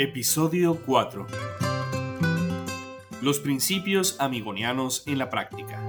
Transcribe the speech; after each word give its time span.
Episodio 0.00 0.76
4 0.86 1.26
Los 3.20 3.40
principios 3.40 4.14
amigonianos 4.20 5.02
en 5.08 5.18
la 5.18 5.28
práctica. 5.28 5.82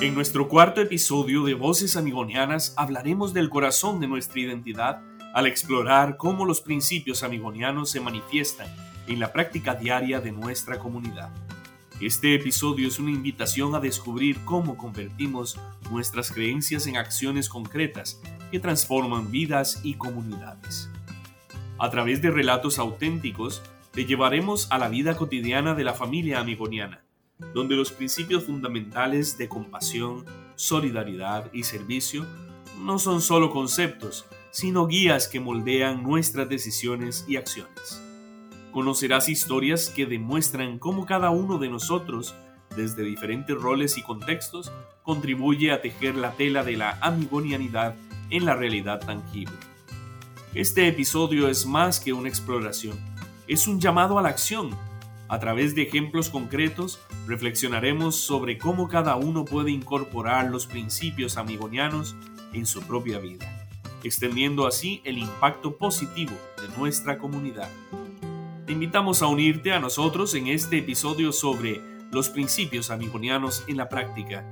En 0.00 0.14
nuestro 0.14 0.48
cuarto 0.48 0.80
episodio 0.80 1.44
de 1.44 1.52
Voces 1.52 1.98
Amigonianas 1.98 2.72
hablaremos 2.78 3.34
del 3.34 3.50
corazón 3.50 4.00
de 4.00 4.08
nuestra 4.08 4.40
identidad 4.40 5.02
al 5.34 5.46
explorar 5.46 6.16
cómo 6.16 6.46
los 6.46 6.62
principios 6.62 7.22
amigonianos 7.22 7.90
se 7.90 8.00
manifiestan 8.00 8.74
en 9.06 9.20
la 9.20 9.30
práctica 9.34 9.74
diaria 9.74 10.22
de 10.22 10.32
nuestra 10.32 10.78
comunidad. 10.78 11.28
Este 12.00 12.34
episodio 12.34 12.88
es 12.88 12.98
una 12.98 13.10
invitación 13.10 13.74
a 13.74 13.78
descubrir 13.80 14.38
cómo 14.46 14.78
convertimos 14.78 15.60
nuestras 15.90 16.32
creencias 16.32 16.86
en 16.86 16.96
acciones 16.96 17.50
concretas 17.50 18.22
que 18.50 18.58
transforman 18.58 19.30
vidas 19.30 19.82
y 19.84 19.96
comunidades. 19.96 20.88
A 21.80 21.88
través 21.88 22.20
de 22.20 22.30
relatos 22.30 22.78
auténticos, 22.78 23.62
te 23.90 24.04
llevaremos 24.04 24.70
a 24.70 24.76
la 24.76 24.90
vida 24.90 25.16
cotidiana 25.16 25.74
de 25.74 25.82
la 25.82 25.94
familia 25.94 26.38
amigoniana, 26.38 27.02
donde 27.54 27.74
los 27.74 27.90
principios 27.90 28.44
fundamentales 28.44 29.38
de 29.38 29.48
compasión, 29.48 30.26
solidaridad 30.56 31.50
y 31.54 31.62
servicio 31.62 32.26
no 32.78 32.98
son 32.98 33.22
solo 33.22 33.50
conceptos, 33.50 34.26
sino 34.50 34.86
guías 34.86 35.26
que 35.26 35.40
moldean 35.40 36.02
nuestras 36.02 36.50
decisiones 36.50 37.24
y 37.26 37.36
acciones. 37.36 38.02
Conocerás 38.72 39.30
historias 39.30 39.88
que 39.88 40.04
demuestran 40.04 40.78
cómo 40.78 41.06
cada 41.06 41.30
uno 41.30 41.56
de 41.56 41.70
nosotros, 41.70 42.34
desde 42.76 43.04
diferentes 43.04 43.56
roles 43.56 43.96
y 43.96 44.02
contextos, 44.02 44.70
contribuye 45.02 45.72
a 45.72 45.80
tejer 45.80 46.14
la 46.14 46.32
tela 46.32 46.62
de 46.62 46.76
la 46.76 46.98
amigonianidad 47.00 47.96
en 48.28 48.44
la 48.44 48.54
realidad 48.54 49.00
tangible. 49.00 49.56
Este 50.52 50.88
episodio 50.88 51.46
es 51.46 51.64
más 51.64 52.00
que 52.00 52.12
una 52.12 52.28
exploración, 52.28 52.98
es 53.46 53.68
un 53.68 53.78
llamado 53.78 54.18
a 54.18 54.22
la 54.22 54.30
acción. 54.30 54.76
A 55.28 55.38
través 55.38 55.76
de 55.76 55.82
ejemplos 55.82 56.28
concretos, 56.28 56.98
reflexionaremos 57.28 58.16
sobre 58.16 58.58
cómo 58.58 58.88
cada 58.88 59.14
uno 59.14 59.44
puede 59.44 59.70
incorporar 59.70 60.50
los 60.50 60.66
principios 60.66 61.36
amigonianos 61.36 62.16
en 62.52 62.66
su 62.66 62.82
propia 62.82 63.20
vida, 63.20 63.68
extendiendo 64.02 64.66
así 64.66 65.00
el 65.04 65.18
impacto 65.18 65.76
positivo 65.76 66.32
de 66.60 66.76
nuestra 66.76 67.16
comunidad. 67.18 67.70
Te 68.66 68.72
invitamos 68.72 69.22
a 69.22 69.28
unirte 69.28 69.72
a 69.72 69.78
nosotros 69.78 70.34
en 70.34 70.48
este 70.48 70.78
episodio 70.78 71.30
sobre 71.30 71.80
los 72.10 72.28
principios 72.28 72.90
amigonianos 72.90 73.62
en 73.68 73.76
la 73.76 73.88
práctica. 73.88 74.44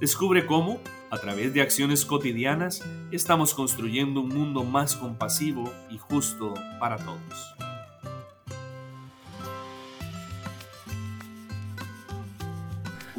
Descubre 0.00 0.46
cómo, 0.46 0.80
a 1.10 1.18
través 1.18 1.52
de 1.54 1.60
acciones 1.60 2.04
cotidianas, 2.04 2.84
estamos 3.10 3.52
construyendo 3.52 4.20
un 4.20 4.28
mundo 4.28 4.62
más 4.62 4.94
compasivo 4.94 5.72
y 5.90 5.98
justo 5.98 6.54
para 6.78 6.98
todos. 6.98 7.54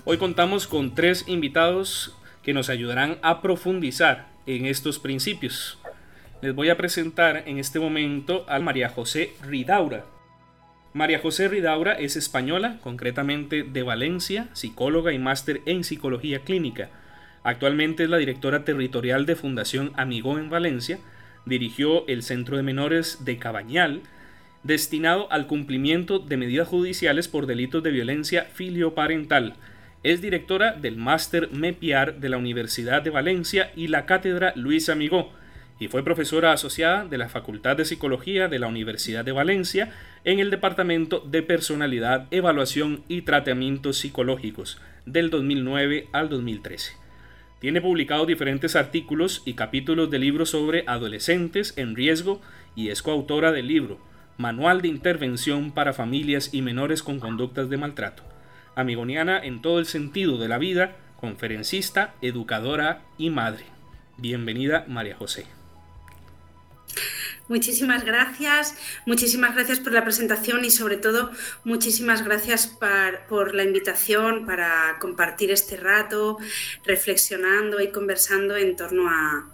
Hoy 0.05 0.17
contamos 0.17 0.67
con 0.67 0.95
tres 0.95 1.25
invitados 1.27 2.15
que 2.43 2.53
nos 2.53 2.69
ayudarán 2.69 3.19
a 3.23 3.41
profundizar 3.41 4.29
en 4.45 4.65
estos 4.65 4.99
principios. 4.99 5.79
Les 6.41 6.55
voy 6.55 6.69
a 6.69 6.77
presentar 6.77 7.43
en 7.45 7.57
este 7.57 7.81
momento 7.81 8.45
a 8.47 8.57
María 8.59 8.87
José 8.87 9.33
Ridaura. 9.41 10.05
María 10.93 11.19
José 11.19 11.47
Ridaura 11.47 11.93
es 11.93 12.15
española, 12.15 12.79
concretamente 12.81 13.61
de 13.63 13.83
Valencia, 13.83 14.47
psicóloga 14.53 15.13
y 15.13 15.19
máster 15.19 15.61
en 15.67 15.83
psicología 15.83 16.39
clínica. 16.39 16.89
Actualmente 17.43 18.03
es 18.03 18.09
la 18.09 18.17
directora 18.17 18.65
territorial 18.65 19.27
de 19.27 19.35
Fundación 19.35 19.91
Amigó 19.95 20.39
en 20.39 20.49
Valencia, 20.49 20.97
dirigió 21.45 22.07
el 22.07 22.23
Centro 22.23 22.57
de 22.57 22.63
Menores 22.63 23.23
de 23.23 23.37
Cabañal, 23.37 24.01
destinado 24.63 25.31
al 25.31 25.45
cumplimiento 25.45 26.17
de 26.17 26.37
medidas 26.37 26.67
judiciales 26.67 27.27
por 27.27 27.45
delitos 27.45 27.83
de 27.83 27.91
violencia 27.91 28.47
filioparental. 28.51 29.55
Es 30.01 30.21
directora 30.21 30.73
del 30.73 30.97
Máster 30.97 31.49
MEPIAR 31.51 32.19
de 32.19 32.29
la 32.29 32.37
Universidad 32.37 33.03
de 33.03 33.11
Valencia 33.11 33.71
y 33.75 33.89
la 33.89 34.07
Cátedra 34.07 34.53
Luis 34.55 34.89
Amigó, 34.89 35.31
y 35.79 35.87
fue 35.87 36.03
profesora 36.03 36.51
asociada 36.51 37.05
de 37.05 37.17
la 37.17 37.29
Facultad 37.29 37.77
de 37.77 37.85
Psicología 37.85 38.49
de 38.49 38.59
la 38.59 38.67
Universidad 38.67 39.23
de 39.23 39.31
Valencia 39.31 39.91
en 40.25 40.39
el 40.39 40.51
Departamento 40.51 41.21
de 41.21 41.41
Personalidad, 41.41 42.27
Evaluación 42.31 43.03
y 43.07 43.21
Tratamientos 43.21 43.97
Psicológicos 43.97 44.79
del 45.05 45.29
2009 45.29 46.07
al 46.11 46.27
2013. 46.27 46.93
Tiene 47.59 47.81
publicados 47.81 48.27
diferentes 48.27 48.75
artículos 48.75 49.41
y 49.45 49.53
capítulos 49.53 50.09
de 50.09 50.19
libros 50.19 50.49
sobre 50.49 50.83
adolescentes 50.85 51.73
en 51.77 51.95
riesgo 51.95 52.41
y 52.75 52.89
es 52.89 53.01
coautora 53.01 53.51
del 53.51 53.67
libro 53.67 53.99
Manual 54.37 54.81
de 54.81 54.87
Intervención 54.87 55.71
para 55.71 55.93
Familias 55.93 56.53
y 56.53 56.61
Menores 56.61 57.03
con 57.03 57.19
Conductas 57.19 57.69
de 57.69 57.77
Maltrato. 57.77 58.23
Amigoniana 58.75 59.39
en 59.43 59.61
todo 59.61 59.79
el 59.79 59.85
sentido 59.85 60.37
de 60.37 60.47
la 60.47 60.57
vida, 60.57 60.95
conferencista, 61.19 62.15
educadora 62.21 63.01
y 63.17 63.29
madre. 63.29 63.65
Bienvenida 64.17 64.85
María 64.87 65.15
José. 65.17 65.58
Muchísimas 67.47 68.05
gracias, 68.05 68.75
muchísimas 69.07 69.55
gracias 69.55 69.79
por 69.79 69.91
la 69.91 70.03
presentación 70.03 70.63
y 70.65 70.69
sobre 70.69 70.97
todo 70.97 71.31
muchísimas 71.63 72.23
gracias 72.23 72.67
por 73.27 73.55
la 73.55 73.63
invitación 73.63 74.45
para 74.45 74.97
compartir 74.99 75.49
este 75.49 75.75
rato 75.75 76.37
reflexionando 76.85 77.81
y 77.81 77.89
conversando 77.89 78.55
en 78.55 78.75
torno 78.75 79.09
a, 79.09 79.49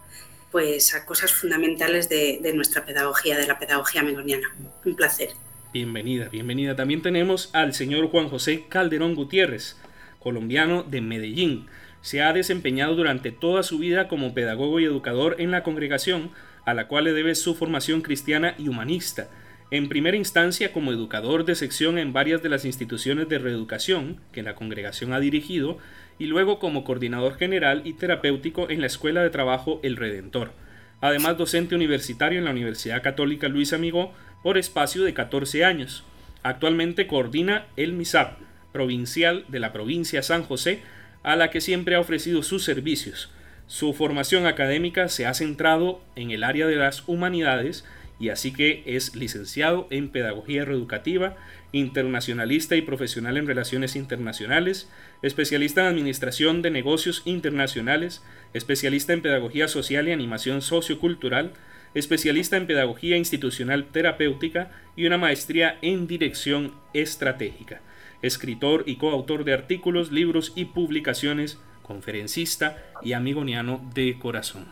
pues, 0.51 0.93
a 0.93 1.05
cosas 1.05 1.31
fundamentales 1.31 2.09
de, 2.09 2.39
de 2.41 2.53
nuestra 2.53 2.83
pedagogía, 2.85 3.37
de 3.37 3.47
la 3.47 3.57
pedagogía 3.57 4.03
megoniana. 4.03 4.53
Un 4.83 4.95
placer. 4.97 5.29
Bienvenida, 5.71 6.27
bienvenida. 6.27 6.75
También 6.75 7.01
tenemos 7.01 7.49
al 7.53 7.73
señor 7.73 8.09
Juan 8.09 8.27
José 8.27 8.65
Calderón 8.67 9.15
Gutiérrez, 9.15 9.77
colombiano 10.19 10.83
de 10.83 10.99
Medellín. 10.99 11.67
Se 12.01 12.21
ha 12.21 12.33
desempeñado 12.33 12.95
durante 12.95 13.31
toda 13.31 13.63
su 13.63 13.79
vida 13.79 14.09
como 14.09 14.33
pedagogo 14.33 14.81
y 14.81 14.85
educador 14.85 15.37
en 15.39 15.51
la 15.51 15.63
congregación 15.63 16.31
a 16.65 16.73
la 16.73 16.87
cual 16.87 17.05
le 17.05 17.13
debe 17.13 17.35
su 17.35 17.55
formación 17.55 18.01
cristiana 18.01 18.55
y 18.57 18.67
humanista, 18.67 19.29
en 19.71 19.89
primera 19.89 20.17
instancia 20.17 20.71
como 20.71 20.91
educador 20.91 21.45
de 21.45 21.55
sección 21.55 21.97
en 21.97 22.13
varias 22.13 22.43
de 22.43 22.49
las 22.49 22.65
instituciones 22.65 23.27
de 23.29 23.39
reeducación 23.39 24.21
que 24.31 24.43
la 24.43 24.55
congregación 24.55 25.13
ha 25.13 25.19
dirigido, 25.19 25.77
y 26.17 26.25
luego 26.27 26.59
como 26.59 26.83
coordinador 26.83 27.35
general 27.35 27.81
y 27.83 27.93
terapéutico 27.93 28.69
en 28.69 28.79
la 28.81 28.87
Escuela 28.87 29.21
de 29.21 29.29
Trabajo 29.29 29.79
El 29.83 29.97
Redentor. 29.97 30.53
Además, 31.01 31.37
docente 31.37 31.75
universitario 31.75 32.39
en 32.39 32.45
la 32.45 32.51
Universidad 32.51 33.03
Católica 33.03 33.47
Luis 33.47 33.73
Amigó 33.73 34.13
por 34.43 34.57
espacio 34.57 35.03
de 35.03 35.13
14 35.13 35.65
años. 35.65 36.03
Actualmente 36.41 37.07
coordina 37.07 37.65
el 37.75 37.93
MISAP, 37.93 38.37
provincial 38.71 39.45
de 39.49 39.59
la 39.59 39.73
provincia 39.73 40.21
San 40.21 40.43
José, 40.43 40.81
a 41.23 41.35
la 41.35 41.49
que 41.49 41.59
siempre 41.59 41.95
ha 41.95 41.99
ofrecido 41.99 42.43
sus 42.43 42.63
servicios, 42.63 43.31
su 43.67 43.93
formación 43.93 44.45
académica 44.45 45.09
se 45.09 45.25
ha 45.25 45.33
centrado 45.33 46.01
en 46.15 46.31
el 46.31 46.43
área 46.43 46.67
de 46.67 46.75
las 46.75 47.07
humanidades 47.07 47.83
y 48.19 48.29
así 48.29 48.53
que 48.53 48.83
es 48.85 49.15
licenciado 49.15 49.87
en 49.89 50.09
Pedagogía 50.09 50.63
Reeducativa, 50.63 51.35
internacionalista 51.71 52.75
y 52.75 52.81
profesional 52.81 53.37
en 53.37 53.47
Relaciones 53.47 53.95
Internacionales, 53.95 54.89
especialista 55.21 55.81
en 55.81 55.87
Administración 55.87 56.61
de 56.61 56.71
Negocios 56.71 57.23
Internacionales, 57.25 58.23
especialista 58.53 59.13
en 59.13 59.21
Pedagogía 59.21 59.67
Social 59.67 60.07
y 60.07 60.11
Animación 60.11 60.61
Sociocultural, 60.61 61.51
especialista 61.93 62.55
en 62.55 62.67
Pedagogía 62.67 63.17
Institucional 63.17 63.87
Terapéutica 63.91 64.71
y 64.95 65.07
una 65.07 65.17
maestría 65.17 65.77
en 65.81 66.07
Dirección 66.07 66.73
Estratégica, 66.93 67.81
escritor 68.21 68.83
y 68.85 68.95
coautor 68.97 69.43
de 69.43 69.53
artículos, 69.53 70.11
libros 70.11 70.53
y 70.55 70.65
publicaciones 70.65 71.57
conferencista 71.85 72.91
y 73.01 73.13
amigoniano 73.13 73.79
de 73.93 74.17
corazón. 74.17 74.65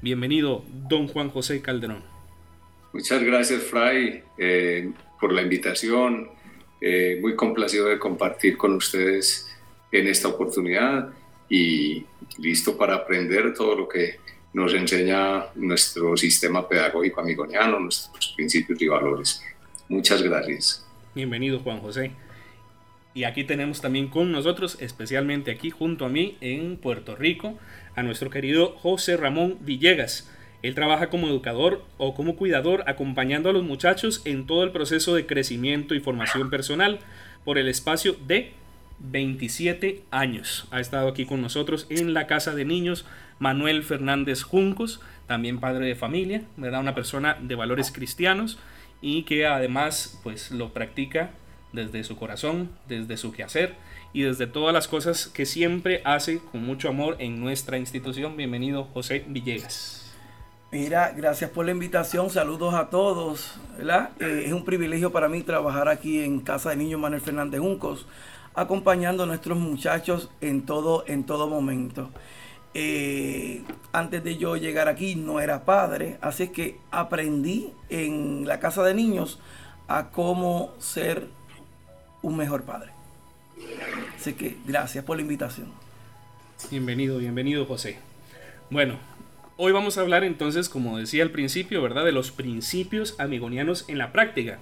Bienvenido, 0.00 0.64
don 0.88 1.08
Juan 1.08 1.30
José 1.30 1.60
Calderón. 1.60 2.02
Muchas 2.92 3.22
gracias, 3.22 3.62
Fray, 3.62 4.22
eh, 4.38 4.92
por 5.20 5.32
la 5.32 5.42
invitación. 5.42 6.30
Eh, 6.80 7.18
muy 7.20 7.34
complacido 7.34 7.86
de 7.86 7.98
compartir 7.98 8.56
con 8.56 8.74
ustedes 8.74 9.48
en 9.90 10.06
esta 10.06 10.28
oportunidad 10.28 11.10
y 11.48 12.04
listo 12.38 12.76
para 12.76 12.96
aprender 12.96 13.54
todo 13.54 13.76
lo 13.76 13.88
que 13.88 14.20
nos 14.52 14.72
enseña 14.74 15.46
nuestro 15.54 16.16
sistema 16.16 16.68
pedagógico 16.68 17.20
amigoniano, 17.20 17.80
nuestros 17.80 18.32
principios 18.36 18.80
y 18.80 18.86
valores. 18.86 19.42
Muchas 19.88 20.22
gracias. 20.22 20.86
Bienvenido, 21.14 21.60
Juan 21.60 21.80
José. 21.80 22.12
Y 23.14 23.22
aquí 23.24 23.44
tenemos 23.44 23.80
también 23.80 24.08
con 24.08 24.32
nosotros, 24.32 24.76
especialmente 24.80 25.52
aquí 25.52 25.70
junto 25.70 26.04
a 26.04 26.08
mí 26.08 26.36
en 26.40 26.76
Puerto 26.76 27.14
Rico, 27.14 27.56
a 27.94 28.02
nuestro 28.02 28.28
querido 28.28 28.74
José 28.76 29.16
Ramón 29.16 29.58
Villegas. 29.60 30.28
Él 30.62 30.74
trabaja 30.74 31.10
como 31.10 31.28
educador 31.28 31.84
o 31.96 32.14
como 32.14 32.34
cuidador 32.34 32.82
acompañando 32.88 33.50
a 33.50 33.52
los 33.52 33.62
muchachos 33.62 34.22
en 34.24 34.46
todo 34.46 34.64
el 34.64 34.72
proceso 34.72 35.14
de 35.14 35.26
crecimiento 35.26 35.94
y 35.94 36.00
formación 36.00 36.50
personal 36.50 36.98
por 37.44 37.56
el 37.56 37.68
espacio 37.68 38.16
de 38.26 38.52
27 38.98 40.02
años. 40.10 40.66
Ha 40.72 40.80
estado 40.80 41.08
aquí 41.08 41.24
con 41.24 41.40
nosotros 41.40 41.86
en 41.90 42.14
la 42.14 42.26
Casa 42.26 42.54
de 42.54 42.64
Niños 42.64 43.04
Manuel 43.38 43.82
Fernández 43.84 44.42
Juncos, 44.42 45.00
también 45.26 45.60
padre 45.60 45.86
de 45.86 45.94
familia, 45.94 46.42
da 46.56 46.80
Una 46.80 46.94
persona 46.94 47.36
de 47.40 47.54
valores 47.54 47.92
cristianos 47.92 48.58
y 49.00 49.22
que 49.22 49.46
además 49.46 50.18
pues 50.24 50.50
lo 50.50 50.72
practica 50.72 51.30
desde 51.74 52.04
su 52.04 52.16
corazón, 52.16 52.70
desde 52.88 53.16
su 53.16 53.32
quehacer 53.32 53.74
y 54.12 54.22
desde 54.22 54.46
todas 54.46 54.72
las 54.72 54.88
cosas 54.88 55.26
que 55.26 55.44
siempre 55.44 56.00
hace 56.04 56.38
con 56.38 56.64
mucho 56.64 56.88
amor 56.88 57.16
en 57.18 57.40
nuestra 57.40 57.78
institución. 57.78 58.36
Bienvenido 58.36 58.84
José 58.94 59.24
Villegas. 59.26 60.00
Mira, 60.70 61.12
gracias 61.16 61.50
por 61.50 61.66
la 61.66 61.72
invitación, 61.72 62.30
saludos 62.30 62.74
a 62.74 62.90
todos. 62.90 63.58
Eh, 63.78 64.42
es 64.46 64.52
un 64.52 64.64
privilegio 64.64 65.12
para 65.12 65.28
mí 65.28 65.42
trabajar 65.42 65.88
aquí 65.88 66.22
en 66.22 66.40
Casa 66.40 66.70
de 66.70 66.76
Niños 66.76 67.00
Manuel 67.00 67.20
Fernández 67.20 67.60
Juncos, 67.60 68.06
acompañando 68.54 69.24
a 69.24 69.26
nuestros 69.26 69.58
muchachos 69.58 70.30
en 70.40 70.62
todo, 70.62 71.04
en 71.06 71.24
todo 71.24 71.48
momento. 71.48 72.10
Eh, 72.76 73.62
antes 73.92 74.24
de 74.24 74.36
yo 74.36 74.56
llegar 74.56 74.88
aquí 74.88 75.14
no 75.14 75.38
era 75.38 75.64
padre, 75.64 76.18
así 76.20 76.48
que 76.48 76.78
aprendí 76.90 77.72
en 77.88 78.46
la 78.48 78.58
Casa 78.58 78.82
de 78.82 78.94
Niños 78.94 79.38
a 79.86 80.10
cómo 80.10 80.72
ser 80.78 81.28
un 82.24 82.36
mejor 82.36 82.62
padre. 82.62 82.90
Así 84.16 84.32
que 84.32 84.56
gracias 84.66 85.04
por 85.04 85.16
la 85.16 85.22
invitación. 85.22 85.66
Bienvenido, 86.70 87.18
bienvenido 87.18 87.66
José. 87.66 87.98
Bueno, 88.70 88.98
Hoy 89.56 89.70
vamos 89.70 89.96
a 89.96 90.00
hablar 90.00 90.24
entonces, 90.24 90.68
como 90.68 90.98
decía 90.98 91.22
al 91.22 91.30
principio, 91.30 91.80
¿verdad? 91.80 92.04
De 92.04 92.10
los 92.10 92.32
principios 92.32 93.14
amigonianos 93.20 93.84
en 93.88 93.98
la 93.98 94.10
práctica. 94.10 94.58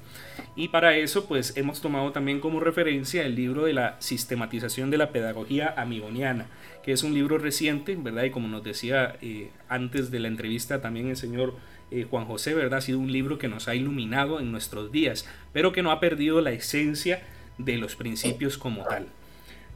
Y 0.54 0.68
para 0.68 0.98
eso, 0.98 1.24
pues 1.24 1.56
hemos 1.56 1.80
tomado 1.80 2.12
también 2.12 2.40
como 2.40 2.60
referencia 2.60 3.24
el 3.24 3.34
libro 3.34 3.64
de 3.64 3.72
la 3.72 3.96
sistematización 4.00 4.90
de 4.90 4.98
la 4.98 5.10
pedagogía 5.10 5.72
amigoniana, 5.78 6.44
que 6.84 6.92
es 6.92 7.04
un 7.04 7.14
libro 7.14 7.38
reciente, 7.38 7.96
¿verdad? 7.96 8.24
Y 8.24 8.32
como 8.32 8.48
nos 8.48 8.64
decía 8.64 9.16
eh, 9.22 9.48
antes 9.66 10.10
de 10.10 10.20
la 10.20 10.28
entrevista 10.28 10.82
también 10.82 11.08
el 11.08 11.16
señor 11.16 11.54
eh, 11.90 12.06
Juan 12.10 12.26
José, 12.26 12.52
¿verdad? 12.52 12.80
Ha 12.80 12.82
sido 12.82 12.98
un 12.98 13.10
libro 13.10 13.38
que 13.38 13.48
nos 13.48 13.68
ha 13.68 13.74
iluminado 13.74 14.40
en 14.40 14.52
nuestros 14.52 14.92
días, 14.92 15.26
pero 15.54 15.72
que 15.72 15.82
no 15.82 15.90
ha 15.90 16.00
perdido 16.00 16.42
la 16.42 16.52
esencia 16.52 17.22
de 17.58 17.76
los 17.76 17.96
principios 17.96 18.58
como 18.58 18.84
tal. 18.84 19.08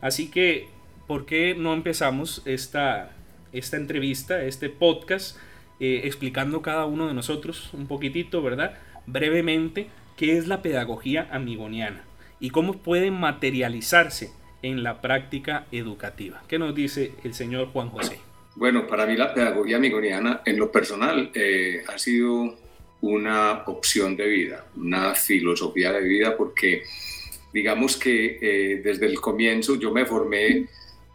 Así 0.00 0.30
que, 0.30 0.68
¿por 1.06 1.26
qué 1.26 1.54
no 1.54 1.74
empezamos 1.74 2.42
esta 2.44 3.16
esta 3.52 3.76
entrevista, 3.76 4.42
este 4.42 4.68
podcast, 4.68 5.36
eh, 5.80 6.02
explicando 6.04 6.62
cada 6.62 6.86
uno 6.86 7.08
de 7.08 7.14
nosotros 7.14 7.70
un 7.72 7.86
poquitito, 7.86 8.42
¿verdad? 8.42 8.78
Brevemente, 9.06 9.88
qué 10.16 10.36
es 10.36 10.46
la 10.46 10.62
pedagogía 10.62 11.28
amigoniana 11.30 12.04
y 12.40 12.50
cómo 12.50 12.74
puede 12.74 13.10
materializarse 13.10 14.30
en 14.62 14.82
la 14.82 15.00
práctica 15.00 15.66
educativa. 15.72 16.42
¿Qué 16.48 16.58
nos 16.58 16.74
dice 16.74 17.12
el 17.24 17.34
señor 17.34 17.68
Juan 17.68 17.88
José? 17.88 18.18
Bueno, 18.56 18.86
para 18.86 19.06
mí 19.06 19.16
la 19.16 19.34
pedagogía 19.34 19.76
amigoniana 19.76 20.42
en 20.44 20.58
lo 20.58 20.72
personal 20.72 21.30
eh, 21.34 21.84
ha 21.86 21.98
sido 21.98 22.56
una 23.02 23.64
opción 23.66 24.16
de 24.16 24.26
vida, 24.26 24.66
una 24.76 25.14
filosofía 25.14 25.92
de 25.92 26.00
vida, 26.00 26.36
porque 26.36 26.84
digamos 27.56 27.96
que 27.96 28.38
eh, 28.40 28.80
desde 28.84 29.06
el 29.06 29.18
comienzo 29.20 29.76
yo 29.76 29.90
me 29.90 30.04
formé 30.04 30.66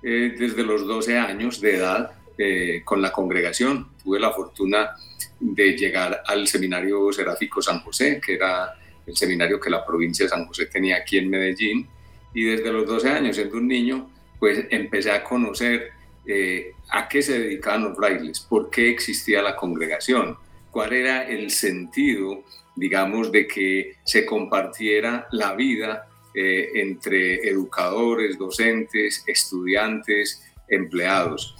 desde 0.01 0.63
los 0.63 0.87
12 0.87 1.15
años 1.15 1.61
de 1.61 1.75
edad 1.75 2.11
eh, 2.43 2.81
con 2.83 3.03
la 3.03 3.11
congregación. 3.11 3.89
Tuve 4.03 4.19
la 4.19 4.31
fortuna 4.31 4.95
de 5.39 5.77
llegar 5.77 6.23
al 6.25 6.47
seminario 6.47 7.13
seráfico 7.13 7.61
San 7.61 7.81
José, 7.81 8.19
que 8.19 8.33
era 8.33 8.73
el 9.05 9.15
seminario 9.15 9.59
que 9.59 9.69
la 9.69 9.85
provincia 9.85 10.25
de 10.25 10.29
San 10.29 10.47
José 10.47 10.65
tenía 10.65 10.97
aquí 10.97 11.19
en 11.19 11.29
Medellín. 11.29 11.87
Y 12.33 12.45
desde 12.45 12.71
los 12.71 12.87
12 12.87 13.09
años, 13.09 13.35
siendo 13.35 13.57
un 13.57 13.67
niño, 13.67 14.09
pues 14.39 14.65
empecé 14.71 15.11
a 15.11 15.23
conocer 15.23 15.91
eh, 16.25 16.73
a 16.89 17.07
qué 17.07 17.21
se 17.21 17.37
dedicaban 17.37 17.83
los 17.83 17.95
frailes, 17.95 18.39
por 18.39 18.71
qué 18.71 18.89
existía 18.89 19.43
la 19.43 19.55
congregación, 19.55 20.35
cuál 20.71 20.93
era 20.93 21.29
el 21.29 21.51
sentido, 21.51 22.43
digamos, 22.75 23.31
de 23.31 23.45
que 23.45 23.97
se 24.03 24.25
compartiera 24.25 25.27
la 25.31 25.53
vida 25.53 26.07
eh, 26.33 26.71
entre 26.75 27.47
educadores, 27.49 28.37
docentes, 28.37 29.23
estudiantes, 29.27 30.43
empleados. 30.67 31.55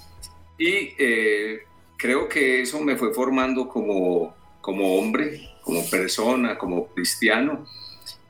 Y 0.57 0.94
eh, 0.97 1.62
creo 1.97 2.27
que 2.29 2.62
eso 2.62 2.79
me 2.79 2.95
fue 2.95 3.13
formando 3.13 3.68
como, 3.68 4.35
como 4.62 4.95
hombre, 4.95 5.50
como 5.62 5.88
persona, 5.89 6.57
como 6.57 6.88
cristiano. 6.88 7.65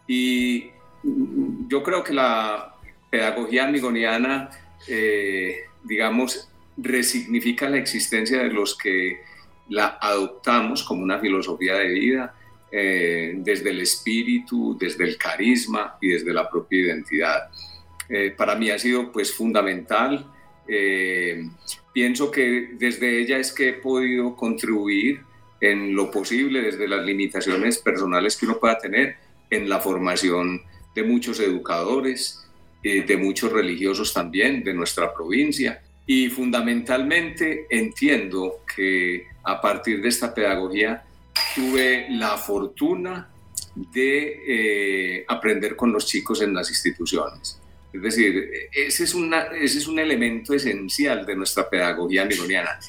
Y 0.07 0.71
yo 1.67 1.83
creo 1.83 2.03
que 2.03 2.13
la 2.13 2.75
pedagogía 3.09 3.65
amigoniana, 3.65 4.49
eh, 4.87 5.65
digamos, 5.83 6.49
resignifica 6.77 7.69
la 7.69 7.77
existencia 7.77 8.41
de 8.41 8.49
los 8.49 8.77
que 8.77 9.21
la 9.69 9.97
adoptamos 10.01 10.83
como 10.83 11.03
una 11.03 11.19
filosofía 11.19 11.75
de 11.75 11.87
vida, 11.87 12.35
eh, 12.71 13.33
desde 13.37 13.69
el 13.69 13.81
espíritu, 13.81 14.77
desde 14.79 15.03
el 15.03 15.17
carisma 15.17 15.97
y 16.01 16.09
desde 16.09 16.33
la 16.33 16.49
propia 16.49 16.79
identidad. 16.79 17.49
para 18.35 18.55
mí 18.55 18.69
ha 18.69 18.77
sido 18.77 19.09
pues 19.09 19.31
fundamental 19.33 20.25
pienso 21.93 22.31
que 22.31 22.71
desde 22.73 23.19
ella 23.19 23.37
es 23.37 23.51
que 23.51 23.69
he 23.69 23.73
podido 23.73 24.35
contribuir 24.35 25.21
en 25.59 25.95
lo 25.95 26.09
posible, 26.09 26.61
desde 26.61 26.87
las 26.87 27.05
limitaciones 27.05 27.77
personales 27.77 28.35
que 28.35 28.45
uno 28.45 28.59
pueda 28.59 28.77
tener, 28.79 29.15
en 29.49 29.69
la 29.69 29.79
formación 29.79 30.61
de 30.95 31.03
muchos 31.03 31.39
educadores, 31.39 32.47
eh, 32.83 33.03
de 33.03 33.17
muchos 33.17 33.51
religiosos 33.51 34.13
también 34.13 34.63
de 34.63 34.73
nuestra 34.73 35.13
provincia. 35.13 35.81
Y 36.07 36.29
fundamentalmente 36.29 37.67
entiendo 37.69 38.63
que 38.75 39.27
a 39.43 39.61
partir 39.61 40.01
de 40.01 40.09
esta 40.09 40.33
pedagogía 40.33 41.03
tuve 41.55 42.07
la 42.09 42.37
fortuna 42.37 43.29
de 43.75 44.39
eh, 44.47 45.25
aprender 45.27 45.75
con 45.75 45.91
los 45.91 46.05
chicos 46.05 46.41
en 46.41 46.53
las 46.53 46.69
instituciones. 46.69 47.59
Es 47.93 48.01
decir, 48.01 48.49
ese 48.71 49.03
es, 49.03 49.13
una, 49.13 49.43
ese 49.47 49.79
es 49.79 49.87
un 49.87 49.99
elemento 49.99 50.53
esencial 50.53 51.25
de 51.25 51.35
nuestra 51.35 51.69
pedagogía 51.69 52.25
miloniana, 52.25 52.79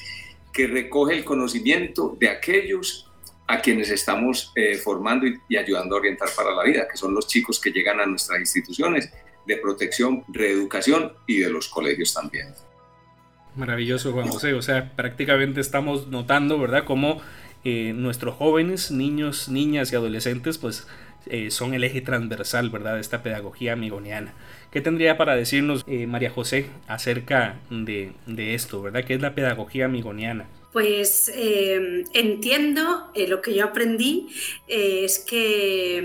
que 0.51 0.67
recoge 0.67 1.15
el 1.15 1.25
conocimiento 1.25 2.15
de 2.19 2.29
aquellos 2.29 3.09
a 3.47 3.59
quienes 3.59 3.89
estamos 3.89 4.51
eh, 4.55 4.75
formando 4.75 5.25
y, 5.27 5.57
ayudando 5.57 5.95
a 5.95 5.99
orientar 5.99 6.29
para 6.35 6.51
la 6.51 6.63
vida, 6.63 6.87
que 6.89 6.95
son 6.95 7.13
los 7.13 7.27
chicos 7.27 7.59
que 7.59 7.71
llegan 7.71 7.99
a 7.99 8.05
nuestras 8.05 8.39
instituciones 8.39 9.11
de 9.45 9.57
protección, 9.57 10.23
reeducación 10.29 11.13
y 11.27 11.39
de 11.39 11.49
los 11.49 11.67
colegios 11.67 12.13
también. 12.13 12.53
Maravilloso, 13.55 14.13
Juan 14.13 14.27
José. 14.29 14.53
O 14.53 14.61
sea, 14.61 14.95
prácticamente 14.95 15.59
estamos 15.59 16.07
notando, 16.07 16.57
¿verdad?, 16.57 16.85
cómo 16.85 17.21
eh, 17.65 17.93
nuestros 17.95 18.35
jóvenes, 18.35 18.91
niños, 18.91 19.47
niñas 19.47 19.93
y 19.93 19.95
adolescentes, 19.95 20.57
pues 20.57 20.85
eh, 21.27 21.49
son 21.49 21.73
el 21.73 21.85
eje 21.85 22.01
transversal, 22.01 22.69
¿verdad?, 22.69 22.95
de 22.95 22.99
esta 23.01 23.23
pedagogía 23.23 23.71
amigoniana. 23.73 24.33
¿Qué 24.69 24.81
tendría 24.81 25.17
para 25.17 25.37
decirnos 25.37 25.85
eh, 25.87 26.05
María 26.05 26.29
José 26.29 26.65
acerca 26.87 27.55
de, 27.69 28.13
esto, 28.53 28.81
verdad? 28.81 29.05
¿Qué 29.05 29.13
es 29.13 29.21
la 29.21 29.33
pedagogía 29.33 29.85
amigoniana? 29.85 30.45
Pues 30.73 31.31
entiendo, 31.35 33.11
lo 33.27 33.41
que 33.41 33.53
yo 33.53 33.65
aprendí 33.65 34.27
es 34.67 35.19
que 35.19 36.01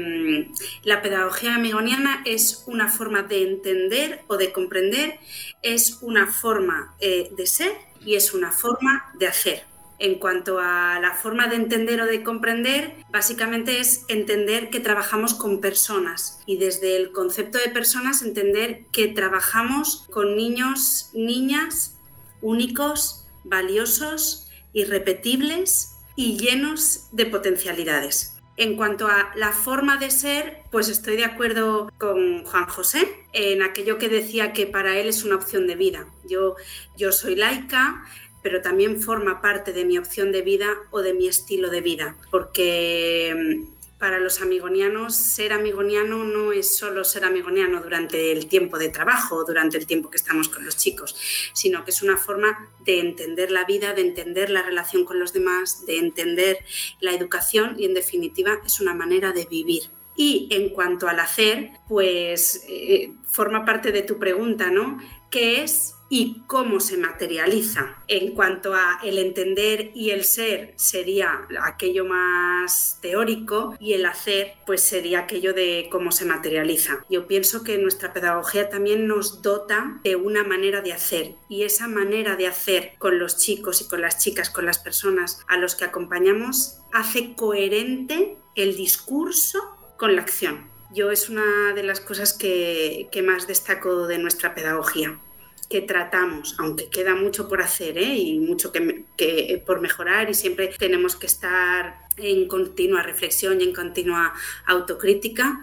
mm, 0.47 0.87
la 0.87 1.01
pedagogía 1.01 1.55
amigoniana 1.55 2.23
es 2.27 2.65
una 2.67 2.89
forma 2.89 3.23
de 3.23 3.49
entender 3.49 4.21
o 4.29 4.37
de 4.37 4.53
comprender, 4.53 5.19
es 5.63 5.99
una 6.03 6.27
forma 6.27 6.95
de 7.01 7.47
ser 7.47 7.73
y 8.05 8.15
es 8.15 8.35
una 8.35 8.53
forma 8.53 9.11
de 9.19 9.27
hacer. 9.27 9.78
En 10.01 10.21
cuanto 10.21 10.61
a 10.61 11.01
la 11.01 11.15
forma 11.15 11.49
de 11.49 11.57
entender 11.57 12.01
o 12.01 12.07
de 12.07 12.23
comprender, 12.23 12.95
básicamente 13.11 13.81
es 13.81 14.05
entender 14.09 14.71
que 14.71 14.79
trabajamos 14.79 15.35
con 15.35 15.61
personas 15.61 16.41
y 16.47 16.57
desde 16.57 16.97
el 16.97 17.11
concepto 17.11 17.59
de 17.59 17.69
personas 17.69 18.23
entender 18.23 18.87
que 18.93 19.09
trabajamos 19.09 20.07
con 20.11 20.37
niños, 20.37 21.11
niñas 21.15 21.99
únicos, 22.41 23.27
valiosos, 23.45 24.49
irrepetibles 24.73 25.97
y 26.15 26.39
llenos 26.39 27.09
de 27.13 27.27
potencialidades. 27.27 28.35
En 28.57 28.77
cuanto 28.77 29.07
a 29.07 29.31
la 29.37 29.53
forma 29.53 29.99
de 29.99 30.11
ser, 30.11 30.63
pues 30.73 30.89
estoy 30.89 31.17
de 31.17 31.25
acuerdo 31.25 31.93
con 31.97 32.45
Juan 32.45 32.67
José 32.67 33.09
en 33.33 33.63
aquello 33.63 33.99
que 33.99 34.09
decía 34.09 34.53
que 34.53 34.67
para 34.67 34.97
él 34.99 35.07
es 35.07 35.23
una 35.23 35.37
opción 35.37 35.69
de 35.69 35.77
vida. 35.77 36.09
Yo, 36.25 36.57
yo 36.97 37.13
soy 37.13 37.37
laica, 37.37 38.05
pero 38.43 38.63
también 38.63 39.01
forma 39.01 39.41
parte 39.41 39.73
de 39.73 39.85
mi 39.85 39.99
opción 39.99 40.33
de 40.33 40.43
vida 40.43 40.77
o 40.91 41.01
de 41.01 41.15
mi 41.15 41.29
estilo 41.29 41.71
de 41.71 41.81
vida, 41.81 42.17
porque 42.31 43.35
mm, 43.37 43.79
para 43.99 44.21
los 44.21 44.41
amigonianos 44.41 45.17
ser 45.17 45.53
amigoniano 45.53 46.25
no 46.25 46.53
es 46.53 46.77
solo 46.77 47.03
ser 47.05 47.25
amigoniano 47.25 47.83
durante 47.83 48.31
el 48.31 48.47
tiempo 48.47 48.79
de 48.79 48.89
trabajo, 48.89 49.45
durante 49.45 49.77
el 49.77 49.87
tiempo 49.87 50.09
que 50.09 50.17
estamos 50.17 50.49
con 50.49 50.65
los 50.65 50.77
chicos, 50.77 51.17
sino 51.53 51.85
que 51.85 51.91
es 51.91 52.03
una 52.03 52.17
forma 52.17 52.71
de 52.85 53.01
entender 53.01 53.51
la 53.51 53.65
vida, 53.65 53.95
de 53.95 54.03
entender 54.03 54.51
la 54.51 54.63
relación 54.63 55.05
con 55.05 55.19
los 55.19 55.33
demás, 55.33 55.85
de 55.87 55.99
entender 55.99 56.59
la 57.01 57.13
educación 57.13 57.75
y 57.77 57.87
en 57.87 57.95
definitiva 57.95 58.61
es 58.65 58.81
una 58.81 58.95
manera 58.95 59.33
de 59.33 59.47
vivir. 59.47 59.91
Y 60.15 60.49
en 60.51 60.71
cuanto 60.71 61.09
al 61.09 61.21
hacer, 61.21 61.71
pues 61.89 62.65
eh, 62.69 63.13
forma 63.25 63.65
parte 63.65 63.93
de 63.93 64.03
tu 64.03 64.19
pregunta, 64.19 64.71
¿no? 64.71 64.99
¿Qué 65.31 65.63
es 65.63 65.95
y 66.09 66.43
cómo 66.47 66.81
se 66.81 66.97
materializa. 66.97 67.97
En 68.09 68.35
cuanto 68.35 68.75
a 68.75 69.01
el 69.05 69.19
entender 69.19 69.91
y 69.95 70.11
el 70.11 70.25
ser 70.25 70.73
sería 70.77 71.47
aquello 71.63 72.05
más 72.05 72.99
teórico 73.01 73.77
y 73.81 73.93
el 73.95 74.07
hacer 74.07 74.55
pues 74.67 74.83
sería 74.83 75.21
aquello 75.21 75.53
de 75.53 75.89
cómo 75.91 76.13
se 76.13 76.25
materializa. 76.25 77.05
Yo 77.11 77.27
pienso 77.27 77.65
que 77.65 77.79
nuestra 77.79 78.13
pedagogía 78.13 78.69
también 78.69 79.07
nos 79.07 79.43
dota 79.43 80.01
de 80.03 80.17
una 80.17 80.45
manera 80.45 80.81
de 80.81 80.93
hacer 80.93 81.35
y 81.49 81.63
esa 81.63 81.89
manera 81.89 82.37
de 82.37 82.47
hacer 82.47 82.93
con 82.99 83.19
los 83.19 83.37
chicos 83.39 83.83
y 83.83 83.89
con 83.89 84.01
las 84.01 84.19
chicas, 84.19 84.51
con 84.51 84.67
las 84.67 84.79
personas 84.79 85.45
a 85.49 85.57
los 85.57 85.75
que 85.75 85.85
acompañamos, 85.85 86.79
hace 86.93 87.35
coherente 87.35 88.37
el 88.55 88.77
discurso 88.77 89.59
con 89.97 90.17
la 90.17 90.23
acción. 90.23 90.69
Yo 90.91 91.11
es 91.11 91.29
una 91.29 91.75
de 91.75 91.83
las 91.83 92.01
cosas 92.01 92.33
que, 92.33 93.09
más 93.23 93.47
destaco 93.47 94.07
de 94.07 94.19
nuestra 94.19 94.55
pedagogía 94.55 95.19
que 95.69 95.83
tratamos, 95.83 96.57
aunque 96.59 96.89
queda 96.89 97.15
mucho 97.15 97.49
por 97.49 97.61
hacer 97.61 97.99
¿eh? 97.99 98.17
y 98.17 98.39
mucho 98.39 98.73
que, 98.73 99.63
por 99.67 99.81
mejorar 99.81 100.31
y 100.31 100.35
siempre 100.35 100.69
tenemos 100.79 101.17
que 101.17 101.27
estar 101.27 101.99
en 102.17 102.49
continua 102.49 103.03
reflexión 103.03 103.61
y 103.61 103.65
en 103.65 103.75
continua 103.75 104.33
autocrítica. 104.67 105.61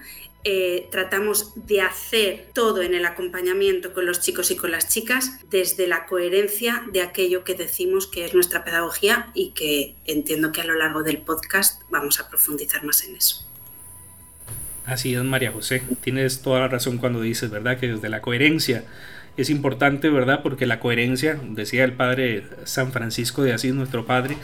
Eh, 0.47 0.87
tratamos 0.91 1.53
de 1.55 1.81
hacer 1.81 2.49
todo 2.53 2.83
en 2.83 2.93
el 2.93 3.03
acompañamiento 3.05 3.93
con 3.93 4.05
los 4.05 4.21
chicos 4.21 4.51
y 4.51 4.55
con 4.55 4.69
las 4.69 4.87
chicas 4.89 5.39
desde 5.49 5.87
la 5.87 6.05
coherencia 6.05 6.83
de 6.93 7.01
aquello 7.01 7.43
que 7.43 7.55
decimos 7.55 8.05
que 8.05 8.25
es 8.25 8.35
nuestra 8.35 8.63
pedagogía 8.63 9.31
y 9.33 9.53
que 9.53 9.95
entiendo 10.05 10.51
que 10.51 10.61
a 10.61 10.65
lo 10.65 10.75
largo 10.75 11.01
del 11.01 11.17
podcast 11.17 11.81
vamos 11.89 12.19
a 12.19 12.29
profundizar 12.29 12.83
más 12.83 13.03
en 13.05 13.15
eso. 13.15 13.43
Así 14.85 15.15
es, 15.15 15.23
María 15.23 15.51
José. 15.51 15.81
Tienes 16.01 16.43
toda 16.43 16.59
la 16.59 16.67
razón 16.67 16.99
cuando 16.99 17.21
dices, 17.21 17.49
¿verdad? 17.49 17.79
Que 17.79 17.87
desde 17.87 18.07
la 18.07 18.21
coherencia 18.21 18.85
es 19.37 19.49
importante, 19.49 20.09
¿verdad? 20.09 20.41
Porque 20.43 20.65
la 20.65 20.79
coherencia, 20.79 21.39
decía 21.49 21.83
el 21.83 21.93
padre 21.93 22.43
San 22.63 22.91
Francisco 22.91 23.43
de 23.43 23.53
Asís, 23.53 23.73
nuestro 23.73 24.05
padre 24.05 24.37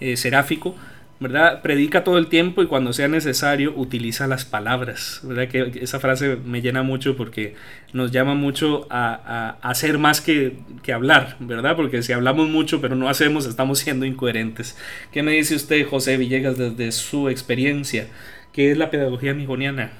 eh, 0.00 0.16
seráfico, 0.16 0.76
¿verdad? 1.20 1.60
Predica 1.60 2.02
todo 2.02 2.16
el 2.16 2.28
tiempo 2.28 2.62
y 2.62 2.66
cuando 2.66 2.94
sea 2.94 3.06
necesario 3.06 3.74
utiliza 3.76 4.26
las 4.26 4.46
palabras, 4.46 5.20
¿verdad? 5.22 5.48
Que 5.48 5.80
esa 5.82 6.00
frase 6.00 6.36
me 6.36 6.62
llena 6.62 6.82
mucho 6.82 7.14
porque 7.16 7.54
nos 7.92 8.10
llama 8.10 8.34
mucho 8.34 8.86
a, 8.88 9.58
hacer 9.60 9.98
más 9.98 10.22
que, 10.22 10.56
que, 10.82 10.94
hablar, 10.94 11.36
¿verdad? 11.38 11.76
Porque 11.76 12.02
si 12.02 12.14
hablamos 12.14 12.48
mucho 12.48 12.80
pero 12.80 12.96
no 12.96 13.10
hacemos, 13.10 13.44
estamos 13.44 13.78
siendo 13.80 14.06
incoherentes. 14.06 14.78
¿Qué 15.12 15.22
me 15.22 15.32
dice 15.32 15.54
usted, 15.54 15.86
José 15.86 16.16
Villegas, 16.16 16.56
desde 16.56 16.90
su 16.92 17.28
experiencia? 17.28 18.08
¿Qué 18.54 18.70
es 18.72 18.78
la 18.78 18.90
pedagogía 18.90 19.32
amigoniana? 19.32 19.92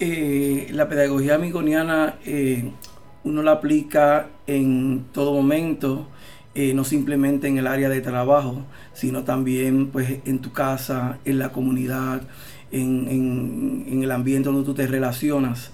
Eh, 0.00 0.66
la 0.72 0.88
pedagogía 0.88 1.36
amigoniana 1.36 2.16
eh, 2.26 2.72
uno 3.24 3.42
la 3.42 3.52
aplica 3.52 4.28
en 4.46 5.04
todo 5.12 5.32
momento, 5.32 6.06
eh, 6.54 6.74
no 6.74 6.84
simplemente 6.84 7.48
en 7.48 7.58
el 7.58 7.66
área 7.66 7.88
de 7.88 8.00
trabajo, 8.00 8.62
sino 8.92 9.24
también 9.24 9.88
pues, 9.88 10.20
en 10.24 10.38
tu 10.38 10.52
casa, 10.52 11.18
en 11.24 11.38
la 11.38 11.50
comunidad, 11.50 12.22
en, 12.70 13.86
en 13.88 14.02
el 14.02 14.10
ambiente 14.10 14.48
donde 14.48 14.64
tú 14.64 14.74
te 14.74 14.86
relacionas. 14.86 15.70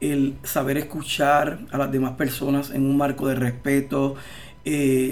El 0.00 0.34
saber 0.42 0.76
escuchar 0.78 1.60
a 1.70 1.78
las 1.78 1.92
demás 1.92 2.12
personas 2.12 2.70
en 2.70 2.84
un 2.84 2.96
marco 2.96 3.28
de 3.28 3.36
respeto, 3.36 4.16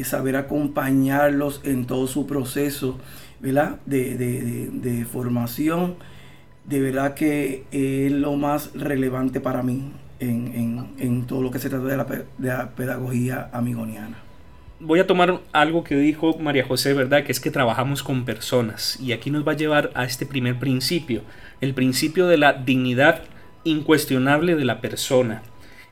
saber 0.04 0.36
acompañarlos 0.36 1.60
en 1.64 1.86
todo 1.86 2.06
su 2.06 2.26
proceso 2.26 2.98
¿verdad? 3.40 3.80
De, 3.86 4.16
de, 4.16 5.04
formación, 5.04 5.96
de 6.66 6.80
verdad 6.80 7.14
que 7.14 7.64
es 7.72 8.12
lo 8.12 8.36
más 8.36 8.72
relevante 8.74 9.40
para 9.40 9.62
mí 9.62 9.92
en, 10.20 11.24
todo 11.26 11.42
lo 11.42 11.50
que 11.50 11.58
se 11.58 11.68
trata 11.68 11.86
de 11.86 11.96
la, 11.96 12.04
de 12.04 12.48
la 12.48 12.70
pedagogía 12.70 13.50
amigoniana 13.52 14.16
voy 14.80 14.98
a 14.98 15.06
tomar 15.06 15.40
algo 15.52 15.84
que 15.84 15.94
dijo 15.94 16.38
María 16.38 16.64
José, 16.64 16.94
¿verdad? 16.94 17.22
Que 17.24 17.32
es 17.32 17.40
que 17.40 17.50
trabajamos 17.50 18.02
con 18.02 18.24
personas. 18.24 18.98
Y 18.98 19.12
aquí 19.12 19.30
nos 19.30 19.46
va 19.46 19.52
a 19.52 19.56
llevar 19.56 19.90
a 19.94 20.04
este 20.04 20.26
primer 20.26 20.58
principio, 20.58 21.22
el 21.60 21.74
principio 21.74 22.26
de 22.26 22.38
la 22.38 22.54
dignidad 22.54 23.22
incuestionable 23.64 24.56
de 24.56 24.64
la 24.64 24.80
persona. 24.80 25.42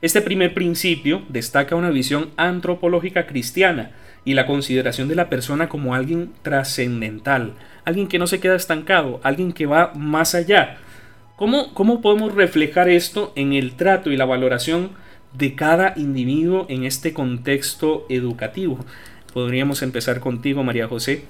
Este 0.01 0.23
primer 0.23 0.55
principio 0.55 1.23
destaca 1.29 1.77
una 1.77 1.91
visión 1.91 2.31
antropológica 2.37 3.27
cristiana 3.27 3.91
y 4.25 4.35
la 4.35 4.47
consideración 4.47 5.09
de 5.09 5.17
la 5.17 5.29
persona 5.29 5.69
como 5.69 5.95
alguien 5.95 6.33
trascendental, 6.43 7.55
alguien 7.85 8.09
que 8.09 8.19
no 8.19 8.27
se 8.27 8.41
queda 8.41 8.57
estancado, 8.57 9.21
alguien 9.23 9.53
que 9.53 9.67
va 9.67 9.93
más 9.95 10.35
allá. 10.35 10.79
¿Cómo, 11.39 11.73
¿Cómo 11.73 12.01
podemos 12.01 12.35
reflejar 12.35 12.89
esto 12.89 13.33
en 13.37 13.53
el 13.53 13.77
trato 13.77 14.11
y 14.11 14.17
la 14.17 14.25
valoración 14.25 14.91
de 15.33 15.55
cada 15.55 15.95
individuo 15.97 16.67
en 16.69 16.83
este 16.83 17.15
contexto 17.15 18.07
educativo? 18.09 18.85
Podríamos 19.33 19.83
empezar 19.83 20.19
contigo, 20.19 20.65
María 20.65 20.89
José. 20.89 21.27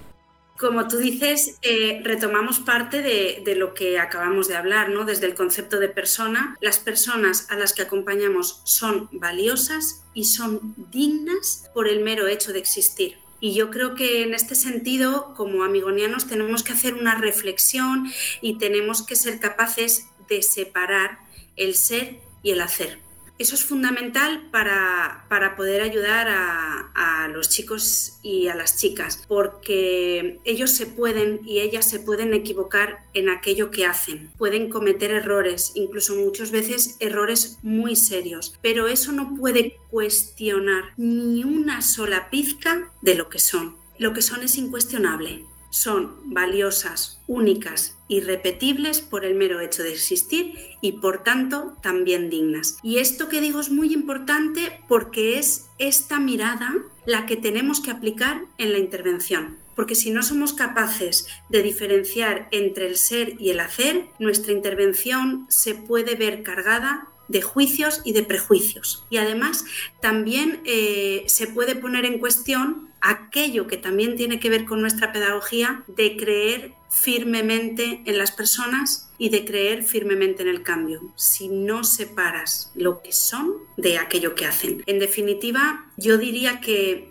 Como 0.58 0.88
tú 0.88 0.96
dices, 0.96 1.58
eh, 1.60 2.00
retomamos 2.04 2.58
parte 2.58 3.02
de, 3.02 3.54
lo 3.54 3.74
que 3.74 3.98
acabamos 3.98 4.48
de 4.48 4.56
hablar, 4.56 4.88
¿no? 4.88 5.04
Desde 5.04 5.26
el 5.26 5.34
concepto 5.34 5.78
de 5.78 5.90
persona, 5.90 6.56
las 6.62 6.78
personas 6.78 7.50
a 7.50 7.56
las 7.56 7.74
que 7.74 7.82
acompañamos 7.82 8.62
son 8.64 9.10
valiosas 9.12 10.06
y 10.14 10.24
son 10.24 10.74
dignas 10.90 11.70
por 11.74 11.86
el 11.86 12.00
mero 12.00 12.28
hecho 12.28 12.54
de 12.54 12.60
existir. 12.60 13.18
Y 13.40 13.54
yo 13.54 13.70
creo 13.70 13.94
que 13.94 14.22
en 14.22 14.34
este 14.34 14.54
sentido, 14.54 15.34
como 15.36 15.64
amigonianos, 15.64 16.26
tenemos 16.26 16.62
que 16.62 16.72
hacer 16.72 16.94
una 16.94 17.14
reflexión 17.14 18.10
y 18.40 18.58
tenemos 18.58 19.02
que 19.02 19.16
ser 19.16 19.38
capaces 19.38 20.08
de 20.28 20.42
separar 20.42 21.18
el 21.56 21.74
ser 21.74 22.20
y 22.42 22.50
el 22.50 22.60
hacer. 22.60 23.07
Eso 23.38 23.54
es 23.54 23.64
fundamental 23.64 24.48
para, 24.50 25.54
poder 25.56 25.80
ayudar 25.80 26.26
a, 26.28 27.28
los 27.32 27.50
chicos 27.50 28.18
y 28.22 28.48
a 28.48 28.54
las 28.54 28.78
chicas, 28.78 29.22
porque 29.28 30.40
ellos 30.44 30.70
se 30.70 30.86
pueden 30.86 31.40
y 31.44 31.60
ellas 31.60 31.88
se 31.88 32.00
pueden 32.00 32.32
equivocar 32.32 33.00
en 33.12 33.28
aquello 33.28 33.70
que 33.70 33.84
hacen, 33.84 34.30
pueden 34.38 34.70
cometer 34.70 35.10
errores, 35.10 35.72
incluso 35.74 36.16
muchas 36.16 36.50
veces 36.50 36.96
errores 37.00 37.58
muy 37.62 37.96
serios, 37.96 38.58
pero 38.62 38.88
eso 38.88 39.12
no 39.12 39.36
puede 39.36 39.76
cuestionar 39.90 40.94
ni 40.96 41.44
una 41.44 41.82
sola 41.82 42.30
pizca 42.30 42.90
de 43.02 43.14
lo 43.14 43.28
que 43.28 43.38
son. 43.38 43.76
Lo 43.98 44.14
que 44.14 44.22
son 44.22 44.42
es 44.42 44.56
incuestionable 44.56 45.44
son 45.70 46.16
valiosas, 46.24 47.20
únicas, 47.26 47.96
irrepetibles 48.08 49.00
por 49.00 49.24
el 49.24 49.34
mero 49.34 49.60
hecho 49.60 49.82
de 49.82 49.92
existir 49.92 50.54
y 50.80 50.92
por 50.92 51.22
tanto 51.22 51.76
también 51.82 52.30
dignas. 52.30 52.78
Y 52.82 52.98
esto 52.98 53.28
que 53.28 53.40
digo 53.40 53.60
es 53.60 53.70
muy 53.70 53.92
importante 53.92 54.80
porque 54.88 55.38
es 55.38 55.66
esta 55.78 56.18
mirada 56.18 56.74
la 57.06 57.26
que 57.26 57.36
tenemos 57.36 57.80
que 57.80 57.90
aplicar 57.90 58.42
en 58.56 58.72
la 58.72 58.78
intervención. 58.78 59.58
Porque 59.76 59.94
si 59.94 60.10
no 60.10 60.22
somos 60.22 60.54
capaces 60.54 61.28
de 61.48 61.62
diferenciar 61.62 62.48
entre 62.50 62.88
el 62.88 62.96
ser 62.96 63.40
y 63.40 63.50
el 63.50 63.60
hacer, 63.60 64.06
nuestra 64.18 64.52
intervención 64.52 65.46
se 65.48 65.74
puede 65.74 66.16
ver 66.16 66.42
cargada 66.42 67.08
de 67.28 67.42
juicios 67.42 68.00
y 68.04 68.12
de 68.12 68.22
prejuicios. 68.22 69.04
Y 69.10 69.18
además 69.18 69.64
también 70.00 70.60
eh, 70.64 71.24
se 71.26 71.46
puede 71.46 71.76
poner 71.76 72.04
en 72.04 72.18
cuestión 72.18 72.88
aquello 73.00 73.66
que 73.66 73.76
también 73.76 74.16
tiene 74.16 74.40
que 74.40 74.50
ver 74.50 74.64
con 74.64 74.80
nuestra 74.80 75.12
pedagogía 75.12 75.84
de 75.86 76.16
creer 76.16 76.72
firmemente 76.90 78.02
en 78.06 78.18
las 78.18 78.32
personas 78.32 79.10
y 79.18 79.28
de 79.28 79.44
creer 79.44 79.84
firmemente 79.84 80.42
en 80.42 80.48
el 80.48 80.62
cambio, 80.62 81.12
si 81.16 81.48
no 81.48 81.84
separas 81.84 82.72
lo 82.74 83.02
que 83.02 83.12
son 83.12 83.54
de 83.76 83.98
aquello 83.98 84.34
que 84.34 84.46
hacen. 84.46 84.82
En 84.86 84.98
definitiva, 84.98 85.86
yo 85.96 86.18
diría 86.18 86.60
que 86.60 87.10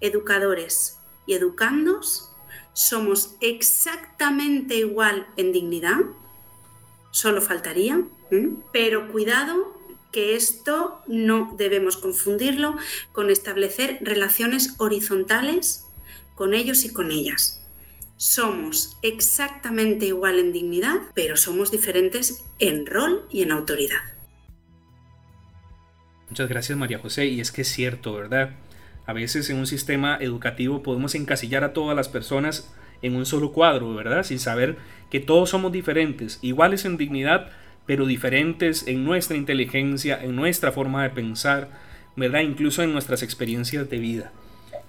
educadores 0.00 0.98
y 1.26 1.34
educandos 1.34 2.30
somos 2.72 3.34
exactamente 3.40 4.76
igual 4.76 5.26
en 5.36 5.52
dignidad, 5.52 5.98
solo 7.10 7.42
faltaría, 7.42 8.04
pero 8.72 9.10
cuidado 9.10 9.78
que 10.12 10.36
esto 10.36 11.02
no 11.06 11.54
debemos 11.58 11.96
confundirlo 11.96 12.76
con 13.12 13.30
establecer 13.30 13.98
relaciones 14.00 14.74
horizontales 14.78 15.86
con 16.34 16.54
ellos 16.54 16.84
y 16.84 16.92
con 16.92 17.10
ellas. 17.10 17.66
Somos 18.16 18.96
exactamente 19.02 20.06
igual 20.06 20.38
en 20.38 20.52
dignidad, 20.52 20.96
pero 21.14 21.36
somos 21.36 21.70
diferentes 21.70 22.44
en 22.58 22.86
rol 22.86 23.26
y 23.30 23.42
en 23.42 23.52
autoridad. 23.52 24.00
Muchas 26.28 26.48
gracias 26.48 26.76
María 26.76 26.98
José, 26.98 27.26
y 27.26 27.40
es 27.40 27.52
que 27.52 27.62
es 27.62 27.68
cierto, 27.68 28.14
¿verdad? 28.14 28.56
A 29.06 29.12
veces 29.12 29.48
en 29.50 29.58
un 29.58 29.66
sistema 29.66 30.18
educativo 30.20 30.82
podemos 30.82 31.14
encasillar 31.14 31.64
a 31.64 31.72
todas 31.72 31.96
las 31.96 32.08
personas 32.08 32.74
en 33.02 33.16
un 33.16 33.24
solo 33.24 33.52
cuadro, 33.52 33.94
¿verdad? 33.94 34.24
Sin 34.24 34.38
saber 34.38 34.76
que 35.10 35.20
todos 35.20 35.50
somos 35.50 35.72
diferentes, 35.72 36.38
iguales 36.42 36.84
en 36.84 36.96
dignidad, 36.98 37.50
pero 37.88 38.04
diferentes 38.04 38.86
en 38.86 39.02
nuestra 39.02 39.38
inteligencia, 39.38 40.22
en 40.22 40.36
nuestra 40.36 40.72
forma 40.72 41.02
de 41.02 41.08
pensar, 41.08 41.70
¿verdad? 42.16 42.40
Incluso 42.40 42.82
en 42.82 42.92
nuestras 42.92 43.22
experiencias 43.22 43.88
de 43.88 43.96
vida. 43.96 44.30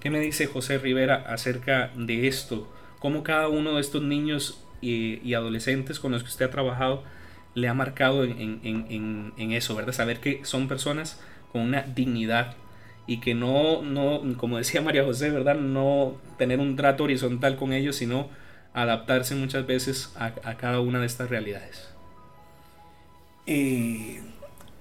¿Qué 0.00 0.10
me 0.10 0.20
dice 0.20 0.46
José 0.46 0.76
Rivera 0.76 1.14
acerca 1.26 1.92
de 1.96 2.28
esto? 2.28 2.70
¿Cómo 2.98 3.22
cada 3.22 3.48
uno 3.48 3.76
de 3.76 3.80
estos 3.80 4.02
niños 4.02 4.62
y, 4.82 5.32
adolescentes 5.32 5.98
con 5.98 6.12
los 6.12 6.22
que 6.22 6.28
usted 6.28 6.44
ha 6.44 6.50
trabajado 6.50 7.02
le 7.54 7.68
ha 7.68 7.74
marcado 7.74 8.22
en, 8.22 9.32
eso, 9.38 9.74
¿verdad? 9.74 9.94
Saber 9.94 10.20
que 10.20 10.44
son 10.44 10.68
personas 10.68 11.22
con 11.52 11.62
una 11.62 11.80
dignidad 11.80 12.54
y 13.06 13.20
que 13.20 13.34
no, 13.34 13.80
no, 13.80 14.20
como 14.36 14.58
decía 14.58 14.82
María 14.82 15.04
José, 15.04 15.30
¿verdad? 15.30 15.54
No 15.54 16.20
tener 16.36 16.60
un 16.60 16.76
trato 16.76 17.04
horizontal 17.04 17.56
con 17.56 17.72
ellos, 17.72 17.96
sino 17.96 18.28
adaptarse 18.74 19.34
muchas 19.36 19.66
veces 19.66 20.14
a, 20.18 20.32
cada 20.58 20.80
una 20.80 21.00
de 21.00 21.06
estas 21.06 21.30
realidades. 21.30 21.90
Eh, 23.52 24.20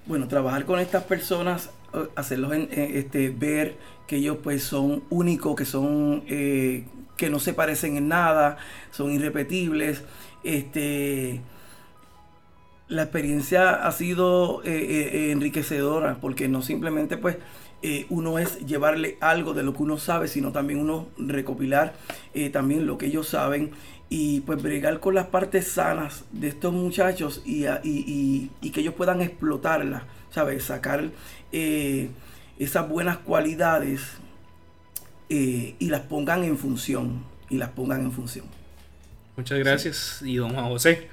bueno, 0.06 0.28
trabajar 0.28 0.66
con 0.66 0.80
estas 0.80 1.04
personas, 1.06 1.72
eh, 1.92 2.08
hacerlos 2.16 2.54
este, 2.54 3.32
ver 3.32 3.78
que 4.06 4.18
ellos 4.18 4.38
pues 4.44 4.64
son 4.64 5.02
únicos, 5.10 5.56
que 5.56 5.66
son 5.66 6.22
eh, 6.28 6.86
que 7.18 7.32
no 7.32 7.40
se 7.40 7.54
parecen 7.56 7.98
en 7.98 8.10
nada, 8.10 8.58
son 8.92 9.12
irrepetibles. 9.12 10.04
Este, 10.44 11.42
la 12.90 13.02
experiencia 13.02 13.72
ha 13.72 13.92
sido 13.92 14.62
enriquecedora 14.64 16.20
porque 16.22 16.48
no 16.48 16.62
simplemente 16.62 17.18
pues 17.18 17.38
eh, 17.82 18.08
uno 18.10 18.40
es 18.40 18.66
llevarle 18.66 19.18
algo 19.22 19.54
de 19.54 19.64
lo 19.64 19.74
que 19.74 19.84
uno 19.84 19.98
sabe, 19.98 20.28
sino 20.28 20.52
también 20.52 20.82
uno 20.82 21.08
recopilar 21.18 21.94
eh, 22.34 22.50
también 22.50 22.86
lo 22.86 22.98
que 22.98 23.06
ellos 23.06 23.30
saben 23.30 23.72
y 24.10 24.42
pues 24.42 24.62
bregar 24.62 25.00
con 25.00 25.16
las 25.16 25.28
partes 25.28 25.68
sanas 25.68 26.26
de 26.32 26.50
estos 26.50 26.74
muchachos 26.74 27.42
y, 27.46 27.64
que 28.72 28.80
ellos 28.82 28.96
puedan 28.96 29.22
explotarlas, 29.22 30.04
¿sabes? 30.32 30.64
Sacar 30.64 31.12
eh, 31.52 32.10
esas 32.58 32.90
buenas 32.90 33.18
cualidades 33.18 34.02
y 35.30 35.90
las 35.90 36.02
pongan 36.02 36.44
en 36.44 36.58
función, 36.58 37.24
y 37.50 37.58
las 37.58 37.70
pongan 37.70 38.02
en 38.02 38.12
función. 38.12 38.46
Muchas 39.40 39.60
gracias. 39.60 40.22
Y 40.26 40.36
don 40.38 40.56
José. 40.56 41.08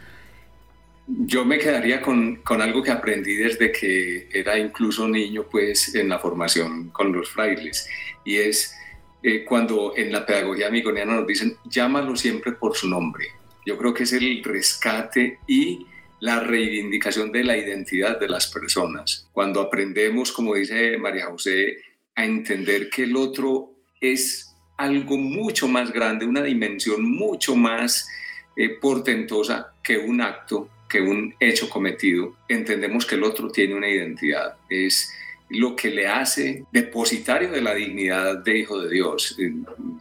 Yo 1.06 1.44
me 1.44 1.58
quedaría 1.58 2.02
con, 2.02 2.36
con, 2.36 2.60
algo 2.60 2.82
que 2.82 2.90
aprendí 2.90 3.36
desde 3.36 3.70
que 3.70 4.28
era 4.32 4.58
incluso 4.58 5.06
niño, 5.06 5.44
pues 5.48 5.94
en 5.94 6.08
la 6.08 6.18
formación 6.18 6.88
con 6.88 7.12
los 7.12 7.30
frailes, 7.30 7.88
y 8.24 8.38
es 8.38 8.74
eh, 9.22 9.44
cuando 9.44 9.94
en 9.96 10.12
la 10.12 10.24
pedagogía 10.24 10.68
amigoniana 10.68 11.16
nos 11.16 11.26
dicen, 11.26 11.56
llámalo 11.64 12.16
siempre 12.16 12.52
por 12.52 12.76
su 12.76 12.88
nombre. 12.88 13.26
Yo 13.64 13.76
creo 13.76 13.92
que 13.92 14.04
es 14.04 14.12
el 14.12 14.42
rescate 14.44 15.38
y 15.46 15.86
la 16.20 16.40
reivindicación 16.40 17.32
de 17.32 17.44
la 17.44 17.56
identidad 17.56 18.18
de 18.18 18.28
las 18.28 18.46
personas. 18.46 19.28
Cuando 19.32 19.60
aprendemos, 19.60 20.32
como 20.32 20.54
dice 20.54 20.96
María 20.98 21.26
José, 21.26 21.78
a 22.14 22.24
entender 22.24 22.88
que 22.88 23.02
el 23.02 23.16
otro 23.16 23.72
es 24.00 24.54
algo 24.76 25.16
mucho 25.16 25.68
más 25.68 25.92
grande, 25.92 26.26
una 26.26 26.42
dimensión 26.42 27.02
mucho 27.02 27.56
más 27.56 28.08
eh, 28.56 28.70
portentosa 28.80 29.72
que 29.82 29.98
un 29.98 30.20
acto 30.20 30.70
que 30.88 31.00
un 31.00 31.34
hecho 31.40 31.68
cometido, 31.68 32.36
entendemos 32.48 33.06
que 33.06 33.16
el 33.16 33.24
otro 33.24 33.50
tiene 33.50 33.74
una 33.74 33.88
identidad. 33.88 34.56
Es 34.68 35.12
lo 35.48 35.76
que 35.76 35.90
le 35.90 36.06
hace 36.06 36.64
depositario 36.72 37.50
de 37.50 37.60
la 37.60 37.74
dignidad 37.74 38.38
de 38.38 38.58
hijo 38.58 38.80
de 38.80 38.90
Dios. 38.90 39.36
Eh, 39.38 39.52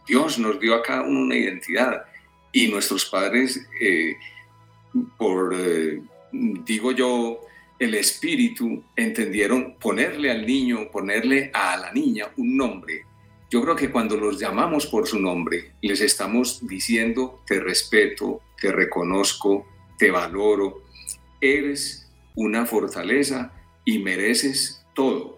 Dios 0.06 0.38
nos 0.38 0.58
dio 0.60 0.74
a 0.74 1.02
uno 1.02 1.20
una 1.20 1.36
identidad 1.36 2.04
y 2.52 2.68
nuestros 2.68 3.06
padres, 3.06 3.66
eh, 3.80 4.16
por, 5.18 5.54
eh, 5.54 6.00
digo 6.32 6.92
yo, 6.92 7.40
el 7.78 7.94
espíritu, 7.94 8.82
entendieron 8.96 9.76
ponerle 9.78 10.30
al 10.30 10.46
niño, 10.46 10.90
ponerle 10.90 11.50
a 11.52 11.76
la 11.76 11.92
niña 11.92 12.30
un 12.36 12.56
nombre. 12.56 13.04
Yo 13.50 13.62
creo 13.62 13.76
que 13.76 13.90
cuando 13.90 14.16
los 14.16 14.40
llamamos 14.40 14.86
por 14.86 15.06
su 15.06 15.18
nombre, 15.18 15.72
les 15.82 16.00
estamos 16.00 16.66
diciendo, 16.66 17.42
te 17.46 17.60
respeto, 17.60 18.40
te 18.60 18.72
reconozco, 18.72 19.66
te 19.98 20.10
valoro, 20.10 20.82
eres 21.40 22.10
una 22.34 22.66
fortaleza 22.66 23.52
y 23.84 23.98
mereces 23.98 24.84
todo. 24.94 25.35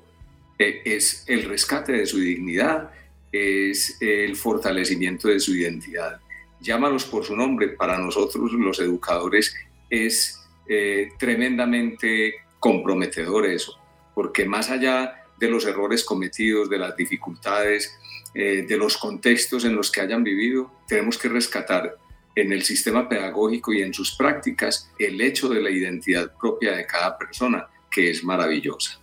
E, 0.59 0.83
es 0.85 1.25
el 1.29 1.45
rescate 1.45 1.93
de 1.93 2.07
su 2.07 2.19
dignidad, 2.19 2.91
es 3.31 3.97
el 4.01 4.37
fortalecimiento 4.37 5.29
de 5.29 5.41
su 5.41 5.55
identidad. 5.55 6.21
Llámalos 6.61 7.05
por 7.05 7.25
su 7.25 7.37
nombre, 7.37 7.69
para 7.69 7.99
nosotros 7.99 8.53
los 8.53 8.81
educadores 8.81 9.55
es 9.89 10.41
eh, 10.67 11.11
tremendamente 11.19 12.35
comprometedor 12.59 13.47
eso, 13.47 13.79
porque 14.15 14.45
más 14.45 14.71
allá 14.71 15.25
de 15.39 15.49
los 15.49 15.65
errores 15.65 16.05
cometidos, 16.05 16.69
de 16.69 16.79
las 16.79 16.97
dificultades, 16.97 17.97
eh, 18.35 18.65
de 18.69 18.77
los 18.77 18.97
contextos 18.97 19.65
en 19.65 19.77
los 19.77 19.91
que 19.91 20.01
hayan 20.01 20.25
vivido, 20.25 20.73
tenemos 20.87 21.17
que 21.17 21.29
rescatar 21.29 21.97
en 22.35 22.53
el 22.53 22.63
sistema 22.63 23.09
pedagógico 23.09 23.73
y 23.73 23.83
en 23.83 23.95
sus 23.95 24.17
prácticas 24.17 24.93
el 24.99 25.21
hecho 25.21 25.49
de 25.49 25.63
la 25.63 25.71
identidad 25.71 26.37
propia 26.37 26.73
de 26.73 26.87
cada 26.87 27.17
persona, 27.17 27.67
que 27.91 28.11
es 28.11 28.23
maravillosa. 28.23 29.01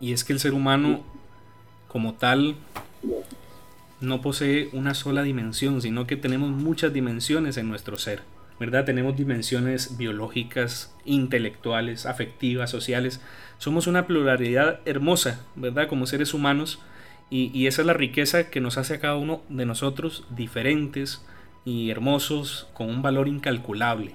Y 0.00 0.12
es 0.12 0.24
que 0.24 0.32
el 0.32 0.40
ser 0.40 0.54
humano 0.54 1.02
como 1.88 2.14
tal 2.14 2.56
no 4.00 4.20
posee 4.20 4.68
una 4.72 4.94
sola 4.94 5.22
dimensión, 5.22 5.80
sino 5.80 6.06
que 6.06 6.16
tenemos 6.16 6.50
muchas 6.50 6.92
dimensiones 6.92 7.56
en 7.56 7.68
nuestro 7.68 7.96
ser. 7.98 8.22
¿verdad? 8.58 8.84
Tenemos 8.84 9.16
dimensiones 9.16 9.96
biológicas, 9.96 10.94
intelectuales, 11.04 12.06
afectivas, 12.06 12.70
sociales. 12.70 13.20
Somos 13.58 13.86
una 13.86 14.06
pluralidad 14.06 14.80
hermosa, 14.84 15.44
¿verdad? 15.56 15.88
Como 15.88 16.06
seres 16.06 16.34
humanos. 16.34 16.80
Y, 17.30 17.66
esa 17.66 17.82
es 17.82 17.86
la 17.86 17.94
riqueza 17.94 18.50
que 18.50 18.60
nos 18.60 18.78
hace 18.78 18.94
a 18.94 19.00
cada 19.00 19.16
uno 19.16 19.42
de 19.48 19.66
nosotros 19.66 20.24
diferentes, 20.30 21.24
y 21.64 21.90
hermosos 21.90 22.68
con 22.74 22.90
un 22.90 23.02
valor 23.02 23.26
incalculable. 23.26 24.14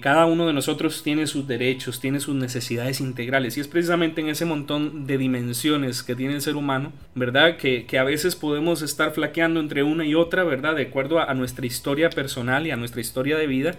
Cada 0.00 0.24
uno 0.24 0.46
de 0.46 0.54
nosotros 0.54 1.02
tiene 1.02 1.26
sus 1.26 1.46
derechos, 1.46 2.00
tiene 2.00 2.18
sus 2.18 2.34
necesidades 2.34 2.98
integrales 2.98 3.58
y 3.58 3.60
es 3.60 3.68
precisamente 3.68 4.22
en 4.22 4.30
ese 4.30 4.46
montón 4.46 5.06
de 5.06 5.18
dimensiones 5.18 6.02
que 6.02 6.16
tiene 6.16 6.32
el 6.32 6.40
ser 6.40 6.56
humano, 6.56 6.94
¿verdad? 7.14 7.58
Que, 7.58 7.86
a 7.98 8.02
veces 8.02 8.36
podemos 8.36 8.80
estar 8.80 9.12
flaqueando 9.12 9.60
entre 9.60 9.82
una 9.82 10.06
y 10.06 10.14
otra, 10.14 10.44
¿verdad? 10.44 10.76
De 10.76 10.84
acuerdo 10.84 11.20
a, 11.20 11.34
nuestra 11.34 11.66
historia 11.66 12.08
personal 12.08 12.66
y 12.66 12.70
a 12.70 12.76
nuestra 12.76 13.02
historia 13.02 13.36
de 13.36 13.46
vida. 13.46 13.74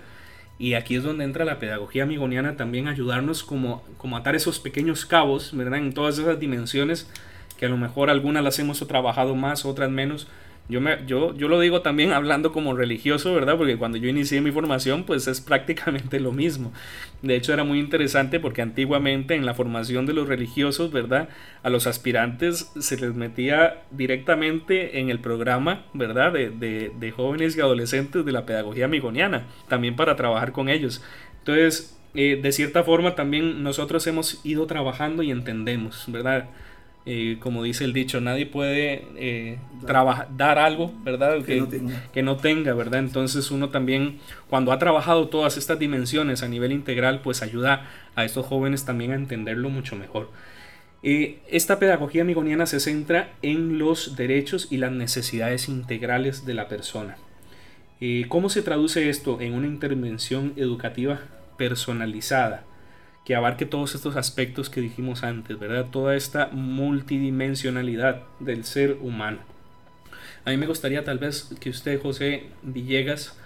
Y 0.59 0.75
aquí 0.75 0.95
es 0.95 1.01
donde 1.01 1.23
entra 1.23 1.45
la 1.45 1.57
pedagogía 1.57 2.03
amigoniana 2.03 2.57
también 2.57 2.87
ayudarnos 2.87 3.41
como, 3.43 3.83
como 3.97 4.17
atar 4.17 4.35
esos 4.35 4.59
pequeños 4.59 5.03
cabos, 5.07 5.57
¿verdad? 5.57 5.79
En 5.79 5.93
todas 5.93 6.19
esas 6.19 6.39
dimensiones 6.39 7.09
que 7.57 7.65
a 7.65 7.69
lo 7.69 7.77
mejor 7.77 8.11
algunas 8.11 8.43
las 8.43 8.59
hemos 8.59 8.87
trabajado 8.87 9.35
más, 9.35 9.65
otras 9.65 9.89
menos, 9.89 10.27
yo, 10.69 10.81
me, 10.81 11.05
yo, 11.05 11.33
yo 11.35 11.47
lo 11.47 11.59
digo 11.59 11.81
también 11.81 12.11
hablando 12.13 12.51
como 12.51 12.75
religioso, 12.75 13.33
¿verdad? 13.33 13.57
Porque 13.57 13.77
cuando 13.77 13.97
yo 13.97 14.09
inicié 14.09 14.41
mi 14.41 14.51
formación, 14.51 15.03
pues 15.03 15.27
es 15.27 15.41
prácticamente 15.41 16.19
lo 16.21 16.31
mismo. 16.31 16.73
De 17.21 17.35
hecho, 17.35 17.53
era 17.53 17.63
muy 17.63 17.79
interesante 17.79 18.39
porque 18.39 18.61
antiguamente 18.61 19.35
en 19.35 19.45
la 19.45 19.53
formación 19.53 20.05
de 20.05 20.13
los 20.13 20.27
religiosos, 20.27 20.91
¿verdad? 20.91 21.29
A 21.63 21.69
los 21.69 21.87
aspirantes 21.87 22.71
se 22.79 22.97
les 22.97 23.13
metía 23.13 23.83
directamente 23.91 24.99
en 24.99 25.09
el 25.09 25.19
programa, 25.19 25.85
¿verdad? 25.93 26.33
De, 26.33 26.49
de, 26.49 27.11
jóvenes 27.11 27.55
y 27.57 27.61
adolescentes 27.61 28.25
de 28.25 28.31
la 28.31 28.45
pedagogía 28.45 28.87
migoniana, 28.87 29.47
también 29.67 29.95
para 29.95 30.15
trabajar 30.15 30.51
con 30.51 30.69
ellos. 30.69 31.01
Entonces, 31.39 31.97
eh, 32.13 32.39
de 32.41 32.51
cierta 32.51 32.83
forma 32.83 33.15
también 33.15 33.63
nosotros 33.63 34.05
hemos 34.07 34.45
ido 34.45 34.67
trabajando 34.67 35.23
y 35.23 35.31
entendemos, 35.31 36.05
¿verdad? 36.07 36.49
Eh, 37.09 37.37
como 37.39 37.63
dice 37.63 37.85
el 37.85 37.93
dicho, 37.93 38.19
nadie 38.19 38.45
puede 38.45 39.05
eh, 39.15 39.59
trabajar, 39.85 40.27
dar 40.35 40.59
algo, 40.59 40.91
¿verdad? 41.05 41.41
Que, 41.41 41.61
no 42.21 42.35
tenga. 42.35 42.73
¿verdad? 42.73 42.99
Entonces 42.99 43.49
uno 43.49 43.69
también, 43.69 44.19
cuando 44.49 44.73
ha 44.73 44.77
trabajado 44.77 45.29
todas 45.29 45.55
estas 45.55 45.79
dimensiones 45.79 46.43
a 46.43 46.49
nivel 46.49 46.73
integral, 46.73 47.21
pues 47.21 47.41
ayuda 47.41 47.89
a 48.15 48.25
estos 48.25 48.45
jóvenes 48.45 48.83
también 48.83 49.13
a 49.13 49.15
entenderlo 49.15 49.69
mucho 49.69 49.95
mejor. 49.95 50.29
Eh, 51.01 51.39
esta 51.49 51.79
pedagogía 51.79 52.23
amigoniana 52.23 52.65
se 52.65 52.81
centra 52.81 53.29
en 53.41 53.79
los 53.79 54.17
derechos 54.17 54.67
y 54.69 54.75
las 54.75 54.91
necesidades 54.91 55.69
integrales 55.69 56.45
de 56.45 56.55
la 56.55 56.67
persona. 56.67 57.15
¿Cómo 58.27 58.49
se 58.49 58.63
traduce 58.63 59.09
esto 59.09 59.39
en 59.39 59.53
una 59.53 59.67
intervención 59.67 60.51
educativa 60.57 61.21
personalizada? 61.57 62.66
Que 63.27 63.35
abarque 63.35 63.65
todos 63.65 63.93
estos 63.93 64.15
aspectos 64.15 64.69
que 64.69 64.79
dijimos 64.79 65.25
antes, 65.25 65.59
¿verdad? 65.59 65.87
Toda 65.91 66.15
esta 66.15 66.47
multidimensionalidad 66.53 68.23
del 68.39 68.63
ser 68.63 68.99
humano. 69.01 69.39
A 70.45 70.51
mí 70.51 70.55
me 70.55 70.65
gustaría 70.65 71.03
tal 71.03 71.19
vez 71.19 71.53
que 71.59 71.69
usted, 71.69 72.01
José 72.01 72.43
Villegas, 72.63 73.37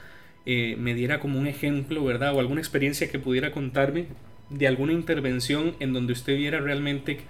eh, 0.46 0.76
me 0.78 0.94
diera 0.94 1.20
como 1.20 1.40
un 1.40 1.48
ejemplo, 1.48 2.06
¿verdad? 2.06 2.36
O 2.36 2.40
alguna 2.40 2.62
experiencia 2.62 3.10
que 3.10 3.18
pudiera 3.18 3.52
contarme 3.52 4.06
de 4.52 4.68
alguna 4.68 4.94
intervención 4.94 5.76
en 5.80 5.94
donde 5.94 6.14
usted 6.14 6.38
viera 6.38 6.60
realmente 6.60 7.22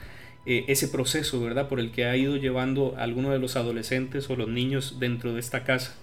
eh, 0.46 0.66
ese 0.68 0.90
proceso, 0.90 1.40
¿verdad? 1.40 1.70
Por 1.70 1.80
el 1.80 1.92
que 1.92 2.04
ha 2.04 2.18
ido 2.18 2.36
llevando 2.36 2.96
a 2.98 3.04
alguno 3.04 3.32
de 3.32 3.40
los 3.40 3.56
adolescentes 3.56 4.30
o 4.30 4.36
los 4.36 4.50
niños 4.50 5.00
dentro 5.00 5.34
de 5.34 5.40
esta 5.40 5.64
casa, 5.64 5.96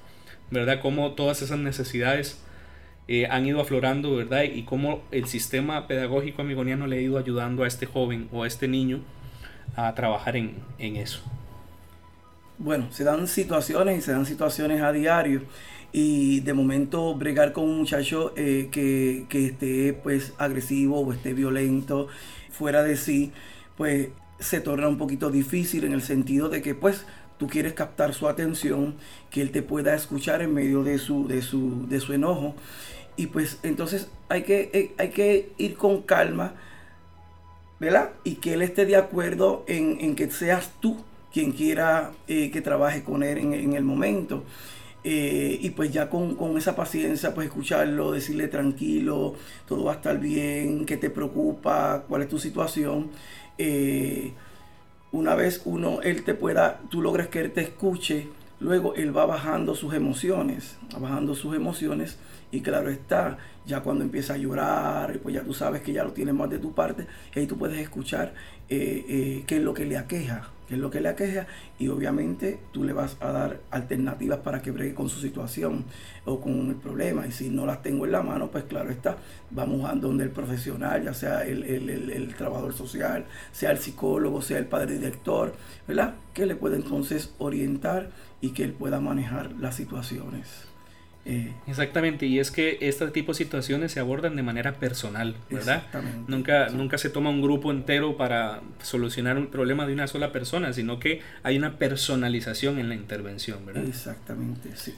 ¿verdad? 0.50 0.80
Cómo 0.80 1.12
todas 1.12 1.42
esas 1.42 1.58
necesidades 1.58 2.42
eh, 3.10 3.26
han 3.26 3.46
ido 3.46 3.60
aflorando, 3.60 4.14
¿verdad? 4.16 4.42
Y 4.42 4.64
cómo 4.64 5.02
el 5.10 5.26
sistema 5.26 5.86
pedagógico 5.86 6.42
amigoniano 6.42 6.86
le 6.86 6.98
ha 6.98 7.00
ido 7.00 7.16
ayudando 7.16 7.64
a 7.64 7.66
este 7.66 7.86
joven 7.86 8.28
o 8.32 8.42
a 8.42 8.46
este 8.46 8.68
niño 8.68 9.00
a 9.76 9.94
trabajar 9.94 10.36
en, 10.36 10.56
eso. 10.78 11.20
Bueno, 12.58 12.88
se 12.90 13.04
dan 13.04 13.26
situaciones 13.26 13.98
y 13.98 14.02
se 14.02 14.12
dan 14.12 14.26
situaciones 14.26 14.82
a 14.82 14.92
diario 14.92 15.42
y 15.90 16.40
de 16.40 16.52
momento 16.52 17.14
bregar 17.14 17.52
con 17.52 17.64
un 17.64 17.78
muchacho 17.78 18.34
eh, 18.36 18.68
que, 18.70 19.26
esté 19.30 19.94
pues 19.94 20.34
agresivo 20.36 21.00
o 21.00 21.12
esté 21.12 21.32
violento, 21.32 22.08
fuera 22.50 22.82
de 22.82 22.96
sí, 22.96 23.32
pues 23.76 24.08
se 24.38 24.60
torna 24.60 24.86
un 24.86 24.98
poquito 24.98 25.30
difícil 25.30 25.84
en 25.84 25.92
el 25.92 26.02
sentido 26.02 26.48
de 26.48 26.60
que 26.60 26.74
pues 26.74 27.06
tú 27.38 27.46
quieres 27.46 27.72
captar 27.72 28.12
su 28.12 28.28
atención, 28.28 28.96
que 29.30 29.40
él 29.40 29.50
te 29.50 29.62
pueda 29.62 29.94
escuchar 29.94 30.42
en 30.42 30.52
medio 30.52 30.82
de 30.82 30.98
su, 30.98 31.26
de 31.26 31.40
su, 31.40 31.86
de 31.88 32.00
su 32.00 32.12
enojo. 32.12 32.54
Y 33.18 33.26
pues 33.26 33.58
entonces 33.64 34.08
hay 34.28 34.44
que, 34.44 34.70
eh, 34.72 34.94
hay 34.96 35.10
que 35.10 35.50
ir 35.58 35.76
con 35.76 36.02
calma, 36.02 36.54
¿verdad? 37.80 38.10
Y 38.22 38.36
que 38.36 38.54
él 38.54 38.62
esté 38.62 38.86
de 38.86 38.94
acuerdo 38.94 39.64
en, 39.66 40.14
que 40.14 40.30
seas 40.30 40.70
tú 40.80 41.04
quien 41.32 41.50
quiera 41.50 42.12
eh, 42.28 42.52
que 42.52 42.62
trabaje 42.62 43.02
con 43.02 43.24
él 43.24 43.38
en, 43.38 43.72
el 43.72 43.82
momento. 43.82 44.44
Eh, 45.02 45.58
y 45.60 45.70
pues 45.70 45.92
ya 45.92 46.08
con, 46.08 46.56
esa 46.56 46.76
paciencia, 46.76 47.34
pues 47.34 47.48
escucharlo, 47.48 48.12
decirle 48.12 48.46
tranquilo, 48.46 49.34
todo 49.66 49.82
va 49.82 49.94
a 49.94 49.96
estar 49.96 50.20
bien, 50.20 50.86
qué 50.86 50.96
te 50.96 51.10
preocupa, 51.10 52.04
cuál 52.08 52.22
es 52.22 52.28
tu 52.28 52.38
situación 52.38 53.10
una 55.10 55.34
vez 55.34 55.62
uno, 55.64 56.02
él 56.02 56.22
te 56.22 56.34
pueda, 56.34 56.80
tú 56.90 57.02
logres 57.02 57.26
que 57.26 57.40
él 57.40 57.50
te 57.50 57.62
escuche, 57.62 58.28
luego 58.60 58.94
él 58.94 59.16
va 59.16 59.26
bajando 59.26 59.74
sus 59.74 59.94
emociones, 59.94 60.76
va 60.94 61.00
bajando 61.00 61.34
sus 61.34 61.56
emociones 61.56 62.18
y 62.50 62.60
claro 62.60 62.90
está, 62.90 63.38
ya 63.66 63.80
cuando 63.80 64.04
empieza 64.04 64.34
a 64.34 64.38
llorar, 64.38 65.18
pues 65.22 65.34
ya 65.34 65.42
tú 65.42 65.52
sabes 65.52 65.82
que 65.82 65.92
ya 65.92 66.04
lo 66.04 66.12
tienes 66.12 66.34
más 66.34 66.48
de 66.48 66.58
tu 66.58 66.72
parte, 66.72 67.06
y 67.34 67.40
ahí 67.40 67.46
tú 67.46 67.58
puedes 67.58 67.78
escuchar 67.78 68.32
eh, 68.68 69.04
eh, 69.08 69.44
qué 69.46 69.56
es 69.56 69.62
lo 69.62 69.74
que 69.74 69.84
le 69.84 69.98
aqueja, 69.98 70.48
qué 70.66 70.74
es 70.74 70.80
lo 70.80 70.90
que 70.90 71.00
le 71.00 71.08
aqueja, 71.08 71.46
y 71.78 71.88
obviamente 71.88 72.58
tú 72.72 72.84
le 72.84 72.94
vas 72.94 73.16
a 73.20 73.32
dar 73.32 73.60
alternativas 73.70 74.38
para 74.38 74.62
que 74.62 74.70
bregue 74.70 74.94
con 74.94 75.08
su 75.10 75.20
situación 75.20 75.84
o 76.24 76.40
con 76.40 76.68
el 76.68 76.76
problema. 76.76 77.26
Y 77.26 77.32
si 77.32 77.50
no 77.50 77.66
las 77.66 77.82
tengo 77.82 78.06
en 78.06 78.12
la 78.12 78.22
mano, 78.22 78.50
pues 78.50 78.64
claro 78.64 78.90
está, 78.90 79.16
vamos 79.50 79.88
a 79.88 79.94
donde 79.94 80.24
el 80.24 80.30
profesional, 80.30 81.04
ya 81.04 81.12
sea 81.12 81.42
el, 81.42 81.64
el 81.64 82.34
trabajador 82.34 82.72
social, 82.72 83.26
sea 83.52 83.70
el 83.70 83.78
psicólogo, 83.78 84.40
sea 84.40 84.58
el 84.58 84.66
padre 84.66 84.94
director, 84.94 85.54
¿verdad? 85.86 86.14
Que 86.32 86.46
le 86.46 86.56
puede 86.56 86.76
entonces 86.76 87.34
orientar 87.38 88.10
y 88.40 88.50
que 88.50 88.64
él 88.64 88.72
pueda 88.72 89.00
manejar 89.00 89.52
las 89.52 89.74
situaciones. 89.74 90.67
Eh, 91.28 91.52
Exactamente, 91.66 92.24
y 92.24 92.38
es 92.38 92.50
que 92.50 92.78
este 92.80 93.06
tipo 93.08 93.32
de 93.32 93.36
situaciones 93.36 93.92
se 93.92 94.00
abordan 94.00 94.34
de 94.34 94.42
manera 94.42 94.72
personal, 94.72 95.36
¿verdad? 95.50 95.84
Nunca, 96.26 96.70
nunca 96.70 96.96
se 96.96 97.10
toma 97.10 97.28
un 97.28 97.42
grupo 97.42 97.70
entero 97.70 98.16
para 98.16 98.62
solucionar 98.82 99.36
un 99.36 99.48
problema 99.48 99.86
de 99.86 99.92
una 99.92 100.06
sola 100.06 100.32
persona, 100.32 100.72
sino 100.72 100.98
que 100.98 101.20
hay 101.42 101.58
una 101.58 101.78
personalización 101.78 102.78
en 102.78 102.88
la 102.88 102.94
intervención, 102.94 103.66
¿verdad? 103.66 103.84
Exactamente, 103.84 104.70
sí. 104.74 104.94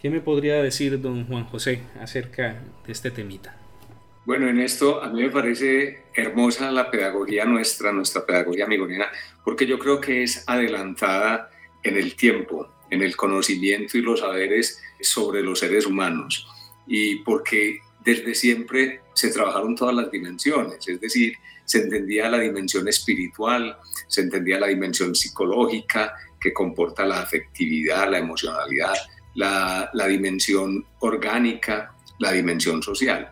¿Qué 0.00 0.08
me 0.08 0.20
podría 0.20 0.62
decir 0.62 0.98
don 1.02 1.26
Juan 1.26 1.44
José 1.44 1.82
acerca 2.00 2.62
de 2.86 2.92
este 2.92 3.10
temita? 3.10 3.54
Bueno, 4.24 4.48
en 4.48 4.60
esto 4.60 5.02
a 5.02 5.10
mí 5.10 5.22
me 5.22 5.30
parece 5.30 6.04
hermosa 6.14 6.70
la 6.70 6.90
pedagogía 6.90 7.44
nuestra, 7.44 7.92
nuestra 7.92 8.24
pedagogía 8.24 8.64
amigoniana, 8.64 9.08
porque 9.44 9.66
yo 9.66 9.78
creo 9.78 10.00
que 10.00 10.22
es 10.22 10.44
adelantada 10.46 11.50
en 11.82 11.98
el 11.98 12.16
tiempo 12.16 12.70
en 12.90 13.02
el 13.02 13.16
conocimiento 13.16 13.98
y 13.98 14.02
los 14.02 14.20
saberes 14.20 14.82
sobre 15.00 15.42
los 15.42 15.58
seres 15.58 15.86
humanos 15.86 16.46
y 16.86 17.16
porque 17.16 17.80
desde 18.04 18.34
siempre 18.34 19.00
se 19.14 19.30
trabajaron 19.30 19.74
todas 19.74 19.94
las 19.94 20.10
dimensiones, 20.10 20.86
es 20.86 21.00
decir, 21.00 21.34
se 21.64 21.82
entendía 21.82 22.28
la 22.28 22.38
dimensión 22.38 22.86
espiritual, 22.88 23.78
se 24.06 24.20
entendía 24.20 24.60
la 24.60 24.66
dimensión 24.66 25.14
psicológica 25.14 26.14
que 26.38 26.52
comporta 26.52 27.06
la 27.06 27.20
afectividad, 27.20 28.10
la 28.10 28.18
emocionalidad, 28.18 28.94
la, 29.34 30.06
dimensión 30.06 30.84
orgánica, 30.98 31.94
la 32.18 32.32
dimensión 32.32 32.82
social. 32.82 33.30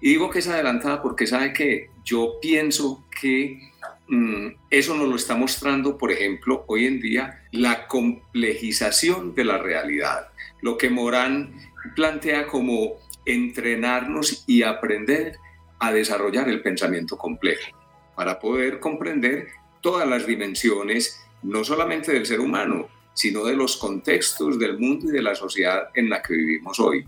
Y 0.00 0.10
digo 0.10 0.30
que 0.30 0.38
es 0.38 0.48
adelantada 0.48 1.02
porque 1.02 1.26
sabe 1.26 1.52
que 1.52 1.90
yo 2.04 2.38
pienso 2.40 3.04
que 3.20 3.72
Mm, 4.08 4.56
eso 4.68 4.94
nos 4.94 5.08
lo 5.08 5.16
está 5.16 5.34
mostrando, 5.34 5.96
por 5.96 6.12
ejemplo, 6.12 6.64
hoy 6.66 6.86
en 6.86 7.00
día 7.00 7.44
la 7.50 7.86
complejización 7.86 9.34
de 9.34 9.44
la 9.44 9.56
realidad, 9.56 10.28
lo 10.62 10.78
que 10.78 10.88
Morán 10.88 11.54
plantea 11.94 12.46
como 12.46 12.94
entrenarnos 13.26 14.44
y 14.46 14.62
aprender 14.62 15.36
a 15.78 15.92
desarrollar 15.92 16.48
el 16.48 16.62
pensamiento 16.62 17.18
complejo 17.18 17.76
para 18.16 18.38
poder 18.38 18.80
comprender 18.80 19.48
todas 19.80 20.08
las 20.08 20.26
dimensiones, 20.26 21.20
no 21.42 21.64
solamente 21.64 22.12
del 22.12 22.24
ser 22.24 22.40
humano, 22.40 22.88
sino 23.14 23.44
de 23.44 23.56
los 23.56 23.76
contextos 23.76 24.58
del 24.58 24.78
mundo 24.78 25.08
y 25.08 25.10
de 25.10 25.22
la 25.22 25.34
sociedad 25.34 25.88
en 25.94 26.08
la 26.08 26.22
que 26.22 26.34
vivimos 26.34 26.78
hoy. 26.80 27.04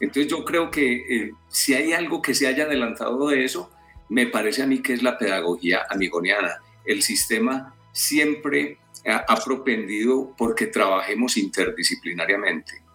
Entonces 0.00 0.26
yo 0.30 0.44
creo 0.44 0.70
que 0.70 0.94
eh, 1.08 1.32
si 1.48 1.74
hay 1.74 1.92
algo 1.92 2.20
que 2.20 2.34
se 2.34 2.46
haya 2.46 2.64
adelantado 2.64 3.28
de 3.28 3.44
eso, 3.44 3.70
me 4.08 4.26
parece 4.26 4.62
a 4.62 4.66
mí 4.66 4.82
que 4.82 4.92
es 4.92 5.02
la 5.02 5.16
pedagogía 5.16 5.86
amigoniana. 5.88 6.60
El 6.84 7.02
sistema 7.02 7.74
siempre 7.92 8.78
ha 9.06 9.36
propendido 9.36 10.34
porque 10.36 10.66
trabajemos 10.66 11.36
interdisciplinariamente. 11.36 12.85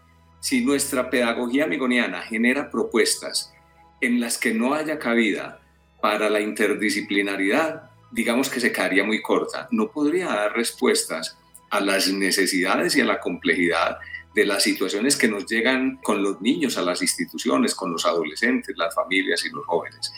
Si 0.41 0.65
nuestra 0.65 1.09
pedagogía 1.09 1.63
amigoniana 1.63 2.21
genera 2.21 2.69
propuestas 2.69 3.53
en 4.01 4.19
las 4.19 4.37
que 4.37 4.53
no 4.53 4.73
haya 4.73 4.99
cabida 4.99 5.61
para 6.01 6.29
la 6.29 6.41
interdisciplinaridad, 6.41 7.91
digamos 8.11 8.49
que 8.49 8.59
se 8.59 8.71
quedaría 8.71 9.03
muy 9.03 9.21
corta. 9.21 9.67
No 9.71 9.91
podría 9.91 10.27
dar 10.27 10.53
respuestas 10.53 11.37
a 11.69 11.79
las 11.79 12.11
necesidades 12.11 12.95
y 12.95 13.01
a 13.01 13.05
la 13.05 13.19
complejidad 13.19 13.99
de 14.33 14.45
las 14.45 14.63
situaciones 14.63 15.15
que 15.15 15.27
nos 15.27 15.45
llegan 15.45 15.97
con 15.97 16.23
los 16.23 16.41
niños 16.41 16.77
a 16.77 16.81
las 16.81 17.01
instituciones, 17.01 17.75
con 17.75 17.91
los 17.91 18.05
adolescentes, 18.05 18.75
las 18.77 18.95
familias 18.95 19.45
y 19.45 19.49
los 19.49 19.65
jóvenes. 19.65 20.11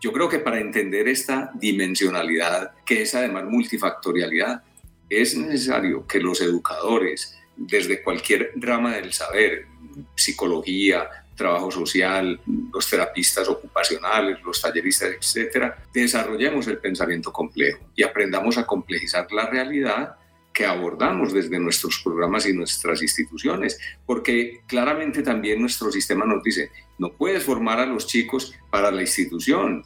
Yo 0.00 0.12
creo 0.12 0.28
que 0.28 0.40
para 0.40 0.58
entender 0.58 1.08
esta 1.08 1.50
dimensionalidad, 1.54 2.72
que 2.84 3.02
es 3.02 3.14
además 3.14 3.44
multifactorialidad, 3.44 4.62
es 5.08 5.36
necesario 5.36 6.06
que 6.06 6.20
los 6.20 6.40
educadores, 6.40 7.37
desde 7.58 8.02
cualquier 8.02 8.52
rama 8.56 8.94
del 8.94 9.12
saber, 9.12 9.66
psicología, 10.14 11.08
trabajo 11.34 11.70
social, 11.70 12.40
los 12.72 12.88
terapistas 12.88 13.48
ocupacionales, 13.48 14.38
los 14.42 14.60
talleristas, 14.60 15.10
etcétera, 15.10 15.84
desarrollemos 15.92 16.66
el 16.68 16.78
pensamiento 16.78 17.32
complejo 17.32 17.90
y 17.94 18.02
aprendamos 18.02 18.58
a 18.58 18.66
complejizar 18.66 19.30
la 19.32 19.48
realidad 19.48 20.16
que 20.52 20.66
abordamos 20.66 21.32
desde 21.32 21.58
nuestros 21.60 22.00
programas 22.02 22.46
y 22.46 22.52
nuestras 22.52 23.00
instituciones, 23.00 23.78
porque 24.04 24.62
claramente 24.66 25.22
también 25.22 25.60
nuestro 25.60 25.92
sistema 25.92 26.24
nos 26.24 26.42
dice, 26.42 26.70
no 26.98 27.12
puedes 27.12 27.44
formar 27.44 27.78
a 27.78 27.86
los 27.86 28.08
chicos 28.08 28.54
para 28.70 28.90
la 28.90 29.02
institución, 29.02 29.84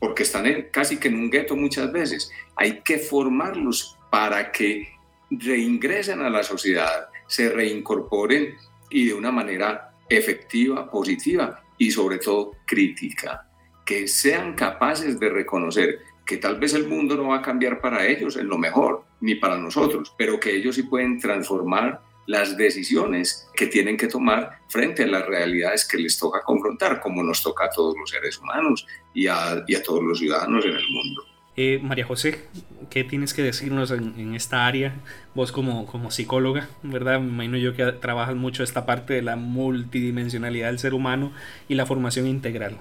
porque 0.00 0.22
están 0.22 0.46
casi 0.70 0.96
que 0.96 1.08
en 1.08 1.16
un 1.16 1.30
gueto 1.30 1.54
muchas 1.56 1.92
veces. 1.92 2.30
Hay 2.56 2.80
que 2.80 2.98
formarlos 2.98 3.98
para 4.10 4.52
que 4.52 4.95
reingresen 5.30 6.20
a 6.20 6.30
la 6.30 6.42
sociedad, 6.42 7.08
se 7.26 7.48
reincorporen 7.48 8.56
y 8.90 9.06
de 9.06 9.14
una 9.14 9.32
manera 9.32 9.92
efectiva, 10.08 10.90
positiva 10.90 11.62
y 11.78 11.90
sobre 11.90 12.18
todo 12.18 12.52
crítica, 12.64 13.48
que 13.84 14.08
sean 14.08 14.54
capaces 14.54 15.18
de 15.18 15.28
reconocer 15.28 16.00
que 16.24 16.38
tal 16.38 16.58
vez 16.58 16.74
el 16.74 16.88
mundo 16.88 17.16
no 17.16 17.28
va 17.28 17.38
a 17.38 17.42
cambiar 17.42 17.80
para 17.80 18.06
ellos 18.06 18.36
en 18.36 18.48
lo 18.48 18.58
mejor, 18.58 19.04
ni 19.20 19.36
para 19.36 19.56
nosotros, 19.56 20.12
pero 20.18 20.40
que 20.40 20.54
ellos 20.54 20.74
sí 20.74 20.82
pueden 20.82 21.18
transformar 21.18 22.00
las 22.26 22.56
decisiones 22.56 23.48
que 23.54 23.68
tienen 23.68 23.96
que 23.96 24.08
tomar 24.08 24.58
frente 24.68 25.04
a 25.04 25.06
las 25.06 25.24
realidades 25.26 25.86
que 25.86 25.98
les 25.98 26.18
toca 26.18 26.42
confrontar, 26.42 27.00
como 27.00 27.22
nos 27.22 27.42
toca 27.42 27.66
a 27.66 27.70
todos 27.70 27.94
los 27.96 28.10
seres 28.10 28.38
humanos 28.38 28.86
y 29.14 29.28
a, 29.28 29.64
todos 29.84 30.02
los 30.02 30.18
ciudadanos 30.18 30.64
en 30.64 30.72
el 30.72 30.88
mundo. 30.88 31.24
Eh, 31.58 31.80
María 31.82 32.04
José, 32.04 32.44
¿qué 32.90 33.02
tienes 33.02 33.32
que 33.32 33.42
decirnos 33.42 33.90
en, 33.90 34.34
esta 34.34 34.66
área? 34.66 34.94
Vos 35.34 35.52
como, 35.52 35.86
como 35.86 36.10
psicóloga, 36.10 36.68
¿verdad? 36.82 37.18
Me 37.18 37.28
imagino 37.28 37.56
yo 37.56 37.74
que 37.74 37.92
trabajas 37.92 38.36
mucho 38.36 38.62
esta 38.62 38.84
parte 38.84 39.14
de 39.14 39.22
la 39.22 39.36
multidimensionalidad 39.36 40.68
del 40.68 40.78
ser 40.78 40.92
humano 40.92 41.32
y 41.68 41.74
la 41.74 41.86
formación 41.86 42.26
integral. 42.26 42.76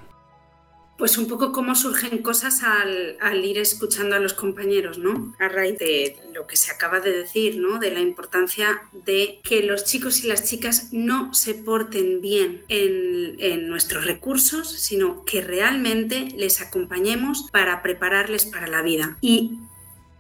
Pues 0.98 1.18
un 1.18 1.28
poco 1.28 1.52
cómo 1.52 1.76
surgen 1.76 2.20
cosas 2.20 2.64
al, 2.64 3.44
ir 3.44 3.58
escuchando 3.58 4.16
a 4.16 4.20
los 4.20 4.34
compañeros, 4.34 4.98
¿no? 4.98 5.36
A 5.40 5.50
raíz 5.50 5.78
de 5.78 6.18
lo 6.34 6.48
que 6.48 6.56
se 6.56 6.72
acaba 6.72 7.02
de 7.02 7.12
decir, 7.12 7.58
¿no? 7.58 7.80
De 7.80 7.92
la 7.92 8.00
importancia 8.00 8.82
de 8.94 9.40
que 9.44 9.62
los 9.64 9.84
chicos 9.84 10.24
y 10.24 10.28
las 10.28 10.46
chicas 10.46 10.90
no 10.94 11.34
se 11.34 11.54
porten 11.54 12.22
bien 12.22 12.64
en, 12.70 13.68
nuestros 13.68 14.06
recursos, 14.06 14.72
sino 14.72 15.26
que 15.26 15.42
realmente 15.42 16.30
les 16.38 16.62
acompañemos 16.62 17.50
para 17.52 17.82
prepararles 17.82 18.46
para 18.46 18.68
la 18.68 18.82
vida. 18.82 19.18
Y 19.20 19.60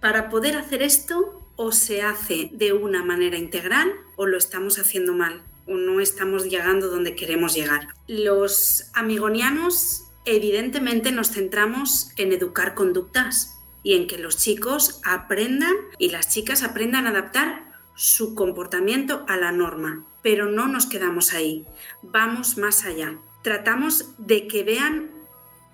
para 0.02 0.30
poder 0.30 0.58
hacer 0.58 0.84
esto, 0.84 1.42
o 1.56 1.72
se 1.72 2.02
hace 2.02 2.50
de 2.52 2.74
una 2.74 3.04
manera 3.04 3.38
integral 3.38 3.94
o 4.16 4.26
lo 4.26 4.38
estamos 4.38 4.78
haciendo 4.78 5.14
mal 5.14 5.42
o 5.68 5.76
no 5.76 6.00
estamos 6.00 6.50
llegando 6.50 6.90
donde 6.90 7.16
queremos 7.16 7.56
llegar. 7.56 7.88
Los 8.08 8.90
amigonianos 8.94 10.05
evidentemente 10.26 11.12
nos 11.12 11.32
centramos 11.32 12.12
en 12.18 12.32
educar 12.32 12.74
conductas 12.74 13.58
y 13.84 13.96
en 13.96 14.08
que 14.08 14.18
los 14.18 14.38
chicos 14.38 15.00
aprendan 15.04 15.74
y 16.00 16.10
las 16.10 16.30
chicas 16.30 16.64
aprendan 16.64 17.06
a 17.06 17.12
adaptar 17.12 17.66
su 17.96 18.36
comportamiento 18.36 19.26
a 19.28 19.38
la 19.38 19.52
norma. 19.52 20.04
Pero 20.22 20.48
no 20.48 20.68
nos 20.68 20.88
quedamos 20.88 21.34
ahí, 21.34 21.66
vamos 22.02 22.58
más 22.58 22.84
allá. 22.84 23.18
Tratamos 23.44 24.16
de 24.18 24.48
que 24.48 24.64
vean 24.64 25.12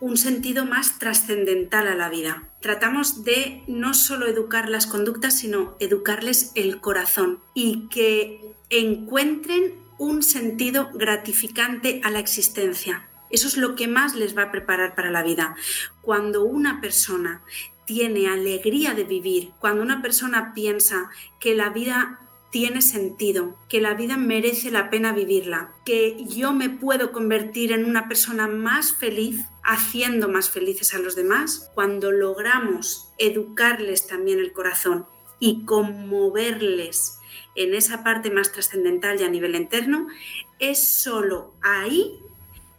un 0.02 0.18
sentido 0.18 0.66
más 0.66 0.98
trascendental 0.98 1.88
a 1.88 1.96
la 1.96 2.10
vida, 2.10 2.50
tratamos 2.60 3.24
de 3.24 3.64
no 3.68 3.94
solo 3.94 4.28
educar 4.28 4.68
las 4.68 4.88
conductas, 4.88 5.38
sino 5.38 5.78
educarles 5.80 6.52
el 6.56 6.82
corazón 6.82 7.40
y 7.54 7.88
que 7.90 8.56
encuentren 8.72 9.76
un 10.00 10.24
sentido 10.24 10.90
gratificante 10.96 12.02
a 12.04 12.10
la 12.10 12.20
existencia. 12.20 13.08
Eso 13.32 13.48
es 13.48 13.58
lo 13.58 13.76
que 13.76 13.88
más 13.88 14.16
les 14.16 14.38
va 14.38 14.44
a 14.44 14.52
preparar 14.52 14.96
para 14.96 15.12
la 15.12 15.24
vida. 15.24 15.56
Cuando 16.02 16.44
una 16.44 16.82
persona 16.82 17.44
tiene 17.86 18.28
alegría 18.28 18.94
de 18.94 19.04
vivir, 19.04 19.52
cuando 19.60 19.82
una 19.82 20.02
persona 20.02 20.54
piensa 20.54 21.10
que 21.40 21.56
la 21.56 21.70
vida 21.70 22.20
tiene 22.52 22.82
sentido, 22.82 23.56
que 23.70 23.80
la 23.80 23.94
vida 23.94 24.18
merece 24.18 24.72
la 24.72 24.90
pena 24.90 25.14
vivirla, 25.14 25.72
que 25.86 26.18
yo 26.28 26.52
me 26.52 26.70
puedo 26.70 27.14
convertir 27.14 27.72
en 27.72 27.86
una 27.86 28.10
persona 28.10 28.48
más 28.48 28.94
feliz 28.94 29.46
haciendo 29.64 30.28
más 30.28 30.50
felices 30.50 30.94
a 30.94 31.00
los 31.00 31.16
demás, 31.16 31.72
cuando 31.74 32.12
logramos 32.12 33.10
educarles 33.18 34.08
también 34.08 34.40
el 34.40 34.52
corazón 34.52 35.06
y 35.40 35.64
conmoverles 35.64 37.20
en 37.56 37.74
esa 37.74 38.04
parte 38.04 38.30
más 38.30 38.52
trascendental 38.52 39.20
y 39.20 39.24
a 39.24 39.30
nivel 39.30 39.56
interno, 39.56 40.08
es 40.60 40.84
solo 40.84 41.54
ahí 41.62 42.20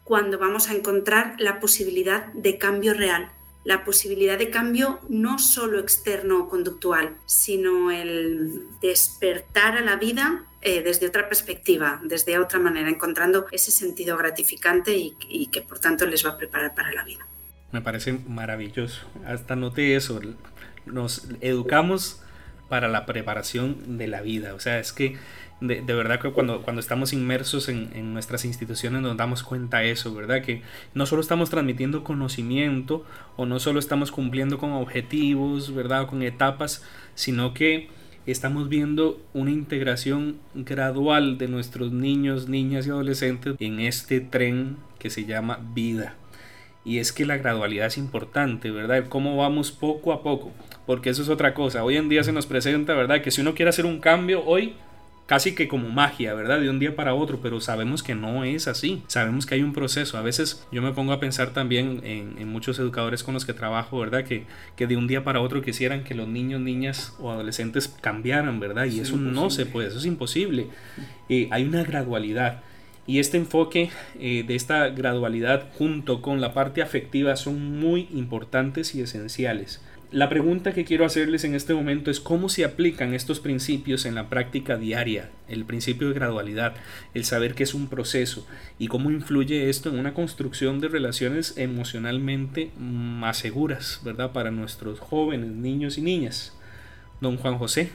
cuando 0.05 0.39
vamos 0.39 0.69
a 0.69 0.75
encontrar 0.75 1.37
la 1.39 1.61
posibilidad 1.61 2.33
de 2.33 2.59
cambio 2.59 2.95
real, 2.95 3.31
la 3.65 3.85
posibilidad 3.85 4.39
de 4.39 4.51
cambio 4.51 5.01
no 5.09 5.39
solo 5.39 5.79
externo 5.79 6.41
o 6.41 6.49
conductual, 6.49 7.17
sino 7.27 7.91
el 7.91 8.63
despertar 8.81 9.77
a 9.77 9.81
la 9.81 9.97
vida 9.97 10.45
eh, 10.61 10.83
desde 10.83 11.07
otra 11.07 11.29
perspectiva, 11.29 12.01
desde 12.05 12.39
otra 12.39 12.59
manera, 12.59 12.89
encontrando 12.89 13.47
ese 13.53 13.71
sentido 13.71 14.17
gratificante 14.17 14.97
y, 14.97 15.17
y 15.29 15.47
que 15.47 15.63
por 15.63 15.79
tanto 15.79 16.07
les 16.07 16.25
va 16.25 16.31
a 16.31 16.37
preparar 16.37 16.75
para 16.75 16.93
la 16.93 17.05
vida. 17.05 17.27
Me 17.71 17.81
parece 17.81 18.13
maravilloso. 18.13 19.07
Hasta 19.25 19.57
noté 19.57 19.97
eso. 19.97 20.21
Nos 20.85 21.29
educamos 21.41 22.21
para 22.69 22.89
la 22.89 23.07
preparación 23.07 23.99
de 23.99 24.09
la 24.09 24.21
vida. 24.23 24.55
O 24.55 24.61
sea, 24.61 24.79
es 24.79 24.93
que 24.93 25.17
de, 25.63 25.95
verdad 25.95 26.21
que 26.21 26.31
cuando, 26.33 26.63
cuando 26.63 26.81
estamos 26.81 27.13
inmersos 27.13 27.69
en, 27.69 28.13
nuestras 28.13 28.45
instituciones 28.45 29.01
nos 29.01 29.17
damos 29.17 29.43
cuenta 29.43 29.79
de 29.79 29.93
eso, 29.93 30.13
¿verdad? 30.13 30.43
Que 30.43 30.63
no 30.95 31.07
solo 31.07 31.23
estamos 31.23 31.51
transmitiendo 31.51 32.03
conocimiento 32.03 33.05
o 33.37 33.47
no 33.47 33.61
solo 33.61 33.79
estamos 33.79 34.11
cumpliendo 34.11 34.59
con 34.59 34.73
objetivos, 34.73 35.73
¿verdad? 35.73 36.07
con 36.07 36.23
etapas, 36.23 36.85
sino 37.15 37.55
que 37.55 37.89
estamos 38.27 38.69
viendo 38.69 39.21
una 39.35 39.53
integración 39.53 40.39
gradual 40.55 41.39
de 41.39 41.49
nuestros 41.49 41.93
niños, 41.93 42.49
niñas 42.49 42.87
y 42.87 42.91
adolescentes 42.91 43.55
en 43.61 43.81
este 43.81 44.21
tren 44.21 44.79
que 44.99 45.11
se 45.11 45.25
llama 45.25 45.61
vida. 45.75 46.17
Y 46.85 46.99
es 46.99 47.13
que 47.13 47.25
la 47.25 47.37
gradualidad 47.37 47.87
es 47.87 47.99
importante, 47.99 48.73
¿verdad? 48.73 49.07
Cómo 49.09 49.37
vamos 49.37 49.71
poco 49.71 50.13
a 50.13 50.25
poco, 50.25 50.51
porque 50.87 51.11
eso 51.11 51.23
es 51.23 51.29
otra 51.29 51.55
cosa. 51.55 51.85
Hoy 51.85 51.97
en 51.97 52.09
día 52.09 52.25
se 52.25 52.33
nos 52.33 52.47
presenta, 52.47 52.95
¿verdad? 52.95 53.23
Que 53.23 53.31
si 53.31 53.41
uno 53.41 53.55
quiere 53.55 53.69
hacer 53.69 53.87
un 53.87 54.01
cambio 54.01 54.45
hoy, 54.45 54.75
casi 55.33 55.55
que 55.55 55.67
como 55.67 55.89
magia, 55.89 56.35
¿verdad? 56.35 56.61
De 56.61 56.69
un 56.69 56.79
día 56.79 56.95
para 56.95 57.15
otro, 57.15 57.41
pero 57.41 57.59
sabemos 57.59 58.03
que 58.03 58.15
no 58.15 58.45
es 58.45 58.69
así. 58.69 59.03
Sabemos 59.07 59.47
que 59.47 59.55
hay 59.55 59.63
un 59.63 59.73
proceso. 59.73 60.19
A 60.19 60.21
veces 60.21 60.69
yo 60.71 60.83
me 60.83 60.93
pongo 60.93 61.15
a 61.15 61.21
pensar 61.21 61.55
también 61.55 62.03
en, 62.05 62.47
muchos 62.49 62.79
educadores 62.79 63.23
con 63.25 63.33
los 63.33 63.47
que 63.47 63.55
trabajo, 63.55 63.99
¿verdad? 63.99 64.25
Que, 64.25 64.45
que, 64.77 64.87
de 64.87 64.99
un 64.99 65.07
día 65.07 65.25
para 65.25 65.41
otro 65.41 65.63
quisieran 65.63 66.05
que 66.05 66.15
los 66.15 66.29
niños, 66.29 66.61
niñas 66.61 67.17
o 67.19 67.31
adolescentes 67.31 67.89
cambiaran, 67.89 68.61
¿verdad? 68.61 68.85
Y 68.85 69.01
eso 69.01 69.17
no 69.17 69.49
se 69.49 69.65
puede, 69.65 69.89
eso 69.89 70.01
es 70.01 70.05
imposible. 70.05 70.67
Eh, 71.31 71.49
hay 71.51 71.65
una 71.65 71.83
gradualidad. 71.83 72.61
Y 73.07 73.19
este 73.19 73.39
enfoque 73.39 73.89
eh, 74.21 74.45
de 74.47 74.55
esta 74.55 74.91
gradualidad 74.91 75.71
junto 75.79 76.21
con 76.21 76.43
la 76.43 76.53
parte 76.53 76.83
afectiva 76.83 77.37
son 77.37 77.81
muy 77.81 78.07
importantes 78.13 78.95
y 78.95 79.01
esenciales. 79.01 79.81
La 80.13 80.29
pregunta 80.29 80.75
que 80.75 80.85
quiero 80.85 81.07
hacerles 81.07 81.43
en 81.45 81.55
este 81.55 81.73
momento 81.73 82.11
es 82.11 82.21
cómo 82.21 82.51
se 82.51 82.67
aplican 82.67 83.15
estos 83.15 83.41
principios 83.41 84.05
en 84.05 84.15
la 84.15 84.29
práctica 84.29 84.77
diaria, 84.77 85.31
el 85.49 85.65
principio 85.65 86.09
de 86.09 86.15
gradualidad, 86.15 86.75
el 87.15 87.25
saber 87.25 87.55
que 87.55 87.63
es 87.63 87.73
un 87.73 87.89
proceso 87.89 88.47
y 88.79 88.89
cómo 88.89 89.11
influye 89.11 89.71
esto 89.71 89.89
en 89.89 89.99
una 89.99 90.13
construcción 90.13 90.81
de 90.81 90.89
relaciones 90.89 91.57
emocionalmente 91.57 92.73
más 92.79 93.39
seguras, 93.39 94.03
¿verdad? 94.05 94.33
Para 94.33 94.51
nuestros 94.51 95.01
jóvenes, 95.01 95.51
niños 95.51 95.97
y 95.97 96.03
niñas. 96.03 96.53
Don 97.23 97.39
Juan 97.39 97.57
José. 97.57 97.89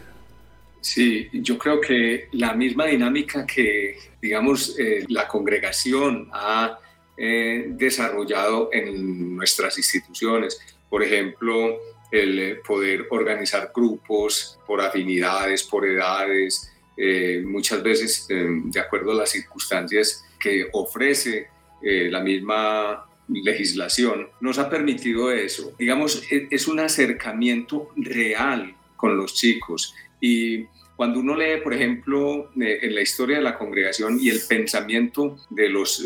Sí, 0.82 1.30
yo 1.34 1.60
creo 1.60 1.80
que 1.80 2.30
la 2.32 2.56
misma 2.56 2.88
dinámica 2.88 3.46
que, 3.46 3.96
digamos, 4.20 4.76
eh, 4.80 5.06
la 5.10 5.28
congregación 5.28 6.30
ha 6.32 6.80
eh, 7.16 7.66
desarrollado 7.70 8.70
en 8.74 9.36
nuestras 9.36 9.78
instituciones, 9.78 10.60
por 10.90 11.04
ejemplo, 11.04 11.78
el 12.12 12.40
eh, 12.40 12.56
poder 12.56 13.08
organizar 13.10 13.72
grupos 13.74 14.60
por 14.66 14.82
afinidades, 14.82 15.64
por 15.64 15.86
edades, 15.86 16.72
eh, 16.96 17.44
muchas 17.46 17.84
veces 17.84 18.26
em, 18.30 18.72
de 18.72 18.80
acuerdo 18.80 19.12
a 19.12 19.16
las 19.16 19.30
circunstancias 19.30 20.26
que 20.40 20.68
ofrece 20.74 21.48
eh, 21.82 22.10
la 22.10 22.22
misma 22.22 23.06
legislación, 23.28 24.30
nos 24.40 24.58
ha 24.58 24.70
permitido 24.70 25.32
eso. 25.32 25.74
Digamos, 25.78 26.24
e, 26.32 26.48
es 26.50 26.68
un 26.68 26.80
acercamiento 26.80 27.92
real 27.98 28.76
con 28.96 29.18
los 29.18 29.36
chicos 29.36 29.94
y 30.20 30.66
cuando 30.96 31.20
uno 31.20 31.36
lee, 31.36 31.62
por 31.62 31.76
ejemplo, 31.76 32.50
en 32.56 32.96
la 32.96 33.02
historia 33.02 33.38
de 33.38 33.44
la 33.44 33.56
congregación 33.56 34.18
y 34.20 34.30
el 34.30 34.40
pensamiento 34.50 35.38
de 35.52 35.70
los 35.70 36.04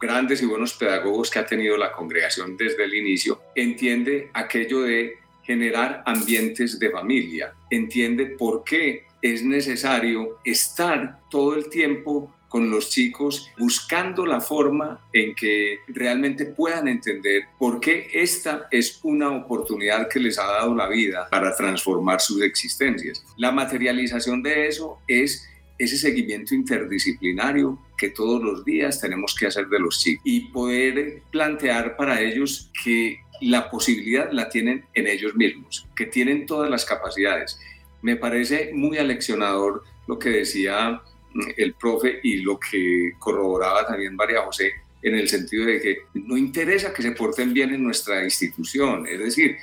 grandes 0.00 0.40
y 0.40 0.46
buenos 0.46 0.72
pedagogos 0.72 1.30
que 1.30 1.40
ha 1.40 1.44
tenido 1.44 1.76
la 1.76 1.92
congregación 1.92 2.56
desde 2.56 2.84
el 2.84 2.94
inicio, 2.94 3.42
entiende 3.54 4.30
aquello 4.32 4.80
de 4.80 5.18
generar 5.44 6.02
ambientes 6.06 6.78
de 6.78 6.90
familia, 6.90 7.54
entiende 7.70 8.26
por 8.26 8.64
qué 8.64 9.04
es 9.22 9.42
necesario 9.42 10.38
estar 10.44 11.20
todo 11.30 11.54
el 11.54 11.68
tiempo 11.70 12.34
con 12.54 12.70
los 12.70 12.88
chicos 12.88 13.50
buscando 13.58 14.24
la 14.24 14.40
forma 14.40 15.00
en 15.12 15.34
que 15.34 15.78
realmente 15.88 16.44
puedan 16.44 16.86
entender 16.86 17.46
por 17.58 17.80
qué 17.80 18.08
esta 18.12 18.68
es 18.70 19.00
una 19.02 19.30
oportunidad 19.30 20.08
que 20.08 20.20
les 20.20 20.38
ha 20.38 20.46
dado 20.46 20.72
la 20.72 20.88
vida 20.88 21.26
para 21.30 21.56
transformar 21.56 22.20
sus 22.20 22.42
existencias. 22.42 23.24
La 23.36 23.50
materialización 23.50 24.40
de 24.40 24.68
eso 24.68 24.98
es 25.08 25.48
ese 25.78 25.98
seguimiento 25.98 26.54
interdisciplinario 26.54 27.76
que 27.98 28.10
todos 28.10 28.40
los 28.40 28.64
días 28.64 29.00
tenemos 29.00 29.34
que 29.34 29.46
hacer 29.48 29.66
de 29.66 29.80
los 29.80 29.98
chicos 29.98 30.22
y 30.24 30.52
poder 30.52 31.22
plantear 31.32 31.96
para 31.96 32.20
ellos 32.20 32.70
que 32.84 33.18
la 33.44 33.70
posibilidad 33.70 34.30
la 34.32 34.48
tienen 34.48 34.84
en 34.94 35.06
ellos 35.06 35.34
mismos, 35.34 35.86
que 35.94 36.06
tienen 36.06 36.46
todas 36.46 36.70
las 36.70 36.84
capacidades. 36.84 37.58
Me 38.02 38.16
parece 38.16 38.70
muy 38.74 38.98
aleccionador 38.98 39.82
lo 40.06 40.18
que 40.18 40.30
decía 40.30 41.00
mm, 41.32 41.40
el 41.56 41.74
profe 41.74 42.20
y 42.22 42.36
lo 42.36 42.58
que 42.58 43.12
corroboraba 43.18 43.86
también 43.86 44.16
María 44.16 44.42
José 44.42 44.72
en 45.02 45.16
el 45.16 45.28
sentido 45.28 45.66
de 45.66 45.80
que 45.80 45.98
no 46.14 46.36
interesa 46.36 46.92
que 46.94 47.02
se 47.02 47.12
porten 47.12 47.52
bien 47.52 47.74
en 47.74 47.84
nuestra 47.84 48.24
institución, 48.24 49.06
es 49.06 49.18
decir, 49.18 49.58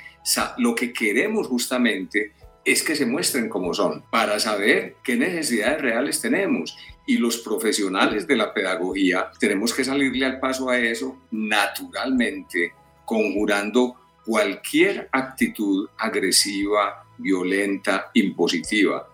lo 0.60 0.76
que 0.76 0.94
queremos 0.94 1.48
justamente 1.48 2.34
es 2.64 2.84
que 2.84 2.96
se 2.96 3.06
muestren 3.06 3.50
como 3.50 3.74
son, 3.74 4.04
para 4.12 4.40
saber 4.40 4.96
qué 5.04 5.16
necesidades 5.16 5.82
reales 5.82 6.22
tenemos. 6.22 6.78
Y 7.08 7.18
los 7.18 7.38
profesionales 7.40 8.28
de 8.28 8.36
la 8.36 8.54
pedagogía 8.54 9.32
tenemos 9.40 9.74
que 9.74 9.84
salirle 9.84 10.26
al 10.26 10.40
paso 10.40 10.70
a 10.70 10.78
eso 10.78 11.20
naturalmente, 11.32 12.74
conjurando 13.12 13.98
cualquier 14.26 15.10
actitud 15.12 15.90
agresiva, 15.98 17.04
violenta, 17.18 18.10
impositiva. 18.14 19.06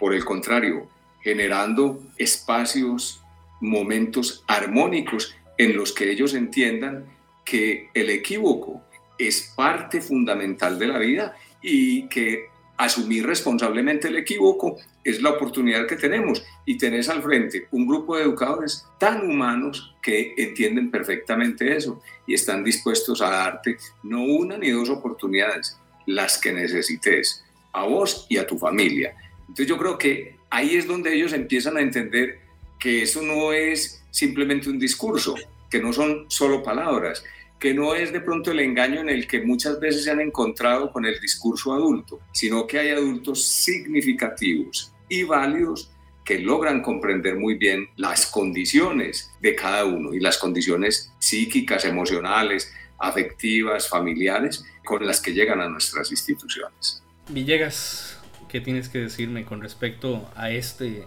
Por 0.00 0.14
el 0.14 0.24
contrario, 0.24 0.88
generando 1.20 2.00
espacios, 2.16 3.22
momentos 3.60 4.42
armónicos 4.46 5.36
en 5.58 5.76
los 5.76 5.92
que 5.92 6.10
ellos 6.10 6.32
entiendan 6.32 7.04
que 7.44 7.90
el 7.92 8.08
equívoco 8.08 8.82
es 9.18 9.52
parte 9.54 10.00
fundamental 10.00 10.78
de 10.78 10.86
la 10.86 10.98
vida 10.98 11.36
y 11.60 12.08
que 12.08 12.46
asumir 12.78 13.26
responsablemente 13.26 14.08
el 14.08 14.16
equívoco 14.16 14.78
es 15.04 15.20
la 15.20 15.30
oportunidad 15.30 15.86
que 15.86 15.96
tenemos 15.96 16.44
y 16.64 16.78
tenés 16.78 17.08
al 17.08 17.22
frente 17.22 17.68
un 17.70 17.86
grupo 17.86 18.16
de 18.16 18.22
educadores 18.22 18.86
tan 18.98 19.28
humanos 19.28 19.94
que 20.02 20.34
entienden 20.36 20.90
perfectamente 20.90 21.76
eso 21.76 22.02
y 22.26 22.34
están 22.34 22.64
dispuestos 22.64 23.20
a 23.20 23.28
darte 23.28 23.76
no 24.02 24.24
una 24.24 24.56
ni 24.56 24.70
dos 24.70 24.88
oportunidades, 24.88 25.78
las 26.06 26.38
que 26.38 26.52
necesites, 26.52 27.44
a 27.72 27.84
vos 27.84 28.26
y 28.30 28.38
a 28.38 28.46
tu 28.46 28.58
familia. 28.58 29.14
Entonces 29.40 29.66
yo 29.66 29.76
creo 29.76 29.98
que 29.98 30.36
ahí 30.48 30.76
es 30.76 30.86
donde 30.86 31.14
ellos 31.14 31.32
empiezan 31.34 31.76
a 31.76 31.80
entender 31.80 32.38
que 32.78 33.02
eso 33.02 33.20
no 33.22 33.52
es 33.52 34.02
simplemente 34.10 34.70
un 34.70 34.78
discurso, 34.78 35.34
que 35.70 35.80
no 35.80 35.92
son 35.92 36.26
solo 36.28 36.62
palabras, 36.62 37.24
que 37.58 37.74
no 37.74 37.94
es 37.94 38.12
de 38.12 38.20
pronto 38.20 38.50
el 38.50 38.60
engaño 38.60 39.00
en 39.00 39.08
el 39.08 39.26
que 39.26 39.42
muchas 39.42 39.80
veces 39.80 40.04
se 40.04 40.10
han 40.10 40.20
encontrado 40.20 40.92
con 40.92 41.04
el 41.04 41.18
discurso 41.20 41.72
adulto, 41.72 42.20
sino 42.32 42.66
que 42.66 42.78
hay 42.78 42.90
adultos 42.90 43.44
significativos 43.44 44.93
y 45.20 45.24
válidos 45.24 45.90
que 46.24 46.38
logran 46.38 46.80
comprender 46.80 47.36
muy 47.36 47.54
bien 47.54 47.88
las 47.96 48.26
condiciones 48.26 49.30
de 49.40 49.54
cada 49.54 49.84
uno 49.84 50.14
y 50.14 50.20
las 50.20 50.38
condiciones 50.38 51.12
psíquicas, 51.18 51.84
emocionales, 51.84 52.72
afectivas, 52.98 53.88
familiares 53.88 54.64
con 54.84 55.06
las 55.06 55.20
que 55.20 55.34
llegan 55.34 55.60
a 55.60 55.68
nuestras 55.68 56.10
instituciones. 56.10 57.02
Villegas, 57.28 58.18
¿qué 58.48 58.60
tienes 58.60 58.88
que 58.88 59.00
decirme 59.00 59.44
con 59.44 59.60
respecto 59.60 60.30
a 60.34 60.50
este 60.50 61.04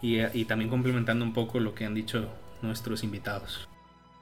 y, 0.00 0.44
también 0.44 0.70
complementando 0.70 1.24
un 1.24 1.32
poco 1.32 1.60
lo 1.60 1.74
que 1.74 1.84
han 1.84 1.94
dicho 1.94 2.28
nuestros 2.62 3.02
invitados? 3.02 3.68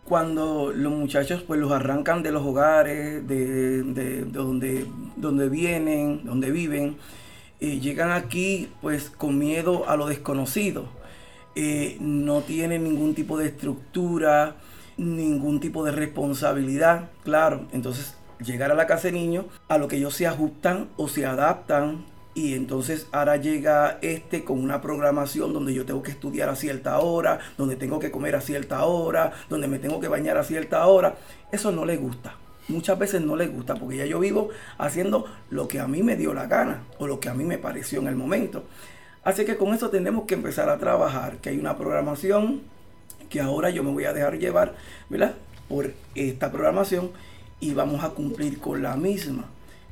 Cuando 0.04 0.72
los 0.74 0.92
muchachos 0.92 1.42
pues 1.42 1.60
los 1.60 1.70
arrancan 1.72 2.22
de 2.22 2.32
los 2.32 2.42
hogares, 2.42 3.26
de, 3.26 4.24
donde, 4.24 4.86
donde 5.16 5.48
vienen, 5.48 6.24
donde 6.24 6.50
viven, 6.50 6.96
y 7.60 7.80
llegan 7.80 8.10
aquí 8.10 8.72
pues 8.80 9.10
con 9.10 9.38
miedo 9.38 9.88
a 9.88 9.96
lo 9.96 10.06
desconocido. 10.06 10.88
Eh, 11.54 11.96
no 12.00 12.40
tienen 12.40 12.84
ningún 12.84 13.14
tipo 13.14 13.36
de 13.36 13.46
estructura, 13.46 14.56
ningún 14.96 15.60
tipo 15.60 15.84
de 15.84 15.92
responsabilidad, 15.92 17.10
claro. 17.22 17.66
Entonces 17.72 18.16
llegar 18.42 18.72
a 18.72 18.74
la 18.74 18.86
casa 18.86 19.08
de 19.08 19.12
niños, 19.12 19.46
a 19.68 19.78
lo 19.78 19.88
que 19.88 19.96
ellos 19.96 20.14
se 20.14 20.26
ajustan 20.26 20.88
o 20.96 21.08
se 21.08 21.26
adaptan 21.26 22.04
y 22.32 22.54
entonces 22.54 23.08
ahora 23.12 23.36
llega 23.36 23.98
este 24.02 24.44
con 24.44 24.60
una 24.60 24.80
programación 24.80 25.52
donde 25.52 25.74
yo 25.74 25.84
tengo 25.84 26.02
que 26.02 26.12
estudiar 26.12 26.48
a 26.48 26.56
cierta 26.56 26.98
hora, 27.00 27.40
donde 27.58 27.76
tengo 27.76 27.98
que 27.98 28.10
comer 28.10 28.36
a 28.36 28.40
cierta 28.40 28.84
hora, 28.84 29.32
donde 29.48 29.68
me 29.68 29.78
tengo 29.78 30.00
que 30.00 30.08
bañar 30.08 30.38
a 30.38 30.44
cierta 30.44 30.86
hora. 30.86 31.16
Eso 31.50 31.72
no 31.72 31.84
le 31.84 31.96
gusta. 31.96 32.36
Muchas 32.70 32.98
veces 32.98 33.20
no 33.20 33.36
le 33.36 33.48
gusta 33.48 33.74
porque 33.74 33.98
ya 33.98 34.06
yo 34.06 34.20
vivo 34.20 34.48
haciendo 34.78 35.26
lo 35.50 35.68
que 35.68 35.80
a 35.80 35.88
mí 35.88 36.02
me 36.02 36.16
dio 36.16 36.32
la 36.32 36.46
gana 36.46 36.84
o 36.98 37.06
lo 37.06 37.20
que 37.20 37.28
a 37.28 37.34
mí 37.34 37.44
me 37.44 37.58
pareció 37.58 38.00
en 38.00 38.06
el 38.06 38.16
momento. 38.16 38.64
Así 39.22 39.44
que 39.44 39.56
con 39.56 39.74
eso 39.74 39.90
tenemos 39.90 40.24
que 40.24 40.34
empezar 40.34 40.70
a 40.70 40.78
trabajar, 40.78 41.38
que 41.38 41.50
hay 41.50 41.58
una 41.58 41.76
programación 41.76 42.62
que 43.28 43.40
ahora 43.40 43.70
yo 43.70 43.84
me 43.84 43.92
voy 43.92 44.04
a 44.04 44.12
dejar 44.12 44.38
llevar, 44.38 44.74
¿verdad? 45.08 45.34
Por 45.68 45.92
esta 46.14 46.50
programación 46.50 47.10
y 47.60 47.74
vamos 47.74 48.02
a 48.02 48.10
cumplir 48.10 48.58
con 48.58 48.82
la 48.82 48.96
misma. 48.96 49.44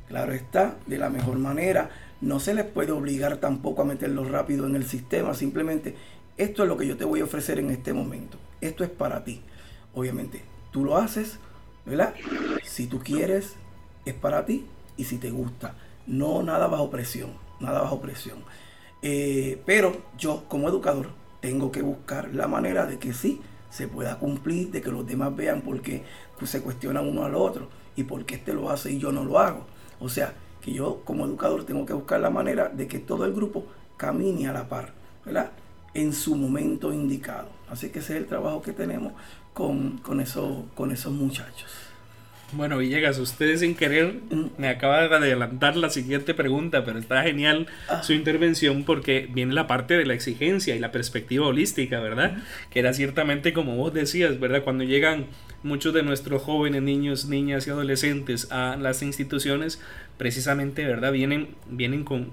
Claro 0.07 0.33
está, 0.33 0.75
de 0.87 0.97
la 0.97 1.09
mejor 1.09 1.37
manera. 1.37 1.89
No 2.21 2.39
se 2.39 2.53
les 2.53 2.65
puede 2.65 2.91
obligar 2.91 3.37
tampoco 3.37 3.83
a 3.83 3.85
meterlo 3.85 4.23
rápido 4.23 4.65
en 4.65 4.75
el 4.75 4.85
sistema. 4.85 5.33
Simplemente, 5.33 5.95
esto 6.37 6.63
es 6.63 6.69
lo 6.69 6.77
que 6.77 6.87
yo 6.87 6.97
te 6.97 7.05
voy 7.05 7.21
a 7.21 7.25
ofrecer 7.25 7.59
en 7.59 7.69
este 7.69 7.93
momento. 7.93 8.37
Esto 8.59 8.83
es 8.83 8.89
para 8.89 9.23
ti. 9.23 9.41
Obviamente, 9.93 10.41
tú 10.71 10.83
lo 10.83 10.97
haces, 10.97 11.37
¿verdad? 11.85 12.13
Si 12.69 12.85
tú 12.85 12.99
quieres, 12.99 13.55
es 14.05 14.13
para 14.13 14.45
ti 14.45 14.67
y 14.95 15.05
si 15.05 15.17
te 15.17 15.31
gusta. 15.31 15.73
No 16.05 16.43
nada 16.43 16.67
bajo 16.67 16.91
presión, 16.91 17.31
nada 17.59 17.81
bajo 17.81 17.99
presión. 17.99 18.43
Eh, 19.01 19.59
pero 19.65 20.03
yo 20.19 20.43
como 20.47 20.69
educador 20.69 21.09
tengo 21.41 21.71
que 21.71 21.81
buscar 21.81 22.33
la 22.35 22.47
manera 22.47 22.85
de 22.85 22.99
que 22.99 23.13
sí 23.13 23.41
se 23.71 23.87
pueda 23.87 24.19
cumplir, 24.19 24.69
de 24.69 24.83
que 24.83 24.91
los 24.91 25.07
demás 25.07 25.35
vean 25.35 25.61
por 25.61 25.81
qué 25.81 26.03
se 26.43 26.61
cuestionan 26.61 27.07
uno 27.07 27.25
al 27.25 27.33
otro 27.33 27.69
y 27.95 28.03
por 28.03 28.23
qué 28.25 28.35
este 28.35 28.53
lo 28.53 28.69
hace 28.69 28.91
y 28.91 28.99
yo 28.99 29.11
no 29.11 29.23
lo 29.23 29.39
hago. 29.39 29.65
O 29.99 30.07
sea, 30.07 30.35
que 30.61 30.71
yo 30.71 31.01
como 31.05 31.25
educador 31.25 31.65
tengo 31.65 31.87
que 31.87 31.93
buscar 31.93 32.19
la 32.19 32.29
manera 32.29 32.69
de 32.69 32.87
que 32.87 32.99
todo 32.99 33.25
el 33.25 33.33
grupo 33.33 33.65
camine 33.97 34.47
a 34.47 34.53
la 34.53 34.69
par, 34.69 34.93
¿verdad? 35.25 35.51
En 35.95 36.13
su 36.13 36.35
momento 36.35 36.93
indicado. 36.93 37.49
Así 37.67 37.89
que 37.89 37.97
ese 37.97 38.13
es 38.13 38.21
el 38.21 38.27
trabajo 38.27 38.61
que 38.61 38.73
tenemos 38.73 39.13
con, 39.55 39.97
con, 39.97 40.23
con 40.75 40.91
esos 40.91 41.13
muchachos. 41.13 41.88
Bueno, 42.51 42.79
Villegas, 42.79 43.19
usted 43.19 43.55
sin 43.57 43.75
querer 43.75 44.15
me 44.57 44.69
acaba 44.69 45.07
de 45.07 45.15
adelantar 45.15 45.75
la 45.75 45.89
siguiente 45.89 46.33
pregunta, 46.33 46.83
pero 46.83 46.97
está 46.97 47.21
genial 47.21 47.67
ah. 47.87 48.01
su 48.01 48.13
intervención 48.13 48.85
porque 48.85 49.29
viene 49.31 49.53
la 49.53 49.67
parte 49.67 49.95
de 49.95 50.05
la 50.05 50.15
exigencia 50.15 50.75
y 50.75 50.79
la 50.79 50.91
perspectiva 50.91 51.45
holística, 51.45 51.99
¿verdad? 51.99 52.37
Que 52.71 52.79
era 52.79 52.93
ciertamente 52.93 53.53
como 53.53 53.75
vos 53.75 53.93
decías, 53.93 54.39
¿verdad? 54.39 54.63
Cuando 54.63 54.83
llegan 54.83 55.27
muchos 55.61 55.93
de 55.93 56.01
nuestros 56.01 56.41
jóvenes, 56.41 56.81
niños, 56.81 57.25
niñas 57.25 57.67
y 57.67 57.69
adolescentes 57.69 58.51
a 58.51 58.77
las 58.77 59.03
instituciones, 59.03 59.79
precisamente, 60.17 60.85
¿verdad? 60.85 61.11
Vienen, 61.11 61.49
vienen 61.69 62.03
con, 62.03 62.31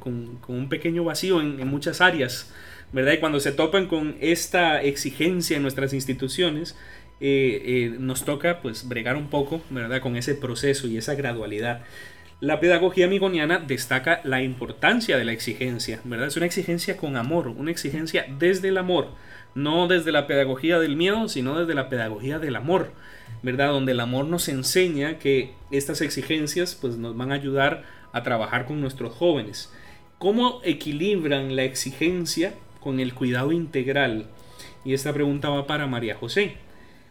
un 0.48 0.68
pequeño 0.70 1.04
vacío 1.04 1.42
en, 1.42 1.60
en 1.60 1.68
muchas 1.68 2.00
áreas, 2.00 2.50
¿verdad? 2.90 3.12
Y 3.12 3.18
cuando 3.18 3.38
se 3.38 3.52
topan 3.52 3.86
con 3.86 4.16
esta 4.20 4.82
exigencia 4.82 5.56
en 5.56 5.62
nuestras 5.62 5.92
instituciones, 5.92 6.74
eh, 7.20 7.62
eh, 7.64 7.96
nos 7.98 8.24
toca 8.24 8.60
pues 8.60 8.88
bregar 8.88 9.16
un 9.16 9.28
poco, 9.28 9.62
¿verdad? 9.70 10.00
Con 10.00 10.16
ese 10.16 10.34
proceso 10.34 10.86
y 10.86 10.96
esa 10.96 11.14
gradualidad. 11.14 11.82
La 12.40 12.60
pedagogía 12.60 13.06
amigoniana 13.06 13.58
destaca 13.58 14.20
la 14.22 14.42
importancia 14.42 15.16
de 15.16 15.24
la 15.24 15.32
exigencia, 15.32 16.00
¿verdad? 16.04 16.26
Es 16.26 16.36
una 16.36 16.44
exigencia 16.44 16.98
con 16.98 17.16
amor, 17.16 17.48
una 17.48 17.70
exigencia 17.70 18.26
desde 18.38 18.68
el 18.68 18.76
amor, 18.76 19.08
no 19.54 19.88
desde 19.88 20.12
la 20.12 20.26
pedagogía 20.26 20.78
del 20.78 20.96
miedo, 20.96 21.28
sino 21.30 21.58
desde 21.58 21.74
la 21.74 21.88
pedagogía 21.88 22.38
del 22.38 22.56
amor, 22.56 22.92
¿verdad? 23.42 23.68
Donde 23.68 23.92
el 23.92 24.00
amor 24.00 24.26
nos 24.26 24.50
enseña 24.50 25.18
que 25.18 25.54
estas 25.70 26.02
exigencias 26.02 26.74
pues 26.78 26.98
nos 26.98 27.16
van 27.16 27.32
a 27.32 27.36
ayudar 27.36 27.84
a 28.12 28.22
trabajar 28.22 28.66
con 28.66 28.82
nuestros 28.82 29.14
jóvenes. 29.14 29.72
¿Cómo 30.18 30.60
equilibran 30.62 31.56
la 31.56 31.64
exigencia 31.64 32.52
con 32.80 33.00
el 33.00 33.14
cuidado 33.14 33.52
integral? 33.52 34.26
Y 34.84 34.92
esta 34.92 35.14
pregunta 35.14 35.48
va 35.48 35.66
para 35.66 35.86
María 35.86 36.14
José. 36.16 36.65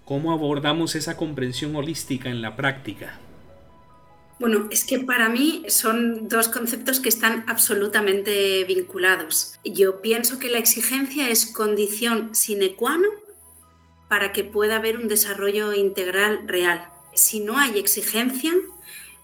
¿Cómo 0.05 0.31
abordamos 0.31 0.93
esa 0.93 1.17
comprensión 1.17 1.75
holística 1.75 2.29
en 2.29 2.43
la 2.43 2.55
práctica? 2.55 3.19
Bueno, 4.39 4.67
es 4.69 4.85
que 4.85 4.99
para 4.99 5.29
mí 5.29 5.63
son 5.67 6.27
dos 6.27 6.47
conceptos 6.47 6.99
que 6.99 7.09
están 7.09 7.43
absolutamente 7.47 8.63
vinculados. 8.65 9.55
Yo 9.63 10.01
pienso 10.01 10.37
que 10.37 10.49
la 10.49 10.59
exigencia 10.59 11.29
es 11.29 11.47
condición 11.47 12.35
sine 12.35 12.75
qua 12.75 12.97
non 12.97 13.17
para 14.07 14.31
que 14.31 14.43
pueda 14.43 14.75
haber 14.75 14.97
un 14.97 15.07
desarrollo 15.07 15.73
integral 15.73 16.47
real. 16.47 16.85
Si 17.15 17.39
no 17.39 17.57
hay 17.57 17.79
exigencia, 17.79 18.53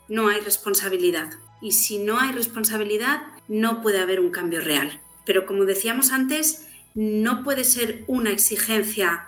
no 0.08 0.30
hay 0.30 0.41
responsabilidad. 0.41 1.30
Y 1.62 1.74
si 1.74 2.00
no 2.00 2.20
hay 2.20 2.32
responsabilidad, 2.32 3.22
no 3.48 3.84
puede 3.84 4.00
haber 4.00 4.20
un 4.20 4.32
cambio 4.32 4.62
real. 4.62 5.00
Pero 5.26 5.46
como 5.46 5.65
decíamos 5.65 6.12
antes, 6.12 6.67
no 6.96 7.44
puede 7.44 7.65
ser 7.65 8.04
una 8.08 8.32
exigencia 8.32 9.28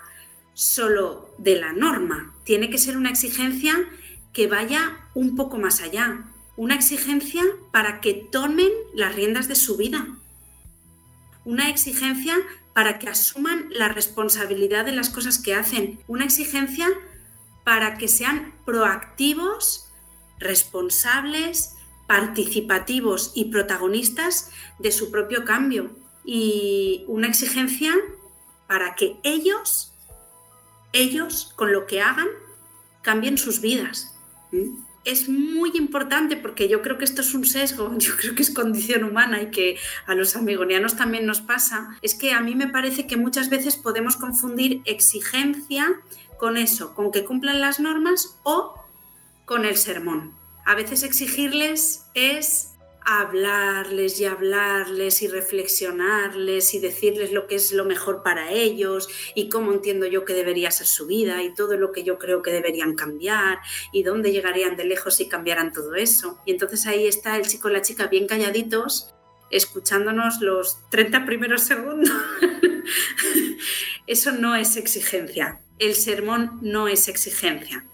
solo 0.53 1.29
de 1.37 1.55
la 1.55 1.73
norma, 1.73 2.33
tiene 2.43 2.69
que 2.69 2.77
ser 2.77 2.97
una 2.97 3.09
exigencia 3.09 3.75
que 4.31 4.47
vaya 4.47 4.97
un 5.13 5.35
poco 5.35 5.57
más 5.57 5.81
allá, 5.81 6.25
una 6.55 6.75
exigencia 6.75 7.43
para 7.71 8.01
que 8.01 8.13
tomen 8.13 8.69
las 8.93 9.15
riendas 9.15 9.47
de 9.47 9.55
su 9.55 9.77
vida, 9.77 10.07
una 11.45 11.69
exigencia 11.69 12.35
para 12.73 12.99
que 12.99 13.09
asuman 13.09 13.67
la 13.71 13.89
responsabilidad 13.89 14.85
de 14.85 14.93
las 14.93 15.09
cosas 15.09 15.37
que 15.37 15.53
hacen, 15.53 15.99
una 16.07 16.25
exigencia 16.25 16.87
para 17.63 17.97
que 17.97 18.07
sean 18.07 18.53
proactivos, 18.65 19.89
responsables, 20.39 21.75
participativos 22.07 23.31
y 23.35 23.45
protagonistas 23.45 24.51
de 24.79 24.91
su 24.91 25.11
propio 25.11 25.45
cambio. 25.45 25.91
Y 26.25 27.03
una 27.07 27.27
exigencia 27.27 27.93
para 28.67 28.95
que 28.95 29.17
ellos 29.23 29.92
ellos 30.93 31.51
con 31.55 31.73
lo 31.73 31.85
que 31.85 32.01
hagan 32.01 32.27
cambien 33.01 33.37
sus 33.37 33.59
vidas. 33.59 34.15
Es 35.03 35.27
muy 35.27 35.71
importante 35.75 36.37
porque 36.37 36.69
yo 36.69 36.81
creo 36.81 36.97
que 36.97 37.03
esto 37.03 37.21
es 37.21 37.33
un 37.33 37.45
sesgo, 37.45 37.93
yo 37.97 38.15
creo 38.15 38.35
que 38.35 38.43
es 38.43 38.51
condición 38.51 39.03
humana 39.03 39.41
y 39.41 39.51
que 39.51 39.77
a 40.05 40.15
los 40.15 40.35
amigonianos 40.35 40.95
también 40.95 41.25
nos 41.25 41.41
pasa, 41.41 41.97
es 42.01 42.15
que 42.15 42.31
a 42.31 42.39
mí 42.39 42.55
me 42.55 42.67
parece 42.67 43.05
que 43.05 43.17
muchas 43.17 43.49
veces 43.49 43.75
podemos 43.75 44.15
confundir 44.15 44.81
exigencia 44.85 45.99
con 46.37 46.57
eso, 46.57 46.93
con 46.93 47.11
que 47.11 47.25
cumplan 47.25 47.59
las 47.59 47.79
normas 47.79 48.39
o 48.43 48.75
con 49.45 49.65
el 49.65 49.75
sermón. 49.75 50.33
A 50.65 50.75
veces 50.75 51.03
exigirles 51.03 52.05
es 52.13 52.72
hablarles 53.05 54.19
y 54.19 54.25
hablarles 54.25 55.21
y 55.21 55.27
reflexionarles 55.27 56.73
y 56.73 56.79
decirles 56.79 57.31
lo 57.31 57.47
que 57.47 57.55
es 57.55 57.71
lo 57.71 57.85
mejor 57.85 58.23
para 58.23 58.51
ellos 58.51 59.09
y 59.35 59.49
cómo 59.49 59.73
entiendo 59.73 60.05
yo 60.05 60.25
que 60.25 60.33
debería 60.33 60.71
ser 60.71 60.87
su 60.87 61.05
vida 61.05 61.43
y 61.43 61.53
todo 61.53 61.77
lo 61.77 61.91
que 61.91 62.03
yo 62.03 62.17
creo 62.17 62.41
que 62.41 62.51
deberían 62.51 62.95
cambiar 62.95 63.59
y 63.91 64.03
dónde 64.03 64.31
llegarían 64.31 64.75
de 64.75 64.85
lejos 64.85 65.15
si 65.15 65.27
cambiaran 65.27 65.73
todo 65.73 65.95
eso. 65.95 66.39
Y 66.45 66.51
entonces 66.51 66.85
ahí 66.85 67.07
está 67.07 67.37
el 67.37 67.47
chico 67.47 67.69
y 67.69 67.73
la 67.73 67.81
chica 67.81 68.07
bien 68.07 68.27
calladitos 68.27 69.13
escuchándonos 69.49 70.41
los 70.41 70.79
30 70.89 71.25
primeros 71.25 71.61
segundos. 71.61 72.11
eso 74.07 74.31
no 74.31 74.55
es 74.55 74.77
exigencia. 74.77 75.61
El 75.79 75.95
sermón 75.95 76.59
no 76.61 76.87
es 76.87 77.07
exigencia. 77.07 77.85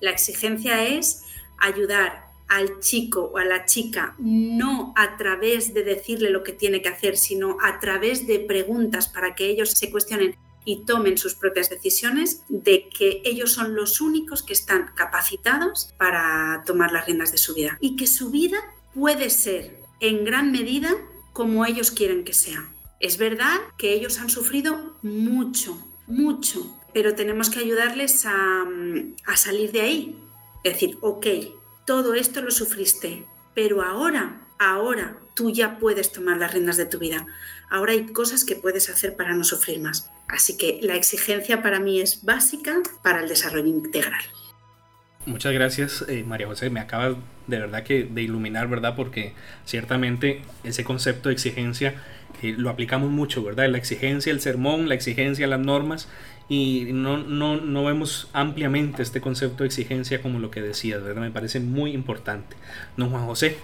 La 0.00 0.10
exigencia 0.10 0.86
es 0.86 1.24
ayudar 1.58 2.31
al 2.52 2.80
chico 2.80 3.30
o 3.32 3.38
a 3.38 3.46
la 3.46 3.64
chica 3.64 4.14
no 4.18 4.92
a 4.94 5.16
través 5.16 5.72
de 5.72 5.84
decirle 5.84 6.28
lo 6.28 6.42
que 6.42 6.52
tiene 6.52 6.82
que 6.82 6.90
hacer, 6.90 7.16
sino 7.16 7.56
a 7.62 7.80
través 7.80 8.26
de 8.26 8.40
preguntas 8.40 9.08
para 9.08 9.34
que 9.34 9.46
ellos 9.46 9.70
se 9.70 9.90
cuestionen 9.90 10.36
y 10.66 10.84
tomen 10.84 11.16
sus 11.16 11.34
propias 11.34 11.70
decisiones, 11.70 12.42
de 12.48 12.88
que 12.90 13.22
ellos 13.24 13.52
son 13.52 13.74
los 13.74 14.02
únicos 14.02 14.42
que 14.42 14.52
están 14.52 14.90
capacitados 14.94 15.94
para 15.96 16.62
tomar 16.66 16.92
las 16.92 17.06
riendas 17.06 17.32
de 17.32 17.38
su 17.38 17.54
vida 17.54 17.78
y 17.80 17.96
que 17.96 18.06
su 18.06 18.30
vida 18.30 18.58
puede 18.94 19.30
ser 19.30 19.80
en 20.00 20.24
gran 20.24 20.52
medida 20.52 20.94
como 21.32 21.64
ellos 21.64 21.90
quieren 21.90 22.22
que 22.22 22.34
sea. 22.34 22.70
Es 23.00 23.16
verdad 23.16 23.56
que 23.78 23.94
ellos 23.94 24.20
han 24.20 24.28
sufrido 24.28 24.98
mucho, 25.02 25.76
mucho, 26.06 26.78
pero 26.92 27.14
tenemos 27.14 27.48
que 27.48 27.60
ayudarles 27.60 28.26
a, 28.26 28.64
a 29.26 29.36
salir 29.36 29.72
de 29.72 29.80
ahí. 29.80 30.18
Es 30.62 30.74
decir, 30.74 30.98
ok, 31.00 31.26
todo 31.86 32.14
esto 32.14 32.42
lo 32.42 32.50
sufriste, 32.50 33.24
pero 33.54 33.82
ahora, 33.82 34.40
ahora 34.58 35.18
tú 35.34 35.50
ya 35.50 35.78
puedes 35.78 36.12
tomar 36.12 36.38
las 36.38 36.52
riendas 36.52 36.76
de 36.76 36.86
tu 36.86 36.98
vida. 36.98 37.26
Ahora 37.70 37.92
hay 37.92 38.06
cosas 38.06 38.44
que 38.44 38.56
puedes 38.56 38.88
hacer 38.90 39.16
para 39.16 39.34
no 39.34 39.44
sufrir 39.44 39.80
más. 39.80 40.10
Así 40.28 40.56
que 40.56 40.78
la 40.82 40.96
exigencia 40.96 41.62
para 41.62 41.80
mí 41.80 42.00
es 42.00 42.24
básica 42.24 42.80
para 43.02 43.20
el 43.20 43.28
desarrollo 43.28 43.68
integral. 43.68 44.22
Muchas 45.24 45.52
gracias, 45.52 46.04
eh, 46.08 46.24
María 46.26 46.48
José. 46.48 46.68
Me 46.68 46.80
acabas 46.80 47.16
de 47.46 47.58
verdad 47.58 47.84
que 47.84 48.04
de 48.04 48.22
iluminar, 48.22 48.68
¿verdad? 48.68 48.96
Porque 48.96 49.34
ciertamente 49.64 50.42
ese 50.64 50.82
concepto 50.84 51.28
de 51.28 51.34
exigencia 51.34 51.94
eh, 52.42 52.54
lo 52.56 52.70
aplicamos 52.70 53.10
mucho, 53.10 53.42
¿verdad? 53.44 53.68
La 53.68 53.78
exigencia, 53.78 54.32
el 54.32 54.40
sermón, 54.40 54.88
la 54.88 54.96
exigencia, 54.96 55.46
las 55.46 55.60
normas, 55.60 56.08
y 56.48 56.88
no, 56.92 57.18
no, 57.18 57.56
no 57.60 57.84
vemos 57.84 58.28
ampliamente 58.32 59.02
este 59.02 59.20
concepto 59.20 59.62
de 59.62 59.68
exigencia 59.68 60.20
como 60.22 60.38
lo 60.38 60.50
que 60.50 60.60
decías, 60.60 61.02
¿verdad? 61.02 61.22
Me 61.22 61.30
parece 61.30 61.60
muy 61.60 61.92
importante. 61.92 62.56
Don 62.96 63.10
Juan 63.10 63.26
José, 63.26 63.56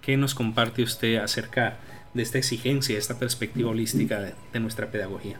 ¿qué 0.00 0.16
nos 0.16 0.34
comparte 0.34 0.82
usted 0.82 1.16
acerca 1.16 1.78
de 2.14 2.22
esta 2.22 2.38
exigencia, 2.38 2.98
esta 2.98 3.18
perspectiva 3.18 3.70
holística 3.70 4.20
de, 4.52 4.60
nuestra 4.60 4.90
pedagogía? 4.90 5.38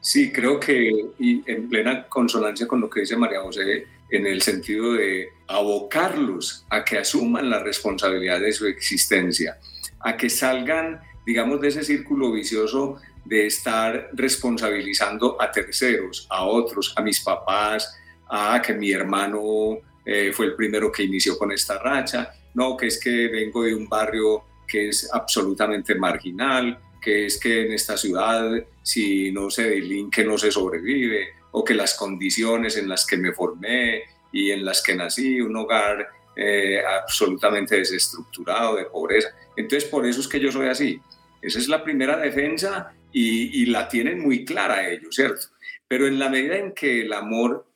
Sí, 0.00 0.32
creo 0.32 0.58
que 0.58 0.90
y 1.18 1.42
en 1.46 1.68
plena 1.68 2.08
consonancia 2.08 2.66
con 2.66 2.80
lo 2.80 2.90
que 2.90 3.00
dice 3.00 3.16
María 3.16 3.40
José, 3.40 3.86
en 4.10 4.26
el 4.26 4.42
sentido 4.42 4.94
de 4.94 5.28
abocarlos 5.46 6.66
a 6.68 6.84
que 6.84 6.98
asuman 6.98 7.48
la 7.48 7.60
responsabilidad 7.60 8.40
de 8.40 8.52
su 8.52 8.66
existencia, 8.66 9.58
a 10.00 10.16
que 10.16 10.28
salgan, 10.28 11.00
digamos, 11.24 11.60
de 11.60 11.68
ese 11.68 11.84
círculo 11.84 12.32
vicioso 12.32 12.98
de 13.24 13.46
estar 13.46 14.10
responsabilizando 14.12 15.40
a 15.40 15.50
terceros, 15.50 16.26
a 16.30 16.44
otros, 16.44 16.92
a 16.96 17.02
mis 17.02 17.20
papás, 17.20 17.96
a 18.28 18.60
que 18.60 18.74
mi 18.74 18.90
hermano 18.90 19.78
eh, 20.04 20.32
fue 20.32 20.46
el 20.46 20.54
primero 20.54 20.90
que 20.90 21.04
inició 21.04 21.38
con 21.38 21.52
esta 21.52 21.78
racha, 21.78 22.34
no, 22.54 22.76
que 22.76 22.86
es 22.88 23.00
que 23.00 23.28
vengo 23.28 23.62
de 23.62 23.74
un 23.74 23.88
barrio 23.88 24.44
que 24.66 24.88
es 24.88 25.08
absolutamente 25.12 25.94
marginal, 25.94 26.78
que 27.00 27.26
es 27.26 27.38
que 27.38 27.66
en 27.66 27.72
esta 27.72 27.96
ciudad 27.96 28.50
si 28.82 29.30
no 29.32 29.50
se 29.50 29.70
delinque 29.70 30.24
no 30.24 30.36
se 30.36 30.50
sobrevive, 30.50 31.34
o 31.52 31.62
que 31.62 31.74
las 31.74 31.94
condiciones 31.94 32.76
en 32.76 32.88
las 32.88 33.06
que 33.06 33.16
me 33.16 33.32
formé 33.32 34.02
y 34.32 34.50
en 34.50 34.64
las 34.64 34.82
que 34.82 34.94
nací, 34.94 35.40
un 35.40 35.54
hogar 35.56 36.08
eh, 36.34 36.82
absolutamente 36.84 37.76
desestructurado, 37.76 38.76
de 38.76 38.86
pobreza. 38.86 39.28
Entonces 39.56 39.88
por 39.88 40.06
eso 40.06 40.20
es 40.20 40.28
que 40.28 40.40
yo 40.40 40.50
soy 40.50 40.68
así. 40.68 41.00
Esa 41.40 41.58
es 41.58 41.68
la 41.68 41.84
primera 41.84 42.16
defensa 42.16 42.94
y, 43.12 43.66
la 43.66 43.88
tienen 43.88 44.20
muy 44.20 44.44
clara 44.44 44.88
ellos, 44.88 45.14
¿cierto? 45.14 45.48
Pero 45.88 46.06
en 46.06 46.18
la 46.18 46.28
medida 46.28 46.56
en 46.56 46.72
que 46.72 47.02
el 47.02 47.12
amor 47.12 47.66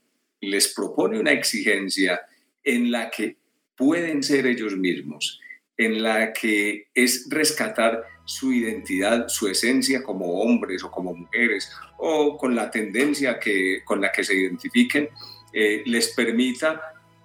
les 0.41 0.73
propone 0.75 1.19
una 1.19 1.33
exigencia 1.33 2.23
en 2.65 2.91
la 2.91 3.11
que 3.11 3.37
pueden 3.77 4.23
ser 4.23 4.47
ellos 4.47 4.77
mismos, 4.77 5.41
en 5.77 6.03
la 6.03 6.33
que 6.33 6.89
es 6.95 7.29
rescatar 7.31 8.05
su 8.25 8.53
identidad, 8.53 9.29
su 9.29 9.49
esencia 9.49 10.03
como 10.03 10.41
hombres 10.41 10.83
o 10.83 10.91
como 10.91 11.15
mujeres, 11.15 11.71
o 11.99 12.37
con 12.37 12.55
la 12.55 12.71
tendencia 12.71 13.39
que, 13.39 13.83
con 13.85 14.01
la 14.01 14.11
que 14.11 14.25
se 14.25 14.35
identifiquen, 14.35 15.09
eh, 15.53 15.83
les 15.87 16.09
permita, 16.09 16.81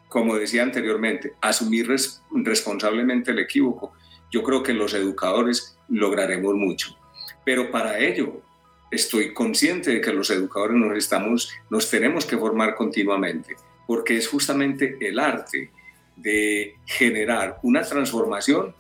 como 0.08 0.36
decía 0.36 0.64
anteriormente, 0.64 1.34
asumir 1.42 1.88
responsablemente 2.32 3.32
el 3.32 3.40
equívoco. 3.40 3.94
Yo 4.30 4.44
creo 4.44 4.62
que 4.62 4.74
los 4.74 4.94
educadores 4.94 5.78
lograremos 5.90 6.54
mucho. 6.56 7.01
Pero 7.44 7.72
para 7.72 8.00
ello 8.00 8.42
estoy 8.92 9.34
consciente 9.34 9.92
de 9.92 10.02
que 10.02 10.14
los 10.14 10.30
educadores 10.30 10.76
nos, 10.76 10.98
estamos, 10.98 11.52
nos 11.70 11.90
tenemos 11.90 12.26
que 12.26 12.38
formar 12.38 12.76
continuamente, 12.76 13.56
porque 13.88 14.18
es 14.18 14.28
justamente 14.28 14.98
el 15.00 15.18
arte 15.18 15.72
de 16.16 16.76
generar 16.86 17.60
una 17.64 17.82
transformación 17.82 18.76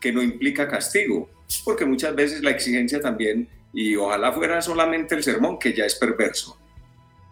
que 0.00 0.12
no 0.12 0.22
implica 0.22 0.66
castigo, 0.66 1.28
porque 1.64 1.84
muchas 1.84 2.14
veces 2.14 2.42
la 2.42 2.50
exigencia 2.50 3.00
también, 3.00 3.48
y 3.72 3.94
ojalá 3.96 4.32
fuera 4.32 4.62
solamente 4.62 5.14
el 5.14 5.22
sermón, 5.22 5.58
que 5.58 5.74
ya 5.74 5.84
es 5.84 5.94
perverso, 5.94 6.58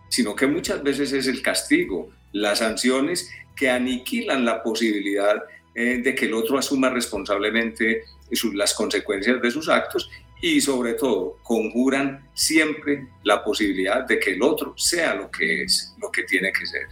sino 0.08 0.36
que 0.36 0.46
muchas 0.46 0.82
veces 0.82 1.12
es 1.12 1.26
el 1.26 1.42
castigo, 1.42 2.10
las 2.32 2.58
sanciones 2.58 3.30
que 3.56 3.70
aniquilan 3.70 4.44
la 4.44 4.62
posibilidad 4.62 5.42
eh, 5.74 6.00
de 6.02 6.14
que 6.14 6.26
el 6.26 6.34
otro 6.34 6.58
asuma 6.58 6.90
responsablemente 6.90 8.04
las 8.52 8.74
consecuencias 8.74 9.40
de 9.40 9.50
sus 9.50 9.68
actos 9.68 10.10
y 10.40 10.60
sobre 10.60 10.94
todo 10.94 11.38
conjuran 11.42 12.28
siempre 12.32 13.08
la 13.24 13.42
posibilidad 13.42 14.06
de 14.06 14.18
que 14.18 14.32
el 14.32 14.42
otro 14.42 14.74
sea 14.76 15.14
lo 15.14 15.30
que 15.30 15.64
es, 15.64 15.94
lo 16.00 16.10
que 16.10 16.22
tiene 16.22 16.52
que 16.52 16.66
ser. 16.66 16.86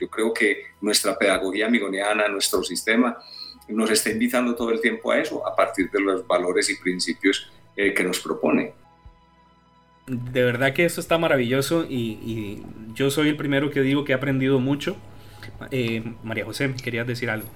Yo 0.00 0.08
creo 0.08 0.32
que 0.34 0.64
nuestra 0.80 1.16
pedagogía 1.16 1.66
amigoniana, 1.66 2.26
nuestro 2.28 2.62
sistema, 2.64 3.16
nos 3.68 3.90
está 3.90 4.10
invitando 4.10 4.54
todo 4.54 4.70
el 4.70 4.80
tiempo 4.80 5.12
a 5.12 5.20
eso, 5.20 5.46
a 5.46 5.54
partir 5.54 5.90
de 5.90 6.00
los 6.00 6.26
valores 6.26 6.68
y 6.70 6.76
principios 6.76 7.50
eh, 7.76 7.94
que 7.94 8.02
nos 8.02 8.18
propone. 8.18 8.74
De 10.06 10.42
verdad 10.42 10.74
que 10.74 10.84
esto 10.84 11.00
está 11.00 11.16
maravilloso 11.18 11.86
y, 11.88 12.62
yo 12.94 13.10
soy 13.10 13.28
el 13.28 13.36
primero 13.36 13.70
que 13.70 13.80
digo 13.80 14.04
que 14.04 14.12
he 14.12 14.14
aprendido 14.14 14.58
mucho. 14.58 14.96
Eh, 15.70 16.02
María 16.24 16.44
José, 16.44 16.74
querías 16.82 17.06
decir 17.06 17.30
algo. 17.30 17.48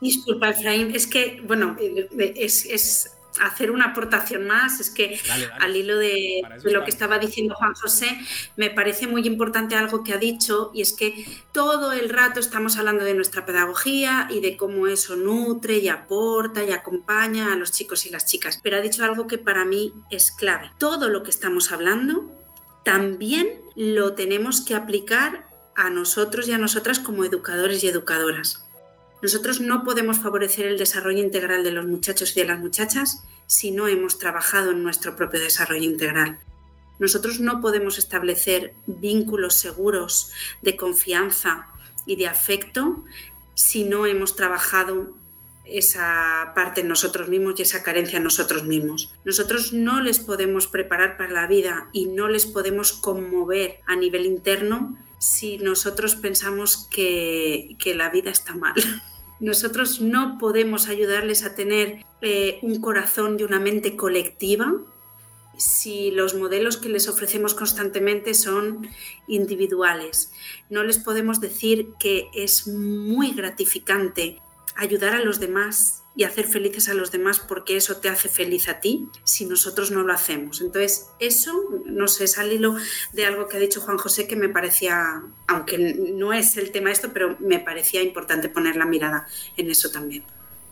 Disculpa, 0.00 0.50
Efraín, 0.50 0.94
es 0.94 1.06
que, 1.06 1.40
bueno, 1.44 1.76
eh, 1.80 2.34
es, 2.36 3.16
hacer 3.40 3.70
una 3.70 3.86
aportación 3.86 4.46
más. 4.46 4.80
Es 4.80 4.90
que 4.90 5.20
al 5.58 5.76
hilo 5.76 5.96
de, 5.98 6.42
lo 6.64 6.84
que 6.84 6.90
estaba 6.90 7.18
diciendo 7.18 7.54
Juan 7.54 7.74
José, 7.74 8.18
me 8.56 8.70
parece 8.70 9.06
muy 9.06 9.26
importante 9.26 9.74
algo 9.74 10.04
que 10.04 10.12
ha 10.12 10.18
dicho 10.18 10.70
y 10.74 10.82
es 10.82 10.92
que 10.92 11.26
todo 11.52 11.92
el 11.92 12.08
rato 12.08 12.40
estamos 12.40 12.76
hablando 12.76 13.04
de 13.04 13.14
nuestra 13.14 13.44
pedagogía 13.46 14.28
y 14.30 14.40
de 14.40 14.56
cómo 14.56 14.86
eso 14.86 15.16
nutre 15.16 15.78
y 15.78 15.88
aporta 15.88 16.64
y 16.64 16.72
acompaña 16.72 17.52
a 17.52 17.56
los 17.56 17.72
chicos 17.72 18.06
y 18.06 18.10
las 18.10 18.26
chicas. 18.26 18.60
Pero 18.62 18.76
ha 18.76 18.80
dicho 18.80 19.04
algo 19.04 19.26
que 19.26 19.38
para 19.38 19.64
mí 19.64 19.92
es 20.10 20.30
clave. 20.32 20.70
Todo 20.78 21.08
lo 21.08 21.22
que 21.22 21.30
estamos 21.30 21.72
hablando 21.72 22.30
también 22.84 23.48
lo 23.76 24.14
tenemos 24.14 24.60
que 24.60 24.74
aplicar 24.74 25.46
a 25.76 25.90
nosotros 25.90 26.46
y 26.48 26.52
a 26.52 26.58
nosotras 26.58 26.98
como 27.00 27.24
educadores 27.24 27.82
y 27.82 27.88
educadoras. 27.88 28.63
Nosotros 29.24 29.58
no 29.58 29.84
podemos 29.84 30.18
favorecer 30.18 30.66
el 30.66 30.76
desarrollo 30.76 31.22
integral 31.22 31.64
de 31.64 31.70
los 31.70 31.86
muchachos 31.86 32.36
y 32.36 32.40
de 32.40 32.46
las 32.46 32.60
muchachas 32.60 33.24
si 33.46 33.70
no 33.70 33.88
hemos 33.88 34.18
trabajado 34.18 34.72
en 34.72 34.82
nuestro 34.82 35.16
propio 35.16 35.40
desarrollo 35.40 35.82
integral. 35.82 36.40
Nosotros 36.98 37.40
no 37.40 37.62
podemos 37.62 37.96
establecer 37.96 38.74
vínculos 38.86 39.54
seguros 39.54 40.30
de 40.60 40.76
confianza 40.76 41.68
y 42.04 42.16
de 42.16 42.26
afecto 42.26 43.02
si 43.54 43.84
no 43.84 44.04
hemos 44.04 44.36
trabajado 44.36 45.16
esa 45.64 46.52
parte 46.54 46.82
en 46.82 46.88
nosotros 46.88 47.30
mismos 47.30 47.58
y 47.58 47.62
esa 47.62 47.82
carencia 47.82 48.18
en 48.18 48.24
nosotros 48.24 48.64
mismos. 48.64 49.14
Nosotros 49.24 49.72
no 49.72 50.02
les 50.02 50.18
podemos 50.18 50.66
preparar 50.66 51.16
para 51.16 51.32
la 51.32 51.46
vida 51.46 51.88
y 51.94 52.08
no 52.08 52.28
les 52.28 52.44
podemos 52.44 52.92
conmover 52.92 53.80
a 53.86 53.96
nivel 53.96 54.26
interno 54.26 54.98
si 55.18 55.56
nosotros 55.56 56.14
pensamos 56.14 56.86
que, 56.90 57.74
que 57.78 57.94
la 57.94 58.10
vida 58.10 58.30
está 58.30 58.54
mal. 58.54 58.74
Nosotros 59.44 60.00
no 60.00 60.38
podemos 60.38 60.88
ayudarles 60.88 61.44
a 61.44 61.54
tener 61.54 62.02
eh, 62.22 62.58
un 62.62 62.80
corazón 62.80 63.36
y 63.38 63.42
una 63.42 63.60
mente 63.60 63.94
colectiva 63.94 64.72
si 65.58 66.10
los 66.10 66.34
modelos 66.34 66.78
que 66.78 66.88
les 66.88 67.08
ofrecemos 67.08 67.52
constantemente 67.52 68.32
son 68.32 68.88
individuales. 69.28 70.32
No 70.70 70.82
les 70.82 70.98
podemos 70.98 71.42
decir 71.42 71.88
que 72.00 72.30
es 72.32 72.66
muy 72.66 73.32
gratificante 73.32 74.38
ayudar 74.76 75.12
a 75.12 75.22
los 75.22 75.40
demás 75.40 76.03
y 76.16 76.24
hacer 76.24 76.46
felices 76.46 76.88
a 76.88 76.94
los 76.94 77.10
demás 77.10 77.40
porque 77.40 77.76
eso 77.76 77.96
te 77.96 78.08
hace 78.08 78.28
feliz 78.28 78.68
a 78.68 78.80
ti 78.80 79.08
si 79.24 79.46
nosotros 79.46 79.90
no 79.90 80.02
lo 80.02 80.12
hacemos. 80.12 80.60
Entonces, 80.60 81.08
eso, 81.18 81.52
no 81.86 82.08
sé, 82.08 82.24
es 82.24 82.38
al 82.38 82.52
hilo 82.52 82.76
de 83.12 83.26
algo 83.26 83.48
que 83.48 83.56
ha 83.56 83.60
dicho 83.60 83.80
Juan 83.80 83.98
José 83.98 84.26
que 84.28 84.36
me 84.36 84.48
parecía, 84.48 85.22
aunque 85.48 85.78
no 85.78 86.32
es 86.32 86.56
el 86.56 86.70
tema 86.70 86.90
esto, 86.90 87.10
pero 87.12 87.36
me 87.40 87.58
parecía 87.58 88.02
importante 88.02 88.48
poner 88.48 88.76
la 88.76 88.86
mirada 88.86 89.26
en 89.56 89.70
eso 89.70 89.90
también. 89.90 90.22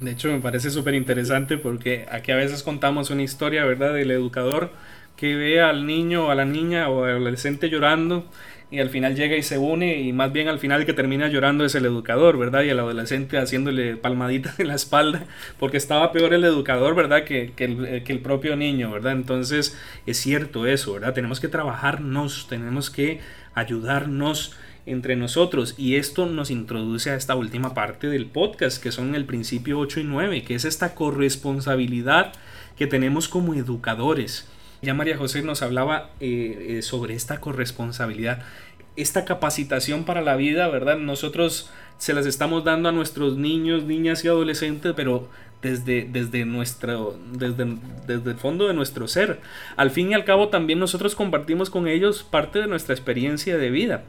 De 0.01 0.12
hecho, 0.12 0.28
me 0.28 0.40
parece 0.40 0.70
súper 0.70 0.95
interesante 0.95 1.59
porque 1.59 2.07
aquí 2.11 2.32
a 2.32 2.36
veces 2.36 2.62
contamos 2.62 3.11
una 3.11 3.22
historia, 3.22 3.64
¿verdad?, 3.64 3.95
del 3.95 4.11
educador 4.11 4.70
que 5.16 5.36
ve 5.36 5.61
al 5.61 5.86
niño 5.86 6.26
o 6.26 6.30
a 6.30 6.34
la 6.34 6.45
niña 6.45 6.88
o 6.88 7.05
al 7.05 7.12
adolescente 7.12 7.68
llorando 7.68 8.28
y 8.73 8.81
al 8.81 8.89
final 8.89 9.14
llega 9.14 9.37
y 9.37 9.43
se 9.43 9.59
une 9.59 10.01
y 10.01 10.12
más 10.14 10.33
bien 10.33 10.49
al 10.49 10.59
final 10.59 10.87
que 10.87 10.95
termina 10.95 11.29
llorando 11.29 11.64
es 11.66 11.75
el 11.75 11.85
educador, 11.85 12.39
¿verdad? 12.39 12.62
Y 12.62 12.70
el 12.70 12.79
adolescente 12.79 13.37
haciéndole 13.37 13.97
palmaditas 13.97 14.59
en 14.59 14.68
la 14.68 14.75
espalda 14.75 15.27
porque 15.59 15.77
estaba 15.77 16.11
peor 16.11 16.33
el 16.33 16.43
educador, 16.45 16.95
¿verdad? 16.95 17.25
Que, 17.25 17.53
que, 17.55 17.66
el, 17.66 17.85
eh, 17.85 18.03
que 18.03 18.12
el 18.12 18.20
propio 18.20 18.57
niño, 18.57 18.91
¿verdad? 18.91 19.12
Entonces 19.12 19.79
es 20.07 20.16
cierto 20.16 20.66
eso, 20.66 20.95
¿verdad? 20.95 21.12
Tenemos 21.12 21.39
que 21.39 21.49
trabajarnos, 21.49 22.49
tenemos 22.49 22.91
que 22.91 23.20
ayudarnos 23.55 24.57
entre 24.87 25.16
nosotros. 25.16 25.75
Y 25.77 25.97
esto 25.97 26.25
nos 26.27 26.51
introduce 26.51 27.11
a 27.11 27.14
esta 27.14 27.37
última 27.37 27.75
parte 27.75 28.09
del 28.09 28.27
podcast, 28.27 28.83
que 28.83 28.91
son 28.91 29.14
el 29.14 29.27
principio 29.27 29.79
8 29.79 30.01
y 30.01 30.05
9, 30.05 30.45
que 30.45 30.55
es 30.55 30.64
esta 30.64 30.95
corresponsabilidad 30.95 32.33
que 32.77 32.87
tenemos 32.87 33.29
como 33.29 33.55
educadores. 33.55 34.49
Ya 34.83 34.95
María 34.95 35.16
José 35.16 35.43
nos 35.43 35.62
hablaba 35.62 36.11
eh, 36.18 36.78
eh, 36.78 36.83
sobre 36.83 37.14
esta 37.14 37.41
corresponsabilidad, 37.41 38.43
esta 38.97 39.24
capacitación 39.24 40.03
para 40.03 40.22
la 40.22 40.35
vida, 40.35 40.66
¿verdad? 40.66 40.99
Nosotros 40.99 41.70
se 41.99 42.12
las 42.12 42.26
estamos 42.26 42.64
dando 42.64 42.89
a 42.89 42.93
nuestros 42.93 43.37
niños, 43.37 43.85
niñas 43.85 44.24
y 44.24 44.28
adolescentes, 44.28 44.93
pero 44.97 45.28
desde, 45.62 46.09
desde, 46.11 46.45
nuestro, 46.45 47.16
desde, 47.30 47.78
desde 48.09 48.30
el 48.33 48.37
fondo 48.37 48.66
de 48.66 48.74
nuestro 48.74 49.07
ser. 49.07 49.41
Al 49.76 49.93
fin 49.93 50.11
y 50.11 50.14
al 50.14 50.24
cabo 50.24 50.49
también 50.49 50.80
nosotros 50.80 51.14
compartimos 51.14 51.70
con 51.70 51.87
ellos 51.87 52.24
parte 52.24 52.59
de 52.59 52.66
nuestra 52.66 52.93
experiencia 52.93 53.57
de 53.57 53.70
vida. 53.70 54.03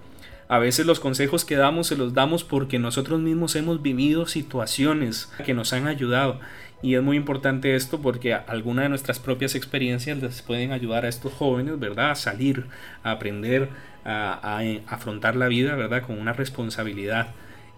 A 0.48 0.58
veces 0.58 0.86
los 0.86 1.00
consejos 1.00 1.46
que 1.46 1.56
damos 1.56 1.88
se 1.88 1.96
los 1.96 2.14
damos 2.14 2.44
porque 2.44 2.80
nosotros 2.80 3.20
mismos 3.20 3.56
hemos 3.56 3.82
vivido 3.82 4.26
situaciones 4.26 5.32
que 5.46 5.54
nos 5.54 5.72
han 5.72 5.88
ayudado. 5.88 6.40
Y 6.84 6.96
es 6.96 7.02
muy 7.02 7.16
importante 7.16 7.76
esto 7.76 8.02
porque 8.02 8.34
algunas 8.34 8.84
de 8.84 8.90
nuestras 8.90 9.18
propias 9.18 9.56
experiencias 9.56 10.22
les 10.22 10.42
pueden 10.42 10.74
ayudar 10.74 11.06
a 11.06 11.08
estos 11.08 11.32
jóvenes, 11.32 11.80
¿verdad? 11.80 12.12
A 12.12 12.16
salir, 12.16 12.66
a 13.04 13.12
aprender, 13.12 13.70
a, 14.04 14.62
afrontar 14.88 15.38
la 15.38 15.48
vida, 15.48 15.76
¿verdad? 15.76 16.04
Con 16.04 16.20
una 16.20 16.34
responsabilidad. 16.34 17.30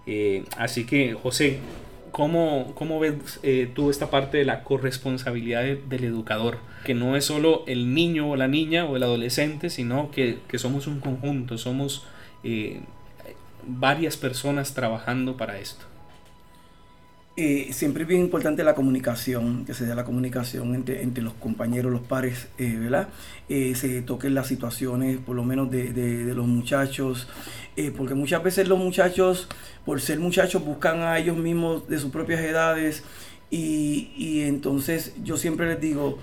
Eh, 0.08 0.44
así 0.58 0.86
que, 0.86 1.14
José, 1.14 1.60
¿cómo, 2.10 2.74
cómo 2.74 3.00
ves 3.00 3.40
eh, 3.44 3.70
tú 3.76 3.92
esta 3.92 4.10
parte 4.10 4.40
de 4.40 4.46
la 4.46 4.64
corresponsabilidad 4.64 5.64
del 5.64 6.04
educador? 6.04 6.58
Que 6.84 6.96
no 6.96 7.16
es 7.16 7.26
solo 7.26 7.64
el 7.68 7.94
niño 7.94 8.32
o 8.32 8.36
la 8.36 8.48
niña 8.48 8.86
o 8.86 8.96
el 8.96 9.04
adolescente, 9.04 9.70
sino 9.70 10.10
que, 10.10 10.40
que 10.48 10.58
somos 10.58 10.88
un 10.88 11.00
conjunto, 11.00 11.60
somos 11.60 12.08
eh, 12.44 12.82
varias 13.68 14.18
personas 14.18 14.74
trabajando 14.74 15.38
para 15.38 15.60
esto. 15.60 15.86
Eh, 17.38 17.74
siempre 17.74 18.04
es 18.04 18.08
bien 18.08 18.22
importante 18.22 18.64
la 18.64 18.76
comunicación, 18.76 19.66
que 19.66 19.74
se 19.74 19.86
dé 19.86 19.94
la 19.94 20.06
comunicación 20.06 20.74
entre, 20.74 21.02
entre 21.04 21.22
los 21.22 21.34
compañeros, 21.34 21.92
los 21.92 22.02
pares, 22.02 22.48
eh, 22.58 22.78
¿verdad? 22.80 23.10
Eh, 23.50 23.76
se 23.76 24.02
toquen 24.04 24.34
las 24.34 24.48
situaciones, 24.48 25.18
por 25.18 25.36
lo 25.36 25.44
menos 25.44 25.70
de, 25.70 25.92
de, 25.92 26.34
los 26.34 26.48
muchachos, 26.48 27.28
porque 27.98 28.14
muchas 28.14 28.42
veces 28.42 28.70
los 28.70 28.80
muchachos, 28.80 29.50
por 29.86 30.00
ser 30.00 30.20
muchachos, 30.20 30.64
buscan 30.64 31.02
a 31.02 31.20
ellos 31.20 31.36
mismos 31.36 31.90
de 31.90 32.00
sus 32.00 32.10
propias 32.10 32.40
edades 32.40 33.04
y, 33.52 34.12
y 34.16 34.44
entonces 34.44 35.14
yo 35.22 35.36
siempre 35.36 35.68
les 35.68 35.82
digo, 35.82 36.20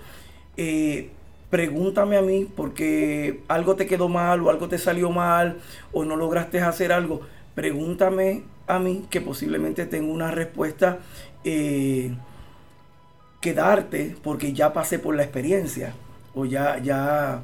pregúntame 1.50 2.16
a 2.16 2.22
mí 2.22 2.48
porque 2.56 3.42
algo 3.48 3.76
te 3.76 3.86
quedó 3.86 4.08
mal 4.08 4.40
o 4.40 4.48
algo 4.48 4.68
te 4.68 4.78
salió 4.78 5.10
mal 5.10 5.58
o 5.92 6.06
no 6.06 6.16
lograste 6.16 6.62
hacer 6.62 6.90
algo, 6.90 7.20
pregúntame 7.54 8.44
mí 8.78 9.06
que 9.10 9.20
posiblemente 9.20 9.86
tengo 9.86 10.12
una 10.12 10.30
respuesta 10.30 10.98
eh, 11.44 12.12
que 13.40 13.54
darte 13.54 14.16
porque 14.22 14.52
ya 14.52 14.72
pasé 14.72 14.98
por 14.98 15.16
la 15.16 15.22
experiencia 15.22 15.94
o 16.34 16.44
ya, 16.44 16.78
ya, 16.78 17.42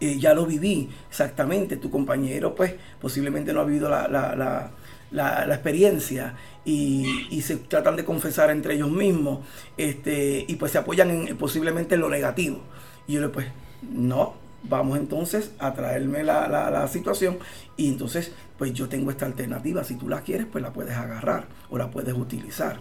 eh, 0.00 0.18
ya 0.18 0.34
lo 0.34 0.46
viví 0.46 0.88
exactamente. 1.08 1.76
Tu 1.76 1.90
compañero 1.90 2.54
pues 2.54 2.74
posiblemente 3.00 3.52
no 3.52 3.60
ha 3.60 3.64
vivido 3.64 3.88
la, 3.88 4.08
la, 4.08 4.70
la, 5.10 5.54
experiencia 5.54 6.34
y, 6.64 7.40
se 7.42 7.56
tratan 7.56 7.96
de 7.96 8.04
confesar 8.04 8.50
entre 8.50 8.74
ellos 8.74 8.90
mismos 8.90 9.40
este, 9.76 10.44
y 10.46 10.56
pues 10.56 10.72
se 10.72 10.78
apoyan 10.78 11.10
en, 11.10 11.36
posiblemente 11.36 11.96
en 11.96 12.00
lo 12.00 12.08
negativo. 12.08 12.60
Y 13.06 13.14
yo 13.14 13.20
le 13.20 13.28
pues, 13.28 13.46
no, 13.82 14.34
vamos 14.62 14.98
entonces 14.98 15.52
a 15.58 15.72
traerme 15.72 16.22
la, 16.22 16.48
la, 16.48 16.88
situación 16.88 17.38
y 17.76 17.88
entonces 17.88 18.32
pues 18.58 18.72
yo 18.72 18.88
tengo 18.88 19.10
esta 19.10 19.26
alternativa, 19.26 19.84
si 19.84 19.96
tú 19.96 20.08
la 20.08 20.20
quieres 20.20 20.46
pues 20.50 20.62
la 20.62 20.72
puedes 20.72 20.96
agarrar 20.96 21.46
o 21.70 21.78
la 21.78 21.90
puedes 21.90 22.14
utilizar. 22.14 22.80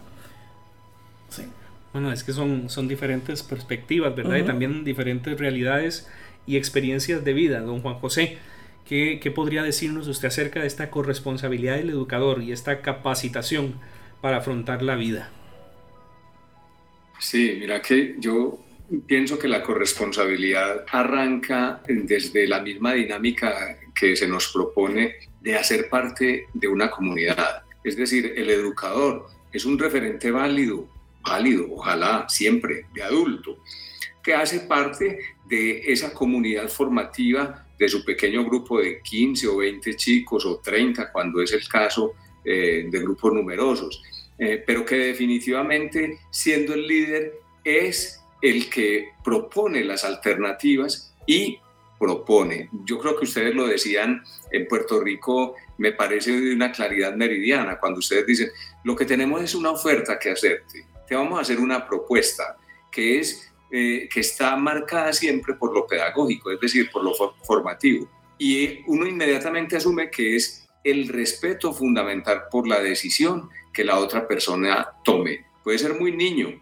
Sí. 1.29 1.43
Bueno, 1.93 2.11
es 2.11 2.23
que 2.23 2.33
son, 2.33 2.69
son 2.69 2.87
diferentes 2.87 3.43
perspectivas, 3.43 4.15
¿verdad? 4.15 4.37
Y 4.37 4.43
también 4.43 4.83
diferentes 4.83 5.39
realidades 5.39 6.07
y 6.45 6.57
experiencias 6.57 7.23
de 7.23 7.33
vida, 7.33 7.61
don 7.61 7.81
Juan 7.81 7.95
José. 7.95 8.37
¿Qué, 8.85 9.19
¿Qué 9.21 9.31
podría 9.31 9.63
decirnos 9.63 10.07
usted 10.07 10.27
acerca 10.27 10.61
de 10.61 10.67
esta 10.67 10.89
corresponsabilidad 10.91 11.77
del 11.77 11.89
educador 11.89 12.43
y 12.43 12.51
esta 12.51 12.81
capacitación 12.81 13.75
para 14.21 14.37
afrontar 14.37 14.81
la 14.81 14.95
vida? 14.95 15.29
Sí, 17.19 17.57
mira 17.59 17.81
que 17.81 18.15
yo 18.19 18.59
pienso 19.05 19.37
que 19.37 19.47
la 19.47 19.63
corresponsabilidad 19.63 20.85
arranca 20.91 21.81
desde 21.87 22.47
la 22.47 22.61
misma 22.61 22.93
dinámica 22.93 23.77
que 23.93 24.15
se 24.15 24.27
nos 24.27 24.51
propone 24.51 25.15
de 25.41 25.55
hacer 25.55 25.89
parte 25.89 26.47
de 26.53 26.67
una 26.67 26.89
comunidad. 26.89 27.63
Es 27.83 27.95
decir, 27.95 28.33
el 28.35 28.49
educador 28.49 29.27
es 29.51 29.65
un 29.65 29.77
referente 29.77 30.31
válido, 30.31 30.87
válido, 31.21 31.67
ojalá 31.71 32.25
siempre, 32.27 32.85
de 32.93 33.03
adulto, 33.03 33.57
que 34.23 34.33
hace 34.33 34.61
parte 34.61 35.19
de 35.47 35.91
esa 35.91 36.13
comunidad 36.13 36.67
formativa 36.69 37.65
de 37.77 37.87
su 37.87 38.03
pequeño 38.03 38.43
grupo 38.43 38.79
de 38.79 39.01
15 39.01 39.47
o 39.47 39.57
20 39.57 39.95
chicos 39.95 40.45
o 40.45 40.59
30 40.59 41.11
cuando 41.11 41.41
es 41.41 41.53
el 41.53 41.67
caso 41.67 42.13
eh, 42.43 42.87
de 42.89 42.99
grupos 42.99 43.33
numerosos, 43.33 44.03
eh, 44.37 44.61
pero 44.65 44.85
que 44.85 44.95
definitivamente 44.95 46.19
siendo 46.29 46.73
el 46.73 46.85
líder 46.87 47.39
es 47.63 48.21
el 48.41 48.69
que 48.69 49.09
propone 49.23 49.83
las 49.83 50.03
alternativas 50.03 51.13
y 51.25 51.59
propone. 51.99 52.69
Yo 52.85 52.97
creo 52.99 53.17
que 53.17 53.25
ustedes 53.25 53.53
lo 53.53 53.67
decían 53.67 54.23
en 54.51 54.67
Puerto 54.67 55.01
Rico, 55.01 55.55
me 55.77 55.91
parece 55.91 56.31
de 56.31 56.53
una 56.53 56.71
claridad 56.71 57.13
meridiana, 57.13 57.79
cuando 57.79 57.99
ustedes 57.99 58.25
dicen, 58.25 58.49
lo 58.83 58.95
que 58.95 59.05
tenemos 59.05 59.43
es 59.43 59.53
una 59.53 59.71
oferta 59.71 60.17
que 60.17 60.31
hacerte, 60.31 60.85
te 61.07 61.15
vamos 61.15 61.37
a 61.37 61.41
hacer 61.41 61.59
una 61.59 61.85
propuesta 61.85 62.57
que 62.91 63.19
es 63.19 63.49
eh, 63.71 64.09
que 64.11 64.21
está 64.21 64.55
marcada 64.55 65.13
siempre 65.13 65.53
por 65.53 65.73
lo 65.73 65.85
pedagógico, 65.85 66.49
es 66.49 66.59
decir, 66.59 66.89
por 66.89 67.03
lo 67.03 67.13
formativo. 67.43 68.07
Y 68.39 68.81
uno 68.87 69.05
inmediatamente 69.05 69.77
asume 69.77 70.09
que 70.09 70.35
es 70.35 70.67
el 70.83 71.07
respeto 71.07 71.71
fundamental 71.71 72.43
por 72.49 72.67
la 72.67 72.79
decisión 72.79 73.49
que 73.71 73.83
la 73.83 73.99
otra 73.99 74.27
persona 74.27 74.87
tome. 75.03 75.45
Puede 75.63 75.77
ser 75.77 75.99
muy 75.99 76.15
niño, 76.15 76.59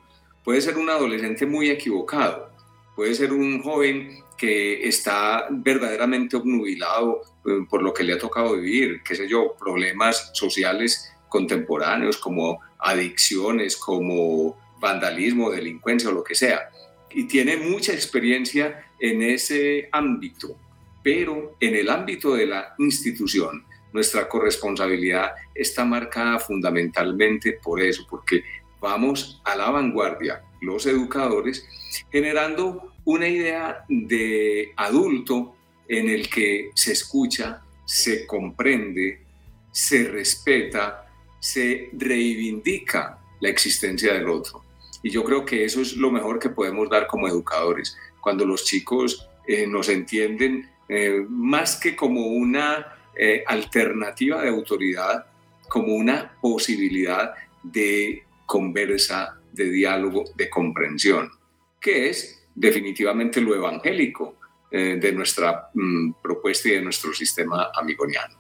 Puede 0.48 0.62
ser 0.62 0.78
un 0.78 0.90
adolescente 0.90 1.46
muy 1.46 1.70
equivocado, 1.70 2.50
puede 2.96 3.14
ser 3.14 3.34
un 3.34 3.62
joven 3.62 4.24
que 4.38 4.88
está 4.88 5.46
verdaderamente 5.50 6.38
obnubilado 6.38 7.22
eh, 7.46 7.66
por 7.70 7.84
lo 7.84 7.94
que 7.94 8.06
le 8.06 8.14
ha 8.14 8.18
tocado 8.18 8.56
vivir, 8.56 9.02
qué 9.04 9.14
sé 9.14 9.28
yo, 9.28 9.58
problemas 9.60 10.32
sociales 10.34 11.14
contemporáneos 11.28 12.16
como 12.16 12.62
adicciones, 12.80 13.76
como 13.76 14.58
vandalismo, 14.80 15.52
delincuencia 15.52 16.12
o 16.12 16.14
lo 16.14 16.24
que 16.24 16.34
sea. 16.36 16.70
Y 17.12 17.26
tiene 17.26 17.58
mucha 17.58 17.92
experiencia 17.92 18.86
en 19.02 19.24
ese 19.24 19.90
ámbito, 19.92 20.56
pero 21.04 21.58
en 21.60 21.76
el 21.76 21.90
ámbito 21.90 22.36
de 22.36 22.46
la 22.46 22.74
institución, 22.78 23.66
nuestra 23.92 24.30
corresponsabilidad 24.30 25.34
está 25.54 25.84
marcada 25.84 26.40
fundamentalmente 26.40 27.60
por 27.62 27.82
eso, 27.82 28.08
porque 28.10 28.46
vamos 28.80 29.42
a 29.44 29.56
la 29.56 29.70
vanguardia, 29.70 30.42
los 30.62 30.86
educadores, 30.86 31.68
generando 32.12 32.94
una 33.06 33.28
idea 33.28 33.86
de 33.88 34.74
adulto 34.76 35.56
en 35.88 36.10
el 36.10 36.30
que 36.30 36.72
se 36.76 36.92
escucha, 36.92 37.62
se 37.86 38.26
comprende, 38.26 39.22
se 39.72 40.08
respeta, 40.10 41.08
se 41.40 41.90
reivindica 41.94 43.20
la 43.40 43.50
existencia 43.50 44.14
del 44.14 44.30
otro. 44.30 44.64
Y 45.04 45.10
yo 45.10 45.24
creo 45.24 45.46
que 45.46 45.64
eso 45.64 45.82
es 45.82 45.96
lo 45.96 46.12
mejor 46.12 46.40
que 46.40 46.50
podemos 46.50 46.90
dar 46.90 47.08
como 47.08 47.28
educadores, 47.28 47.98
cuando 48.20 48.46
los 48.46 48.66
chicos 48.66 49.30
eh, 49.48 49.66
nos 49.66 49.88
entienden 49.88 50.70
eh, 50.90 51.26
más 51.30 51.78
que 51.78 51.96
como 51.96 52.28
una 52.28 52.98
eh, 53.16 53.44
alternativa 53.48 54.42
de 54.42 54.50
autoridad, 54.50 55.26
como 55.70 55.96
una 55.96 56.34
posibilidad 56.42 57.34
de 57.64 58.24
conversa, 58.48 59.40
de 59.54 59.70
diálogo, 59.70 60.24
de 60.36 60.50
comprensión, 60.50 61.30
que 61.80 62.10
es 62.10 62.44
definitivamente 62.56 63.42
lo 63.42 63.54
evangélico 63.56 64.38
eh, 64.72 64.98
de 65.00 65.12
nuestra 65.12 65.70
mm, 65.74 66.14
propuesta 66.24 66.70
y 66.70 66.72
de 66.72 66.82
nuestro 66.82 67.14
sistema 67.14 67.70
amigoniano. 67.76 68.36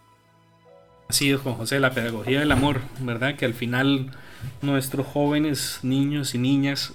Así 1.08 1.32
es, 1.32 1.40
Juan 1.40 1.56
José, 1.56 1.80
la 1.80 1.94
pedagogía 1.94 2.40
del 2.40 2.52
amor, 2.52 2.82
¿verdad? 3.00 3.36
Que 3.38 3.46
al 3.46 3.54
final 3.54 4.12
nuestros 4.62 5.06
jóvenes, 5.06 5.80
niños 5.84 6.36
y 6.36 6.38
niñas 6.40 6.94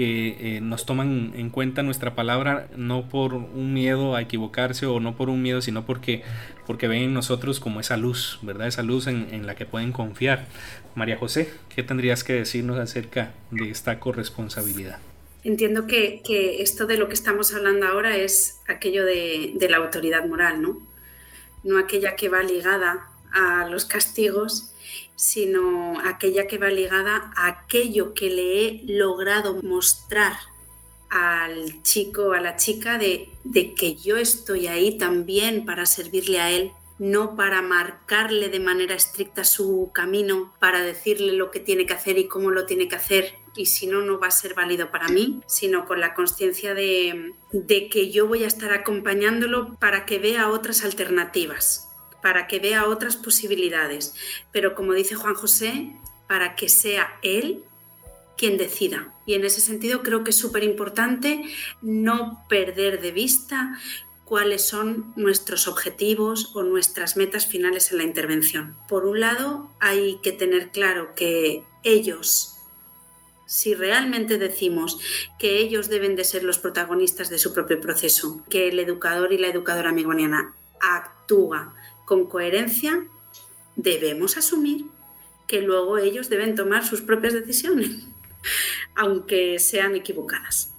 eh, 0.00 0.36
eh, 0.40 0.60
nos 0.60 0.86
toman 0.86 1.32
en 1.34 1.50
cuenta 1.50 1.82
nuestra 1.82 2.14
palabra 2.14 2.68
no 2.76 3.08
por 3.08 3.34
un 3.34 3.72
miedo 3.74 4.14
a 4.14 4.22
equivocarse 4.22 4.86
o 4.86 5.00
no 5.00 5.16
por 5.16 5.28
un 5.28 5.42
miedo, 5.42 5.60
sino 5.60 5.84
porque, 5.84 6.22
porque 6.66 6.86
ven 6.86 7.02
en 7.02 7.14
nosotros 7.14 7.58
como 7.58 7.80
esa 7.80 7.96
luz, 7.96 8.38
¿verdad? 8.42 8.68
Esa 8.68 8.82
luz 8.82 9.08
en, 9.08 9.28
en 9.32 9.46
la 9.46 9.56
que 9.56 9.66
pueden 9.66 9.90
confiar. 9.92 10.46
María 10.94 11.16
José, 11.16 11.50
¿qué 11.74 11.82
tendrías 11.82 12.22
que 12.22 12.34
decirnos 12.34 12.78
acerca 12.78 13.32
de 13.50 13.70
esta 13.70 13.98
corresponsabilidad? 13.98 14.98
Entiendo 15.42 15.86
que, 15.86 16.22
que 16.24 16.62
esto 16.62 16.86
de 16.86 16.96
lo 16.96 17.08
que 17.08 17.14
estamos 17.14 17.52
hablando 17.54 17.86
ahora 17.86 18.16
es 18.16 18.60
aquello 18.68 19.04
de, 19.04 19.52
de 19.54 19.68
la 19.68 19.78
autoridad 19.78 20.26
moral, 20.26 20.62
¿no? 20.62 20.80
no 21.64 21.78
aquella 21.78 22.16
que 22.16 22.28
va 22.28 22.42
ligada 22.42 23.08
a 23.32 23.66
los 23.68 23.84
castigos, 23.84 24.72
sino 25.18 25.98
aquella 26.04 26.46
que 26.46 26.58
va 26.58 26.68
ligada 26.68 27.32
a 27.34 27.48
aquello 27.48 28.14
que 28.14 28.30
le 28.30 28.64
he 28.64 28.82
logrado 28.86 29.60
mostrar 29.62 30.34
al 31.10 31.82
chico, 31.82 32.32
a 32.32 32.40
la 32.40 32.54
chica, 32.54 32.98
de, 32.98 33.28
de 33.42 33.74
que 33.74 33.96
yo 33.96 34.16
estoy 34.16 34.68
ahí 34.68 34.96
también 34.96 35.64
para 35.64 35.86
servirle 35.86 36.40
a 36.40 36.50
él 36.52 36.70
no 36.98 37.36
para 37.36 37.62
marcarle 37.62 38.48
de 38.48 38.60
manera 38.60 38.94
estricta 38.94 39.44
su 39.44 39.90
camino, 39.94 40.52
para 40.58 40.82
decirle 40.82 41.32
lo 41.32 41.50
que 41.50 41.60
tiene 41.60 41.86
que 41.86 41.94
hacer 41.94 42.18
y 42.18 42.26
cómo 42.26 42.50
lo 42.50 42.66
tiene 42.66 42.88
que 42.88 42.96
hacer, 42.96 43.34
y 43.56 43.66
si 43.66 43.86
no, 43.86 44.02
no 44.02 44.18
va 44.18 44.28
a 44.28 44.32
ser 44.32 44.54
válido 44.54 44.90
para 44.90 45.08
mí, 45.08 45.40
sino 45.46 45.86
con 45.86 46.00
la 46.00 46.14
conciencia 46.14 46.74
de, 46.74 47.34
que 47.66 48.10
yo 48.10 48.26
voy 48.26 48.44
a 48.44 48.48
estar 48.48 48.72
acompañándolo 48.72 49.76
para 49.78 50.06
que 50.06 50.18
vea 50.18 50.50
otras 50.50 50.84
alternativas, 50.84 51.87
para 52.22 52.46
que 52.46 52.58
vea 52.58 52.86
otras 52.86 53.16
posibilidades, 53.16 54.14
pero 54.52 54.74
como 54.74 54.92
dice 54.92 55.14
Juan 55.14 55.34
José, 55.34 55.92
para 56.26 56.56
que 56.56 56.68
sea 56.68 57.18
él 57.22 57.64
quien 58.36 58.56
decida. 58.56 59.12
Y 59.26 59.34
en 59.34 59.44
ese 59.44 59.60
sentido 59.60 60.02
creo 60.02 60.24
que 60.24 60.30
es 60.30 60.38
súper 60.38 60.62
importante 60.62 61.42
no 61.82 62.44
perder 62.48 63.00
de 63.00 63.12
vista 63.12 63.78
cuáles 64.24 64.64
son 64.64 65.12
nuestros 65.16 65.68
objetivos 65.68 66.54
o 66.54 66.62
nuestras 66.62 67.16
metas 67.16 67.46
finales 67.46 67.90
en 67.90 67.98
la 67.98 68.04
intervención. 68.04 68.76
Por 68.86 69.06
un 69.06 69.20
lado, 69.20 69.70
hay 69.80 70.18
que 70.22 70.32
tener 70.32 70.70
claro 70.70 71.14
que 71.14 71.64
ellos, 71.82 72.56
si 73.46 73.74
realmente 73.74 74.36
decimos 74.36 75.00
que 75.38 75.58
ellos 75.58 75.88
deben 75.88 76.14
de 76.14 76.24
ser 76.24 76.44
los 76.44 76.58
protagonistas 76.58 77.30
de 77.30 77.38
su 77.38 77.54
propio 77.54 77.80
proceso, 77.80 78.44
que 78.50 78.68
el 78.68 78.78
educador 78.78 79.32
y 79.32 79.38
la 79.38 79.48
educadora 79.48 79.88
amigoniana 79.88 80.54
actúa 80.80 81.74
con 82.08 82.26
coherencia, 82.26 83.06
debemos 83.76 84.38
asumir 84.38 84.86
que 85.46 85.60
luego 85.60 85.98
ellos 85.98 86.30
deben 86.30 86.54
tomar 86.54 86.86
sus 86.86 87.02
propias 87.02 87.34
decisiones, 87.34 88.06
aunque 88.96 89.58
sean 89.58 89.94
equivocadas. 89.94 90.72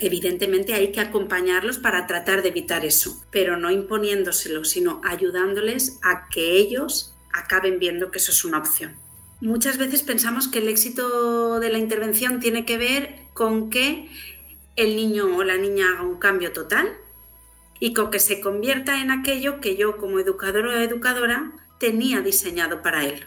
Evidentemente 0.00 0.74
hay 0.74 0.90
que 0.90 1.00
acompañarlos 1.00 1.78
para 1.78 2.08
tratar 2.08 2.42
de 2.42 2.48
evitar 2.48 2.84
eso, 2.84 3.24
pero 3.30 3.56
no 3.56 3.70
imponiéndoselo, 3.70 4.64
sino 4.64 5.00
ayudándoles 5.04 6.00
a 6.02 6.28
que 6.28 6.58
ellos 6.58 7.14
acaben 7.32 7.78
viendo 7.78 8.10
que 8.10 8.18
eso 8.18 8.32
es 8.32 8.44
una 8.44 8.58
opción. 8.58 8.96
Muchas 9.40 9.78
veces 9.78 10.02
pensamos 10.02 10.48
que 10.48 10.58
el 10.58 10.68
éxito 10.68 11.60
de 11.60 11.70
la 11.70 11.78
intervención 11.78 12.40
tiene 12.40 12.64
que 12.64 12.76
ver 12.76 13.20
con 13.34 13.70
que 13.70 14.10
el 14.74 14.96
niño 14.96 15.36
o 15.36 15.44
la 15.44 15.56
niña 15.56 15.92
haga 15.92 16.02
un 16.02 16.18
cambio 16.18 16.52
total 16.52 16.96
y 17.80 17.92
con 17.92 18.10
que 18.10 18.20
se 18.20 18.40
convierta 18.40 19.00
en 19.00 19.10
aquello 19.10 19.60
que 19.60 19.76
yo 19.76 19.96
como 19.96 20.18
educador 20.18 20.66
o 20.66 20.72
educadora 20.72 21.52
tenía 21.78 22.20
diseñado 22.20 22.82
para 22.82 23.04
él 23.04 23.26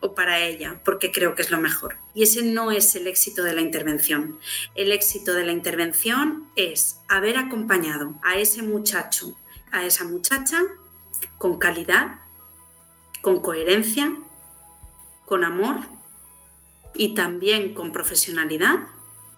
o 0.00 0.14
para 0.14 0.40
ella, 0.40 0.80
porque 0.84 1.10
creo 1.10 1.34
que 1.34 1.42
es 1.42 1.50
lo 1.50 1.58
mejor. 1.58 1.96
Y 2.14 2.22
ese 2.22 2.42
no 2.42 2.70
es 2.70 2.94
el 2.94 3.06
éxito 3.06 3.42
de 3.42 3.54
la 3.54 3.60
intervención. 3.60 4.38
El 4.74 4.92
éxito 4.92 5.34
de 5.34 5.44
la 5.44 5.52
intervención 5.52 6.48
es 6.54 7.00
haber 7.08 7.36
acompañado 7.36 8.14
a 8.22 8.36
ese 8.36 8.62
muchacho, 8.62 9.36
a 9.72 9.84
esa 9.84 10.04
muchacha, 10.04 10.62
con 11.36 11.58
calidad, 11.58 12.20
con 13.22 13.40
coherencia, 13.40 14.16
con 15.24 15.44
amor 15.44 15.80
y 16.94 17.14
también 17.14 17.74
con 17.74 17.92
profesionalidad 17.92 18.88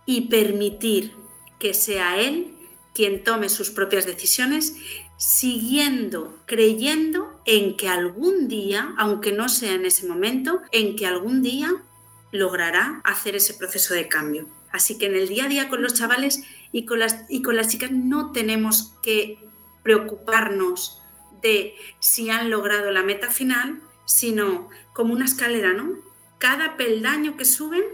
y 0.07 0.28
permitir 0.28 1.14
que 1.59 1.74
sea 1.74 2.18
él 2.18 2.55
quien 3.01 3.24
tome 3.24 3.48
sus 3.48 3.70
propias 3.70 4.05
decisiones 4.05 4.74
siguiendo, 5.16 6.38
creyendo 6.44 7.40
en 7.46 7.78
que 7.78 7.88
algún 7.88 8.46
día, 8.46 8.92
aunque 8.98 9.32
no 9.32 9.48
sea 9.48 9.72
en 9.72 9.86
ese 9.86 10.07
momento, 10.07 10.61
en 10.70 10.96
que 10.96 11.07
algún 11.07 11.40
día 11.40 11.82
logrará 12.30 13.01
hacer 13.05 13.36
ese 13.36 13.55
proceso 13.55 13.94
de 13.94 14.07
cambio. 14.07 14.46
Así 14.70 14.98
que 14.98 15.07
en 15.07 15.14
el 15.14 15.28
día 15.28 15.46
a 15.46 15.48
día 15.48 15.70
con 15.70 15.80
los 15.80 15.94
chavales 15.94 16.42
y 16.72 16.84
con 16.84 16.98
las, 16.98 17.24
y 17.30 17.40
con 17.40 17.57
las 17.57 17.68
chicas 17.68 17.90
no 17.90 18.32
tenemos 18.32 18.92
que 19.03 19.38
preocuparnos 19.82 21.01
de 21.40 21.76
si 22.01 22.28
han 22.28 22.51
logrado 22.51 22.90
la 22.90 23.03
meta 23.03 23.30
final, 23.30 23.80
sino 24.05 24.68
como 24.92 25.14
una 25.14 25.24
escalera, 25.24 25.72
¿no? 25.72 25.96
Cada 26.36 26.76
peldaño 26.76 27.38
que 27.38 27.46
suben, 27.46 27.84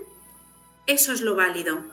eso 0.88 1.12
es 1.12 1.20
lo 1.20 1.36
válido. 1.36 1.84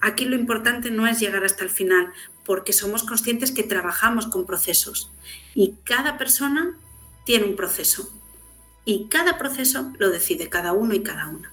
Aquí 0.00 0.24
lo 0.24 0.36
importante 0.36 0.90
no 0.90 1.06
es 1.06 1.18
llegar 1.18 1.44
hasta 1.44 1.64
el 1.64 1.70
final, 1.70 2.12
porque 2.44 2.72
somos 2.72 3.02
conscientes 3.02 3.52
que 3.52 3.62
trabajamos 3.62 4.26
con 4.26 4.46
procesos 4.46 5.12
y 5.54 5.74
cada 5.84 6.16
persona 6.16 6.76
tiene 7.24 7.44
un 7.44 7.56
proceso 7.56 8.08
y 8.84 9.08
cada 9.08 9.36
proceso 9.36 9.92
lo 9.98 10.08
decide 10.08 10.48
cada 10.48 10.72
uno 10.72 10.94
y 10.94 11.02
cada 11.02 11.28
una. 11.28 11.52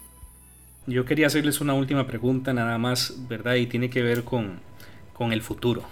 Yo 0.87 1.03
quería 1.03 1.27
hacerles 1.27 1.59
una 1.59 1.73
última 1.73 2.07
pregunta 2.07 2.53
nada 2.53 2.77
más, 2.77 3.27
¿verdad? 3.27 3.55
Y 3.55 3.65
tiene 3.65 3.89
que 3.89 4.03
ver 4.03 4.23
con, 4.23 4.59
con 5.13 5.33
el 5.33 5.41
futuro. 5.41 5.83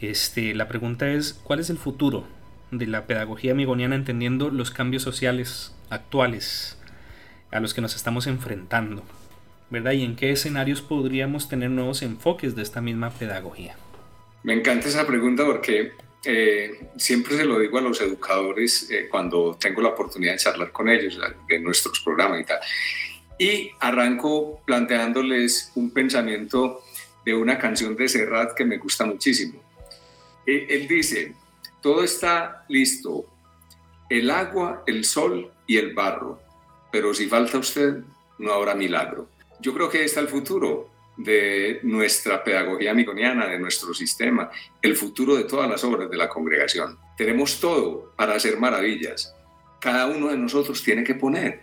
Este, 0.00 0.54
la 0.54 0.68
pregunta 0.68 1.08
es, 1.08 1.32
¿cuál 1.32 1.60
es 1.60 1.70
el 1.70 1.78
futuro 1.78 2.26
de 2.72 2.86
la 2.86 3.06
pedagogía 3.06 3.52
amigoniana 3.52 3.94
entendiendo 3.94 4.50
los 4.50 4.70
cambios 4.70 5.02
sociales 5.02 5.74
actuales 5.88 6.76
a 7.52 7.60
los 7.60 7.72
que 7.72 7.80
nos 7.80 7.94
estamos 7.94 8.26
enfrentando? 8.26 9.02
¿Verdad? 9.70 9.92
¿Y 9.92 10.04
en 10.04 10.16
qué 10.16 10.30
escenarios 10.30 10.82
podríamos 10.82 11.48
tener 11.48 11.70
nuevos 11.70 12.02
enfoques 12.02 12.54
de 12.54 12.62
esta 12.62 12.80
misma 12.80 13.10
pedagogía? 13.10 13.76
Me 14.42 14.52
encanta 14.52 14.88
esa 14.88 15.06
pregunta 15.06 15.44
porque 15.44 15.92
eh, 16.24 16.88
siempre 16.96 17.36
se 17.36 17.44
lo 17.44 17.58
digo 17.58 17.78
a 17.78 17.82
los 17.82 18.00
educadores 18.00 18.88
eh, 18.90 19.08
cuando 19.10 19.56
tengo 19.60 19.80
la 19.80 19.90
oportunidad 19.90 20.32
de 20.32 20.38
charlar 20.38 20.72
con 20.72 20.88
ellos 20.88 21.18
de 21.48 21.58
nuestros 21.60 22.00
programas 22.00 22.40
y 22.40 22.44
tal. 22.44 22.58
Y 23.38 23.70
arranco 23.80 24.60
planteándoles 24.64 25.72
un 25.74 25.90
pensamiento 25.90 26.82
de 27.24 27.34
una 27.34 27.58
canción 27.58 27.96
de 27.96 28.08
Serrat 28.08 28.54
que 28.54 28.64
me 28.64 28.78
gusta 28.78 29.04
muchísimo. 29.04 29.60
Eh, 30.46 30.66
él 30.70 30.86
dice, 30.86 31.34
todo 31.80 32.04
está 32.04 32.64
listo, 32.68 33.26
el 34.08 34.30
agua, 34.30 34.82
el 34.86 35.04
sol 35.04 35.50
y 35.66 35.78
el 35.78 35.94
barro, 35.94 36.40
pero 36.92 37.14
si 37.14 37.26
falta 37.26 37.58
usted, 37.58 37.98
no 38.38 38.52
habrá 38.52 38.74
milagro. 38.74 39.28
Yo 39.60 39.72
creo 39.74 39.88
que 39.88 40.04
está 40.04 40.20
el 40.20 40.28
futuro 40.28 40.90
de 41.16 41.80
nuestra 41.82 42.42
pedagogía 42.42 42.90
amigoniana, 42.90 43.46
de 43.46 43.58
nuestro 43.58 43.94
sistema, 43.94 44.50
el 44.82 44.96
futuro 44.96 45.36
de 45.36 45.44
todas 45.44 45.68
las 45.70 45.84
obras 45.84 46.10
de 46.10 46.16
la 46.16 46.28
congregación. 46.28 46.98
Tenemos 47.16 47.60
todo 47.60 48.12
para 48.16 48.34
hacer 48.34 48.58
maravillas. 48.58 49.34
Cada 49.80 50.06
uno 50.06 50.28
de 50.28 50.36
nosotros 50.36 50.82
tiene 50.82 51.04
que 51.04 51.14
poner 51.14 51.60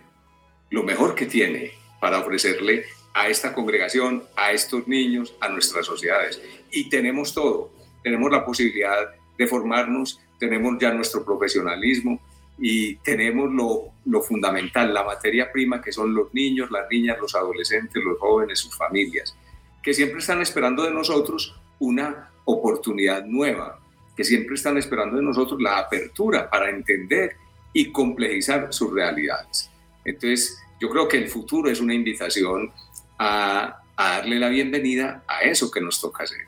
lo 0.70 0.82
mejor 0.82 1.14
que 1.14 1.26
tiene 1.26 1.72
para 2.00 2.18
ofrecerle 2.18 2.86
a 3.14 3.28
esta 3.28 3.52
congregación, 3.52 4.24
a 4.36 4.52
estos 4.52 4.88
niños, 4.88 5.34
a 5.40 5.48
nuestras 5.48 5.84
sociedades. 5.86 6.40
Y 6.70 6.88
tenemos 6.88 7.34
todo. 7.34 7.70
Tenemos 8.02 8.30
la 8.30 8.44
posibilidad 8.44 9.10
de 9.36 9.46
formarnos, 9.46 10.20
tenemos 10.38 10.76
ya 10.80 10.92
nuestro 10.92 11.24
profesionalismo 11.24 12.20
y 12.58 12.96
tenemos 12.96 13.50
lo, 13.52 13.92
lo 14.04 14.22
fundamental, 14.22 14.92
la 14.92 15.04
materia 15.04 15.50
prima 15.50 15.80
que 15.80 15.92
son 15.92 16.14
los 16.14 16.32
niños, 16.34 16.70
las 16.70 16.86
niñas, 16.90 17.18
los 17.20 17.34
adolescentes, 17.34 18.02
los 18.02 18.18
jóvenes, 18.18 18.58
sus 18.58 18.76
familias 18.76 19.36
que 19.82 19.92
siempre 19.92 20.18
están 20.18 20.40
esperando 20.40 20.84
de 20.84 20.92
nosotros 20.92 21.60
una 21.80 22.30
oportunidad 22.44 23.24
nueva, 23.24 23.80
que 24.16 24.24
siempre 24.24 24.54
están 24.54 24.78
esperando 24.78 25.16
de 25.16 25.22
nosotros 25.22 25.60
la 25.60 25.78
apertura 25.78 26.48
para 26.48 26.70
entender 26.70 27.36
y 27.72 27.90
complejizar 27.90 28.72
sus 28.72 28.92
realidades. 28.92 29.70
Entonces, 30.04 30.62
yo 30.80 30.88
creo 30.90 31.08
que 31.08 31.16
el 31.16 31.28
futuro 31.28 31.70
es 31.70 31.80
una 31.80 31.94
invitación 31.94 32.72
a, 33.18 33.78
darle 33.96 34.38
la 34.40 34.48
bienvenida 34.48 35.22
a 35.28 35.42
eso 35.42 35.70
que 35.70 35.80
nos 35.80 36.00
toca 36.00 36.24
hacer. 36.24 36.40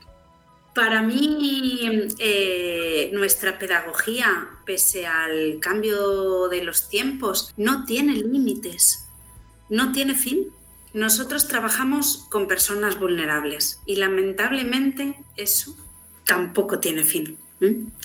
Para 0.74 1.02
mí, 1.02 2.08
eh, 2.18 3.10
nuestra 3.12 3.58
pedagogía, 3.58 4.48
pese 4.64 5.06
al 5.06 5.58
cambio 5.60 6.48
de 6.48 6.64
los 6.64 6.88
tiempos, 6.88 7.52
no 7.56 7.84
tiene 7.84 8.14
límites, 8.14 9.06
no 9.68 9.92
tiene 9.92 10.14
fin. 10.14 10.48
Nosotros 10.92 11.48
trabajamos 11.48 12.26
con 12.30 12.48
personas 12.48 12.98
vulnerables 12.98 13.80
y 13.86 13.96
lamentablemente 13.96 15.16
eso 15.36 15.76
tampoco 16.24 16.78
tiene 16.78 17.04
fin 17.04 17.38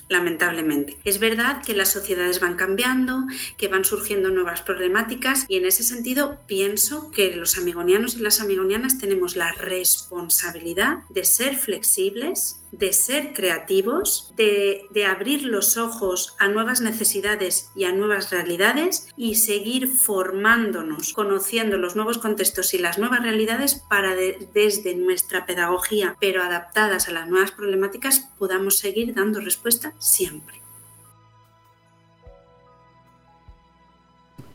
lamentablemente. 0.08 0.97
Es 1.04 1.20
verdad 1.20 1.62
que 1.64 1.74
las 1.74 1.91
sociedades 1.91 2.39
van 2.39 2.56
cambiando, 2.56 3.26
que 3.58 3.68
van 3.68 3.86
surgiendo 3.86 4.30
nuevas 4.30 4.62
problemáticas 4.62 5.45
y 5.47 5.58
en 5.58 5.66
ese 5.66 5.84
sentido 5.84 6.39
pienso 6.47 7.12
que 7.12 7.36
los 7.36 7.58
amigonianos 7.58 8.16
y 8.16 8.20
las 8.20 8.41
amigonianas 8.41 8.97
tenemos 8.97 9.36
la 9.36 9.52
responsabilidad 9.52 11.00
de 11.10 11.26
ser 11.26 11.56
flexibles, 11.56 12.62
de 12.72 12.93
ser 12.93 13.34
creativos, 13.34 14.32
de, 14.38 14.86
de, 14.91 15.06
abrir 15.06 15.43
los 15.43 15.78
ojos 15.78 16.36
a 16.38 16.47
nuevas 16.47 16.82
necesidades 16.82 17.72
y 17.76 17.86
a 17.86 17.91
nuevas 17.91 18.30
realidades 18.30 19.08
y 19.18 19.36
seguir 19.36 19.88
formándonos, 19.88 21.14
conociendo 21.14 21.78
los 21.78 21.95
nuevos 21.95 22.20
contextos 22.20 22.76
y 22.76 22.78
las 22.78 23.00
nuevas 23.00 23.24
realidades 23.24 23.76
para 23.89 24.16
desde 24.16 24.95
nuestra 24.95 25.47
pedagogía, 25.47 26.16
pero 26.20 26.43
adaptadas 26.43 27.08
a 27.08 27.12
las 27.12 27.28
nuevas 27.28 27.52
problemáticas, 27.52 28.30
podamos 28.38 28.78
seguir 28.78 29.16
dando 29.16 29.41
respuesta 29.50 29.93
siempre. 30.00 30.62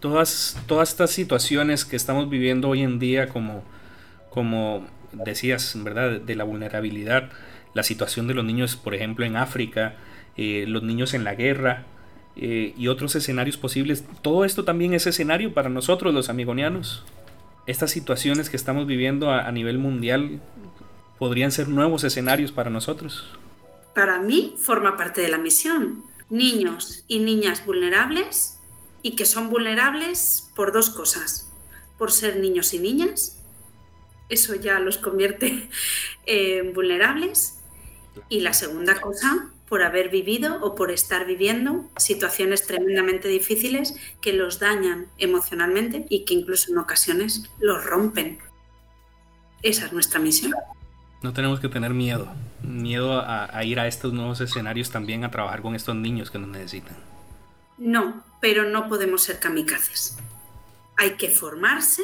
Todas, 0.01 0.57
todas 0.67 0.91
estas 0.91 1.11
situaciones 1.11 1.85
que 1.85 1.97
estamos 1.97 2.29
viviendo 2.29 2.69
hoy 2.69 2.83
en 2.83 2.99
día, 2.99 3.29
como, 3.29 3.63
como 4.31 4.87
decías, 5.13 5.73
¿verdad? 5.83 6.21
De 6.21 6.37
la 6.37 6.45
vulnerabilidad, 6.45 7.31
la 7.73 7.83
situación 7.83 8.29
de 8.29 8.35
los 8.35 8.45
niños, 8.45 8.77
por 8.77 8.95
ejemplo, 8.95 9.25
en 9.25 9.37
África, 9.37 9.97
eh, 10.37 10.65
los 10.69 10.83
niños 10.83 11.15
en 11.15 11.25
la 11.25 11.35
guerra 11.35 11.85
eh, 12.37 12.75
y 12.77 12.89
otros 12.89 13.17
escenarios 13.17 13.57
posibles. 13.57 14.05
Todo 14.23 14.45
esto 14.45 14.65
también 14.65 14.95
es 14.95 15.07
escenario 15.07 15.55
para 15.55 15.69
nosotros, 15.71 16.15
los 16.15 16.29
amigonianos. 16.29 17.03
Estas 17.67 17.91
situaciones 17.91 18.51
que 18.51 18.57
estamos 18.57 18.87
viviendo 18.87 19.31
a, 19.31 19.49
a 19.49 19.53
nivel 19.53 19.79
mundial 19.79 20.41
podrían 21.19 21.51
ser 21.51 21.69
nuevos 21.69 22.05
escenarios 22.05 22.53
para 22.53 22.71
nosotros. 22.71 23.25
Para 23.95 24.19
mí 24.19 24.57
forma 24.59 24.97
parte 24.97 25.21
de 25.21 25.29
la 25.29 25.39
misión. 25.39 26.05
Niños 26.31 27.05
y 27.07 27.21
niñas 27.21 27.65
vulnerables 27.65 28.59
y 29.03 29.17
que 29.17 29.27
son 29.27 29.51
vulnerables 29.51 30.51
por 30.57 30.73
dos 30.73 30.91
cosas. 30.91 31.51
Por 31.99 32.11
ser 32.11 32.39
niños 32.39 32.75
y 32.75 32.79
niñas, 32.79 33.39
eso 34.29 34.55
ya 34.55 34.81
los 34.81 34.99
convierte 34.99 35.69
en 36.27 36.73
vulnerables. 36.73 37.59
Y 38.29 38.41
la 38.41 38.53
segunda 38.53 39.01
cosa, 39.01 39.51
por 39.69 39.83
haber 39.83 40.09
vivido 40.09 40.59
o 40.63 40.75
por 40.75 40.91
estar 40.91 41.27
viviendo 41.27 41.89
situaciones 41.97 42.67
tremendamente 42.67 43.29
difíciles 43.29 43.95
que 44.21 44.33
los 44.33 44.61
dañan 44.61 45.07
emocionalmente 45.19 46.07
y 46.09 46.25
que 46.25 46.35
incluso 46.35 46.73
en 46.73 46.79
ocasiones 46.79 47.51
los 47.61 47.85
rompen. 47.85 48.39
Esa 49.63 49.87
es 49.87 49.93
nuestra 49.93 50.21
misión. 50.21 50.55
No 51.23 51.33
tenemos 51.33 51.59
que 51.59 51.69
tener 51.69 51.93
miedo, 51.93 52.29
miedo 52.65 53.23
a, 53.25 53.63
ir 53.65 53.79
a 53.79 53.87
estos 53.87 54.13
nuevos 54.13 54.41
escenarios 54.41 54.91
también 54.91 55.25
a 55.25 55.31
trabajar 55.31 55.63
con 55.63 55.75
estos 55.75 55.95
niños 55.95 56.31
que 56.31 56.39
nos 56.39 56.49
necesitan. 56.49 56.97
No, 57.79 58.23
pero 58.41 58.65
no 58.65 58.89
podemos 58.89 59.23
ser 59.23 59.41
kamikazes. 59.41 60.17
Hay 60.97 61.13
que 61.17 61.29
formarse 61.29 62.03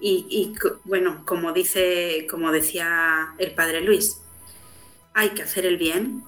y, 0.00 0.26
y, 0.28 0.54
bueno, 0.84 1.22
como 1.24 1.52
dice, 1.52 2.26
como 2.30 2.52
decía 2.52 3.34
el 3.38 3.54
padre 3.54 3.80
Luis, 3.80 4.20
hay 5.14 5.30
que 5.30 5.42
hacer 5.42 5.66
el 5.66 5.76
bien, 5.76 6.24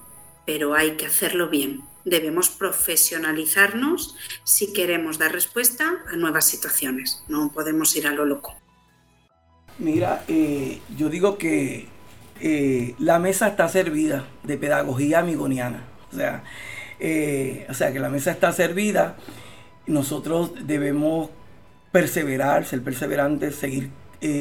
pero 0.47 0.75
hay 0.75 0.93
que 0.93 1.07
hacerlo 1.07 1.49
bien. 1.49 1.83
Debemos 2.05 2.51
profesionalizarnos 2.51 4.17
si 4.45 4.73
queremos 4.73 5.19
dar 5.19 5.33
respuesta 5.33 6.05
a 6.11 6.17
nuevas 6.17 6.47
situaciones. 6.47 7.25
No 7.29 7.51
podemos 7.53 7.97
ir 7.97 8.07
a 8.07 8.13
lo 8.13 8.25
loco. 8.25 8.55
Mira, 9.79 10.25
eh, 10.29 10.81
yo 10.97 11.09
digo 11.09 11.37
que 11.37 11.89
eh, 12.41 12.95
la 12.99 13.19
mesa 13.19 13.49
está 13.49 13.69
servida 13.69 14.27
de 14.43 14.57
pedagogía 14.57 15.21
amigoniana. 15.21 15.85
O 16.13 16.17
sea, 16.17 16.45
eh, 17.01 17.67
o 17.69 17.75
sea, 17.75 17.93
que 17.93 18.01
la 18.01 18.09
mesa 18.09 18.31
está 18.31 18.53
servida. 18.53 19.17
Nosotros 19.87 20.53
debemos 20.67 21.31
perseverar, 21.93 22.65
ser 22.65 22.83
perseverantes, 22.83 23.57
seguir 23.57 23.91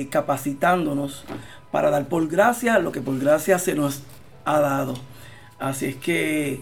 capacitándonos 0.10 1.26
para 1.70 1.90
dar 1.90 2.08
por 2.08 2.30
gracia 2.30 2.80
lo 2.80 2.94
que 2.94 3.02
por 3.02 3.20
gracia 3.20 3.60
se 3.60 3.76
nos 3.76 4.04
ha 4.46 4.62
dado. 4.62 4.94
Así 5.60 5.88
es 5.88 5.96
que 5.98 6.62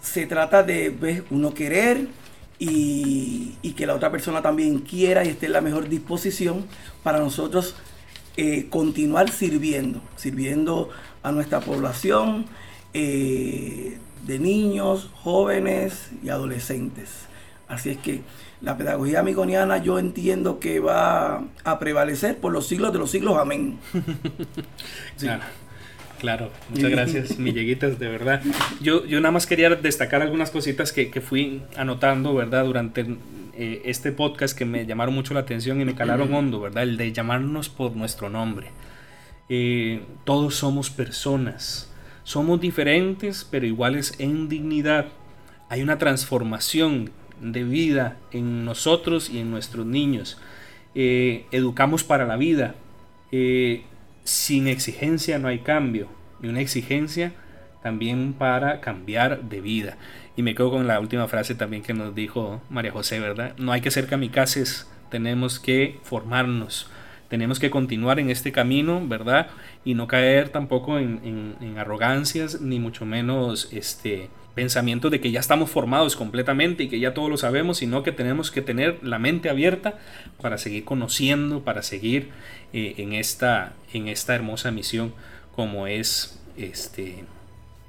se 0.00 0.26
trata 0.26 0.62
de 0.62 1.24
uno 1.30 1.52
querer, 1.52 2.06
y, 2.64 3.74
que 3.76 3.86
la 3.86 3.94
otra 3.94 4.10
persona 4.10 4.40
también 4.42 4.78
quiera 4.78 5.24
y 5.24 5.28
esté 5.28 5.46
en 5.46 5.52
la 5.52 5.60
mejor 5.60 5.88
disposición 5.88 6.64
para 7.02 7.18
nosotros 7.18 7.74
eh, 8.36 8.66
continuar 8.70 9.30
sirviendo, 9.30 10.00
sirviendo 10.16 10.88
a 11.22 11.32
nuestra 11.32 11.60
población 11.60 12.46
eh, 12.94 13.98
de 14.26 14.38
niños, 14.38 15.10
jóvenes 15.14 16.10
y 16.22 16.30
adolescentes. 16.30 17.10
Así 17.68 17.90
es 17.90 17.98
que 17.98 18.22
la 18.60 18.76
pedagogía 18.76 19.20
amigoniana 19.20 19.78
yo 19.78 19.98
entiendo 19.98 20.60
que 20.60 20.80
va 20.80 21.44
a 21.64 21.78
prevalecer 21.78 22.38
por 22.38 22.52
los 22.52 22.66
siglos 22.66 22.92
de 22.92 22.98
los 22.98 23.10
siglos. 23.10 23.36
Amén. 23.38 23.78
Claro, 26.22 26.50
muchas 26.70 26.90
gracias, 26.92 27.38
Milleguitas, 27.40 27.98
de 27.98 28.06
verdad. 28.06 28.40
Yo, 28.80 29.04
yo 29.06 29.18
nada 29.18 29.32
más 29.32 29.44
quería 29.44 29.70
destacar 29.70 30.22
algunas 30.22 30.52
cositas 30.52 30.92
que, 30.92 31.10
que 31.10 31.20
fui 31.20 31.62
anotando, 31.76 32.32
¿verdad? 32.32 32.64
Durante 32.64 33.04
eh, 33.54 33.82
este 33.84 34.12
podcast 34.12 34.56
que 34.56 34.64
me 34.64 34.86
llamaron 34.86 35.14
mucho 35.14 35.34
la 35.34 35.40
atención 35.40 35.80
y 35.80 35.84
me 35.84 35.94
calaron 35.94 36.32
hondo, 36.32 36.60
¿verdad? 36.60 36.82
El 36.84 36.96
de 36.96 37.12
llamarnos 37.12 37.68
por 37.68 37.96
nuestro 37.96 38.30
nombre. 38.30 38.68
Eh, 39.48 40.02
todos 40.24 40.54
somos 40.54 40.90
personas, 40.90 41.92
somos 42.24 42.60
diferentes 42.60 43.46
pero 43.50 43.66
iguales 43.66 44.14
en 44.18 44.48
dignidad. 44.48 45.06
Hay 45.68 45.82
una 45.82 45.98
transformación 45.98 47.10
de 47.40 47.64
vida 47.64 48.16
en 48.30 48.64
nosotros 48.64 49.30
y 49.30 49.38
en 49.38 49.50
nuestros 49.50 49.86
niños. 49.86 50.38
Eh, 50.94 51.46
educamos 51.50 52.04
para 52.04 52.26
la 52.26 52.36
vida 52.36 52.74
sin 54.24 54.68
exigencia 54.68 55.38
no 55.38 55.48
hay 55.48 55.60
cambio, 55.60 56.08
y 56.42 56.48
una 56.48 56.60
exigencia 56.60 57.32
también 57.82 58.32
para 58.32 58.80
cambiar 58.80 59.42
de 59.42 59.60
vida. 59.60 59.96
Y 60.36 60.42
me 60.42 60.54
quedo 60.54 60.70
con 60.70 60.86
la 60.86 60.98
última 60.98 61.28
frase 61.28 61.54
también 61.54 61.82
que 61.82 61.92
nos 61.92 62.14
dijo 62.14 62.62
María 62.70 62.92
José, 62.92 63.20
¿verdad? 63.20 63.54
No 63.58 63.72
hay 63.72 63.80
que 63.80 63.90
ser 63.90 64.06
kamikazes, 64.06 64.90
tenemos 65.10 65.60
que 65.60 66.00
formarnos, 66.04 66.90
tenemos 67.28 67.58
que 67.58 67.70
continuar 67.70 68.18
en 68.18 68.30
este 68.30 68.50
camino, 68.50 69.06
¿verdad? 69.06 69.48
Y 69.84 69.94
no 69.94 70.06
caer 70.06 70.48
tampoco 70.48 70.98
en, 70.98 71.76
arrogancias, 71.78 72.60
ni 72.60 72.78
mucho 72.78 73.04
menos 73.04 73.68
este, 73.72 74.30
pensamiento 74.54 75.10
de 75.10 75.20
que 75.20 75.30
ya 75.30 75.40
estamos 75.40 75.70
formados 75.70 76.16
completamente 76.16 76.84
y 76.84 76.88
que 76.88 77.00
ya 77.00 77.14
todo 77.14 77.28
lo 77.28 77.36
sabemos, 77.36 77.78
sino 77.78 78.02
que 78.02 78.12
tenemos 78.12 78.50
que 78.50 78.62
tener 78.62 78.98
la 79.02 79.18
mente 79.18 79.50
abierta 79.50 79.98
para 80.40 80.56
seguir 80.56 80.84
conociendo, 80.84 81.62
para 81.62 81.82
seguir 81.82 82.30
eh, 82.72 82.94
en, 82.98 83.12
esta, 83.12 83.74
en 83.92 84.08
esta 84.08 84.34
hermosa 84.34 84.70
misión 84.70 85.12
como 85.54 85.86
es 85.86 86.40
este, 86.56 87.24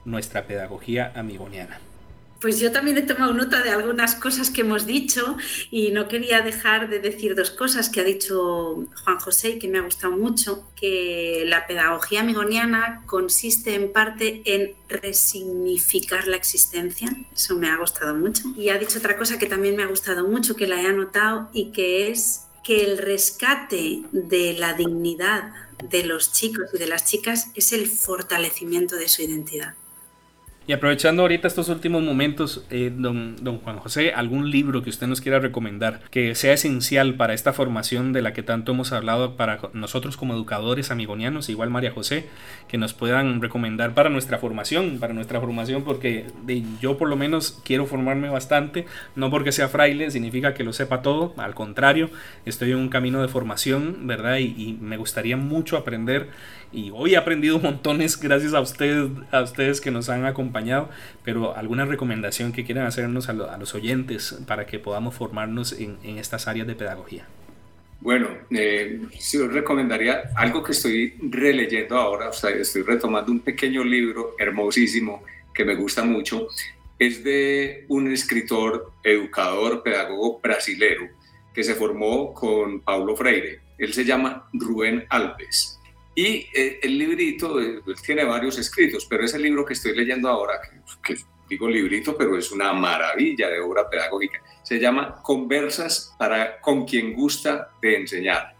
nuestra 0.05 0.45
pedagogía 0.45 1.11
amigoniana. 1.15 1.79
Pues 2.43 2.59
yo 2.59 2.73
también 2.73 2.97
he 2.97 3.03
tomado 3.03 3.33
nota 3.33 3.63
de 3.63 3.69
algunas 3.69 4.15
cosas 4.15 4.49
que 4.49 4.61
hemos 4.61 4.85
dicho 4.85 5.37
y 5.71 5.91
no 5.91 6.09
quería 6.09 6.41
dejar 6.41 6.89
de 6.89 6.99
decir 6.99 7.35
dos 7.35 7.51
cosas 7.51 7.87
que 7.87 8.01
ha 8.01 8.03
dicho 8.03 8.85
Juan 9.05 9.17
José 9.17 9.51
y 9.51 9.59
que 9.59 9.69
me 9.69 9.79
ha 9.79 9.81
gustado 9.83 10.17
mucho, 10.17 10.67
que 10.75 11.45
la 11.47 11.65
pedagogía 11.67 12.19
amigoniana 12.19 13.01
consiste 13.05 13.75
en 13.75 13.93
parte 13.93 14.41
en 14.43 14.73
resignificar 14.89 16.27
la 16.27 16.35
existencia, 16.35 17.15
eso 17.33 17.55
me 17.55 17.69
ha 17.69 17.77
gustado 17.77 18.13
mucho. 18.13 18.43
Y 18.57 18.67
ha 18.67 18.77
dicho 18.77 18.99
otra 18.99 19.15
cosa 19.15 19.39
que 19.39 19.45
también 19.45 19.77
me 19.77 19.83
ha 19.83 19.87
gustado 19.87 20.27
mucho, 20.27 20.57
que 20.57 20.67
la 20.67 20.81
he 20.81 20.85
anotado 20.85 21.49
y 21.53 21.71
que 21.71 22.09
es 22.09 22.41
que 22.61 22.83
el 22.83 22.97
rescate 22.97 24.01
de 24.11 24.51
la 24.59 24.73
dignidad 24.73 25.53
de 25.81 26.03
los 26.03 26.33
chicos 26.33 26.65
y 26.73 26.77
de 26.77 26.87
las 26.87 27.05
chicas 27.05 27.51
es 27.55 27.71
el 27.71 27.87
fortalecimiento 27.87 28.97
de 28.97 29.07
su 29.07 29.21
identidad. 29.21 29.75
Y 30.65 30.71
aprovechando 30.71 31.23
ahorita 31.23 31.45
estos 31.45 31.67
últimos 31.67 32.03
momentos, 32.03 32.65
eh, 32.69 32.89
don, 32.95 33.35
don, 33.43 33.59
Juan 33.59 33.79
José, 33.79 34.13
algún 34.13 34.49
libro 34.49 34.81
que 34.81 34.89
usted 34.89 35.07
nos 35.07 35.19
quiera 35.19 35.39
recomendar 35.39 35.99
que 36.09 36.35
sea 36.35 36.53
esencial 36.53 37.15
para 37.15 37.33
esta 37.33 37.51
formación 37.51 38.13
de 38.13 38.21
la 38.21 38.31
que 38.31 38.43
tanto 38.43 38.71
hemos 38.71 38.93
hablado 38.93 39.35
para 39.35 39.59
nosotros 39.73 40.15
como 40.15 40.33
educadores 40.33 40.89
amigonianos, 40.89 41.49
igual 41.49 41.69
María 41.69 41.91
José, 41.91 42.27
que 42.69 42.77
nos 42.77 42.93
puedan 42.93 43.41
recomendar 43.41 43.93
para 43.93 44.09
nuestra 44.09 44.37
formación, 44.37 44.99
para 44.99 45.13
nuestra 45.13 45.41
formación, 45.41 45.83
porque 45.83 46.27
yo 46.79 46.97
por 46.97 47.09
lo 47.09 47.17
menos 47.17 47.59
quiero 47.65 47.85
formarme 47.85 48.29
bastante, 48.29 48.85
no 49.17 49.29
porque 49.29 49.51
sea 49.51 49.67
fraile, 49.67 50.11
significa 50.11 50.53
que 50.53 50.63
lo 50.63 50.71
sepa 50.71 51.01
todo, 51.01 51.33
al 51.35 51.55
contrario, 51.55 52.09
estoy 52.45 52.71
en 52.71 52.77
un 52.77 52.87
camino 52.87 53.21
de 53.21 53.27
formación, 53.27 54.07
¿verdad? 54.07 54.37
Y, 54.37 54.55
y 54.57 54.77
me 54.79 54.95
gustaría 54.95 55.35
mucho 55.35 55.75
aprender 55.75 56.29
y 56.73 56.91
hoy 56.91 57.13
he 57.13 57.17
aprendido 57.17 57.59
montones 57.63 58.19
gracias 58.19 58.53
a 58.53 58.61
ustedes, 58.61 59.09
a 59.31 59.41
ustedes 59.41 59.79
que 59.79 59.91
nos 59.91 60.09
han 60.09 60.25
acompañado, 60.25 60.89
pero 61.23 61.55
alguna 61.55 61.85
recomendación 61.85 62.51
que 62.51 62.65
quieran 62.65 62.85
hacernos 62.85 63.29
a, 63.29 63.33
los 63.33 63.75
oyentes 63.75 64.37
para 64.47 64.65
que 64.65 64.79
podamos 64.79 65.15
formarnos 65.15 65.73
en, 65.73 66.17
estas 66.17 66.47
áreas 66.47 66.67
de 66.67 66.75
pedagogía. 66.75 67.25
Bueno, 68.01 68.27
eh, 68.49 68.99
sí, 69.17 69.37
recomendaría 69.47 70.23
algo 70.35 70.61
que 70.61 70.73
estoy 70.73 71.13
releyendo 71.21 71.95
ahora, 71.95 72.31
estoy 72.31 72.81
retomando 72.81 73.31
un 73.31 73.39
pequeño 73.39 73.83
libro 73.83 74.35
hermosísimo 74.37 75.23
que 75.53 75.63
me 75.63 75.75
gusta 75.75 76.03
mucho, 76.03 76.47
es 76.99 77.23
de 77.23 77.85
un 77.87 78.11
escritor, 78.11 78.91
educador, 79.03 79.83
pedagogo 79.83 80.39
brasilero 80.41 81.07
que 81.53 81.63
se 81.63 81.75
formó 81.75 82.33
con 82.33 82.81
Paulo 82.81 83.15
Freire. 83.15 83.61
Él 83.77 83.93
se 83.93 84.03
llama 84.03 84.49
Rubén 84.53 85.05
Alves 85.09 85.79
y 86.15 86.47
eh, 86.53 86.79
el 86.83 86.97
librito, 86.97 87.59
eh, 87.59 87.81
tiene 88.05 88.23
varios 88.23 88.57
escritos, 88.59 89.05
pero 89.09 89.25
ese 89.25 89.39
libro 89.39 89.65
que 89.65 89.73
estoy 89.73 89.95
leyendo 89.95 90.29
ahora, 90.29 90.59
que, 91.03 91.17
digo 91.49 91.67
librito, 91.67 92.15
pero 92.15 92.37
es 92.37 92.51
una 92.51 92.71
maravilla 92.73 93.49
de 93.49 93.59
obra 93.59 93.89
pedagógica, 93.89 94.41
se 94.61 94.79
llama 94.79 95.21
Conversas 95.23 96.15
para 96.17 96.59
con 96.61 96.85
quien 96.85 97.13
gusta 97.13 97.71
de 97.81 97.97
enseñar. 97.97 98.55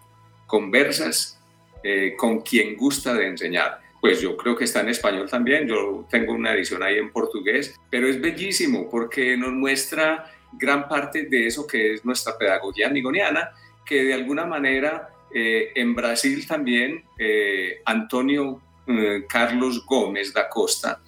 Conversas 0.48 1.40
eh, 1.84 2.16
con 2.18 2.42
quien 2.42 2.76
gusta 2.76 3.14
de 3.14 3.28
enseñar. 3.28 3.80
Pues 4.02 4.20
yo 4.20 4.36
creo 4.36 4.56
que 4.56 4.66
está 4.66 4.82
en 4.82 4.90
español 4.90 5.30
también, 5.30 5.68
yo 5.68 6.06
tengo 6.10 6.34
una 6.34 6.54
edición 6.54 6.84
ahí 6.84 6.98
en 6.98 7.12
portugués, 7.12 7.80
pero 7.90 8.08
es 8.08 8.20
bellísimo 8.20 8.90
porque 8.90 9.38
nos 9.38 9.54
muestra 9.54 10.30
gran 10.54 10.88
parte 10.88 11.24
de 11.24 11.48
eso 11.48 11.66
que 11.66 11.94
es 11.94 12.04
nuestra 12.04 12.38
pedagogía 12.38 12.88
amigoniana, 12.88 13.52
que 13.86 14.04
de 14.04 14.14
alguna 14.14 14.46
manera 14.46 15.13
eh, 15.34 15.72
en 15.76 15.96
Brasil 15.96 16.46
también 16.48 17.04
eh, 17.18 17.82
Antonio 17.86 18.62
eh, 18.86 19.24
Carlos 19.28 19.86
Gómez 19.86 20.34
da 20.34 20.48
Costa 20.48 21.02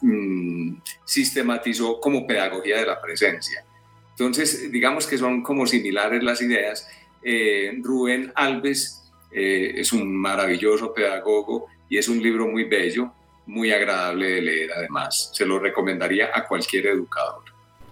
mm, 0.00 0.74
sistematizó 1.04 2.00
como 2.00 2.26
pedagogía 2.26 2.78
de 2.78 2.86
la 2.86 3.00
presencia. 3.00 3.64
Entonces, 4.10 4.70
digamos 4.70 5.06
que 5.06 5.18
son 5.18 5.42
como 5.42 5.66
similares 5.66 6.22
las 6.22 6.40
ideas. 6.40 6.88
Rubén 7.82 8.32
Alves 8.34 9.12
es 9.30 9.92
un 9.92 10.14
maravilloso 10.14 10.94
pedagogo 10.94 11.66
y 11.88 11.98
es 11.98 12.08
un 12.08 12.22
libro 12.22 12.46
muy 12.46 12.64
bello, 12.64 13.12
muy 13.46 13.72
agradable 13.72 14.30
de 14.30 14.42
leer 14.42 14.72
además. 14.72 15.30
Se 15.34 15.44
lo 15.44 15.58
recomendaría 15.58 16.30
a 16.32 16.46
cualquier 16.46 16.86
educador. 16.86 17.49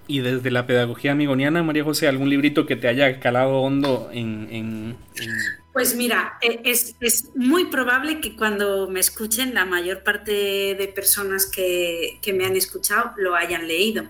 Y 0.09 0.21
desde 0.21 0.51
la 0.51 0.67
pedagogía 0.67 1.13
amigoniana, 1.13 1.63
María 1.63 1.85
José, 1.85 2.09
¿algún 2.09 2.31
librito 2.31 2.67
que 2.67 2.77
te 2.77 2.89
haya 2.89 3.21
calado 3.21 3.59
hondo 3.61 4.11
en...? 4.13 4.97
Pues 5.73 5.95
mira, 5.95 6.39
e, 6.41 6.63
es, 6.65 6.97
es, 6.99 7.31
muy 7.37 7.67
probable 7.67 8.21
que 8.21 8.35
cuando 8.35 8.89
me 8.89 8.99
escuchen, 8.99 9.55
la 9.55 9.65
mayor 9.65 10.03
parte 10.03 10.33
de 10.75 10.93
personas 10.93 11.47
que, 11.47 12.19
que 12.21 12.33
me 12.33 12.47
han 12.47 12.57
escuchado 12.57 13.13
lo 13.17 13.37
hayan 13.37 13.69
leído. 13.69 14.05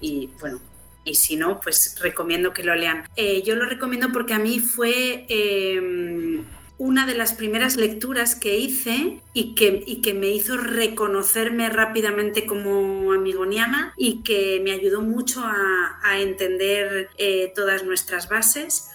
Y 0.00 0.28
bueno, 0.40 0.60
y 1.08 1.14
si 1.14 1.36
no, 1.36 1.60
pues 1.60 1.96
recomiendo 2.02 2.52
que 2.52 2.62
lo 2.62 2.74
lean. 2.74 3.04
Eh, 3.16 3.42
yo 3.42 3.54
lo 3.54 3.64
recomiendo 3.64 4.12
porque 4.12 4.34
a 4.34 4.38
mí 4.38 4.60
fue 4.60 5.24
em, 5.28 6.44
una 6.78 7.06
de 7.06 7.14
las 7.14 7.34
primeras 7.34 7.76
lecturas 7.76 8.36
que 8.36 8.56
hice 8.56 9.20
y 9.34 9.54
que, 9.56 10.14
me 10.14 10.30
hizo 10.30 10.56
reconocerme 10.56 11.68
rápidamente 11.68 12.46
como 12.46 13.12
amigoniana 13.12 13.92
y 13.96 14.22
que 14.22 14.60
me 14.62 14.70
ayudó 14.70 15.02
mucho 15.02 15.42
a, 15.44 16.20
entender 16.20 17.10
eh, 17.18 17.52
todas 17.54 17.84
nuestras 17.84 18.28
bases 18.28 18.90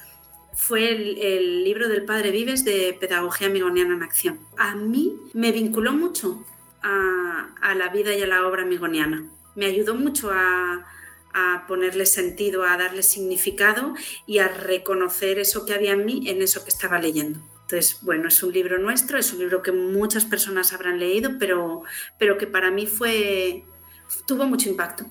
fue 0.53 0.91
el, 0.91 1.63
libro 1.63 1.89
del 1.89 2.05
Padre 2.05 2.31
Vives 2.31 2.63
de 2.63 2.95
Pedagogía 2.99 3.47
Amigoniana 3.47 3.95
en 3.95 4.03
Acción. 4.03 4.39
A 4.57 4.75
mí 4.75 5.15
me 5.33 5.51
vinculó 5.51 5.93
mucho 5.93 6.43
a, 6.81 7.75
la 7.75 7.89
vida 7.89 8.13
y 8.13 8.21
a 8.21 8.27
la 8.27 8.47
obra 8.47 8.63
amigoniana. 8.63 9.25
Me 9.55 9.65
ayudó 9.65 9.95
mucho 9.95 10.31
a, 10.31 10.85
a 11.33 11.65
ponerle 11.67 12.05
sentido, 12.05 12.63
a 12.63 12.77
darle 12.77 13.03
significado 13.03 13.93
y 14.25 14.39
a 14.39 14.47
reconocer 14.47 15.39
eso 15.39 15.65
que 15.65 15.73
había 15.73 15.93
en 15.93 16.05
mí 16.05 16.29
en 16.29 16.41
eso 16.41 16.63
que 16.63 16.69
estaba 16.69 16.99
leyendo. 16.99 17.39
Entonces, 17.63 17.99
bueno, 18.01 18.27
es 18.27 18.43
un 18.43 18.53
libro 18.53 18.77
nuestro, 18.77 19.17
es 19.17 19.33
un 19.33 19.39
libro 19.39 19.61
que 19.61 19.71
muchas 19.71 20.25
personas 20.25 20.73
habrán 20.73 20.99
leído, 20.99 21.31
pero, 21.39 21.83
pero 22.19 22.37
que 22.37 22.45
para 22.45 22.71
mí 22.71 22.85
fue, 22.85 23.63
tuvo 24.27 24.45
mucho 24.45 24.69
impacto. 24.69 25.05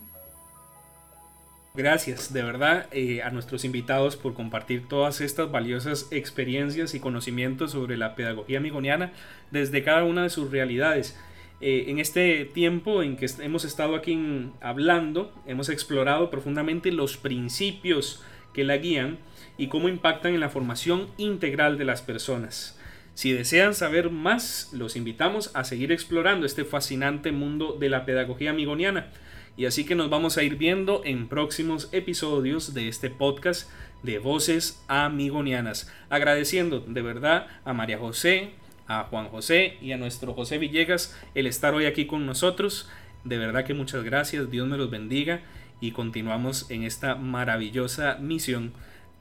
Gracias 1.74 2.34
de 2.34 2.42
verdad 2.42 2.86
eh, 2.92 3.22
a 3.22 3.30
nuestros 3.30 3.64
invitados 3.64 4.16
por 4.16 4.34
compartir 4.34 4.88
todas 4.88 5.22
estas 5.22 5.50
valiosas 5.50 6.06
experiencias 6.10 6.94
y 6.94 7.00
conocimientos 7.00 7.70
sobre 7.70 7.96
la 7.96 8.14
pedagogía 8.14 8.58
amigoniana 8.58 9.12
desde 9.50 9.82
cada 9.82 10.04
una 10.04 10.24
de 10.24 10.30
sus 10.30 10.50
realidades. 10.50 11.18
Eh, 11.62 11.84
en 11.88 11.98
este 11.98 12.44
tiempo 12.44 13.02
en 13.02 13.16
que 13.16 13.26
hemos 13.38 13.64
estado 13.64 13.96
aquí 13.96 14.50
hablando, 14.60 15.32
hemos 15.46 15.70
explorado 15.70 16.28
profundamente 16.28 16.92
los 16.92 17.16
principios 17.16 18.22
que 18.52 18.64
la 18.64 18.76
guían 18.76 19.16
y 19.62 19.68
cómo 19.68 19.88
impactan 19.88 20.34
en 20.34 20.40
la 20.40 20.48
formación 20.48 21.06
integral 21.18 21.78
de 21.78 21.84
las 21.84 22.02
personas. 22.02 22.76
Si 23.14 23.32
desean 23.32 23.74
saber 23.74 24.10
más, 24.10 24.70
los 24.72 24.96
invitamos 24.96 25.52
a 25.54 25.62
seguir 25.62 25.92
explorando 25.92 26.46
este 26.46 26.64
fascinante 26.64 27.30
mundo 27.30 27.76
de 27.78 27.88
la 27.88 28.04
pedagogía 28.04 28.50
amigoniana. 28.50 29.06
Y 29.56 29.66
así 29.66 29.84
que 29.84 29.94
nos 29.94 30.10
vamos 30.10 30.36
a 30.36 30.42
ir 30.42 30.56
viendo 30.56 31.02
en 31.04 31.28
próximos 31.28 31.88
episodios 31.92 32.74
de 32.74 32.88
este 32.88 33.08
podcast 33.08 33.70
de 34.02 34.18
Voces 34.18 34.82
Amigonianas. 34.88 35.88
Agradeciendo 36.10 36.80
de 36.80 37.02
verdad 37.02 37.46
a 37.64 37.72
María 37.72 37.98
José, 37.98 38.54
a 38.88 39.04
Juan 39.04 39.28
José 39.28 39.76
y 39.80 39.92
a 39.92 39.96
nuestro 39.96 40.34
José 40.34 40.58
Villegas 40.58 41.16
el 41.36 41.46
estar 41.46 41.72
hoy 41.72 41.86
aquí 41.86 42.06
con 42.06 42.26
nosotros. 42.26 42.90
De 43.22 43.38
verdad 43.38 43.64
que 43.64 43.74
muchas 43.74 44.02
gracias, 44.02 44.50
Dios 44.50 44.66
me 44.66 44.76
los 44.76 44.90
bendiga 44.90 45.42
y 45.80 45.92
continuamos 45.92 46.68
en 46.68 46.82
esta 46.82 47.14
maravillosa 47.14 48.16
misión 48.20 48.72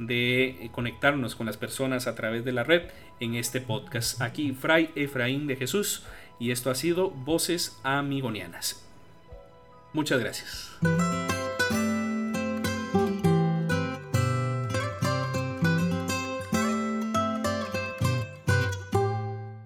de 0.07 0.69
conectarnos 0.71 1.35
con 1.35 1.45
las 1.45 1.57
personas 1.57 2.07
a 2.07 2.15
través 2.15 2.43
de 2.45 2.51
la 2.51 2.63
red 2.63 2.83
en 3.19 3.35
este 3.35 3.61
podcast. 3.61 4.21
Aquí 4.21 4.51
Fray 4.51 4.91
Efraín 4.95 5.47
de 5.47 5.55
Jesús 5.55 6.03
y 6.39 6.51
esto 6.51 6.69
ha 6.69 6.75
sido 6.75 7.11
Voces 7.11 7.79
Amigonianas. 7.83 8.87
Muchas 9.93 10.19
gracias. 10.19 10.77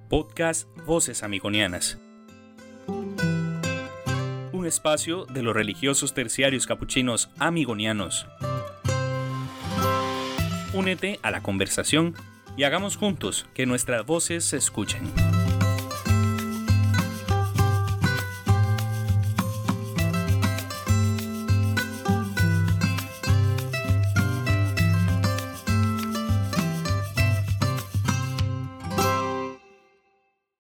Podcast 0.09 0.67
Voces 0.85 1.23
Amigonianas 1.23 1.99
espacio 4.65 5.25
de 5.25 5.43
los 5.43 5.55
religiosos 5.55 6.13
terciarios 6.13 6.67
capuchinos 6.67 7.29
amigonianos. 7.39 8.27
Únete 10.75 11.21
a 11.23 11.31
la 11.31 11.41
conversación 11.41 12.13
y 12.57 12.63
hagamos 12.63 12.97
juntos 12.97 13.45
que 13.53 13.65
nuestras 13.65 14.05
voces 14.05 14.43
se 14.43 14.57
escuchen. 14.57 15.03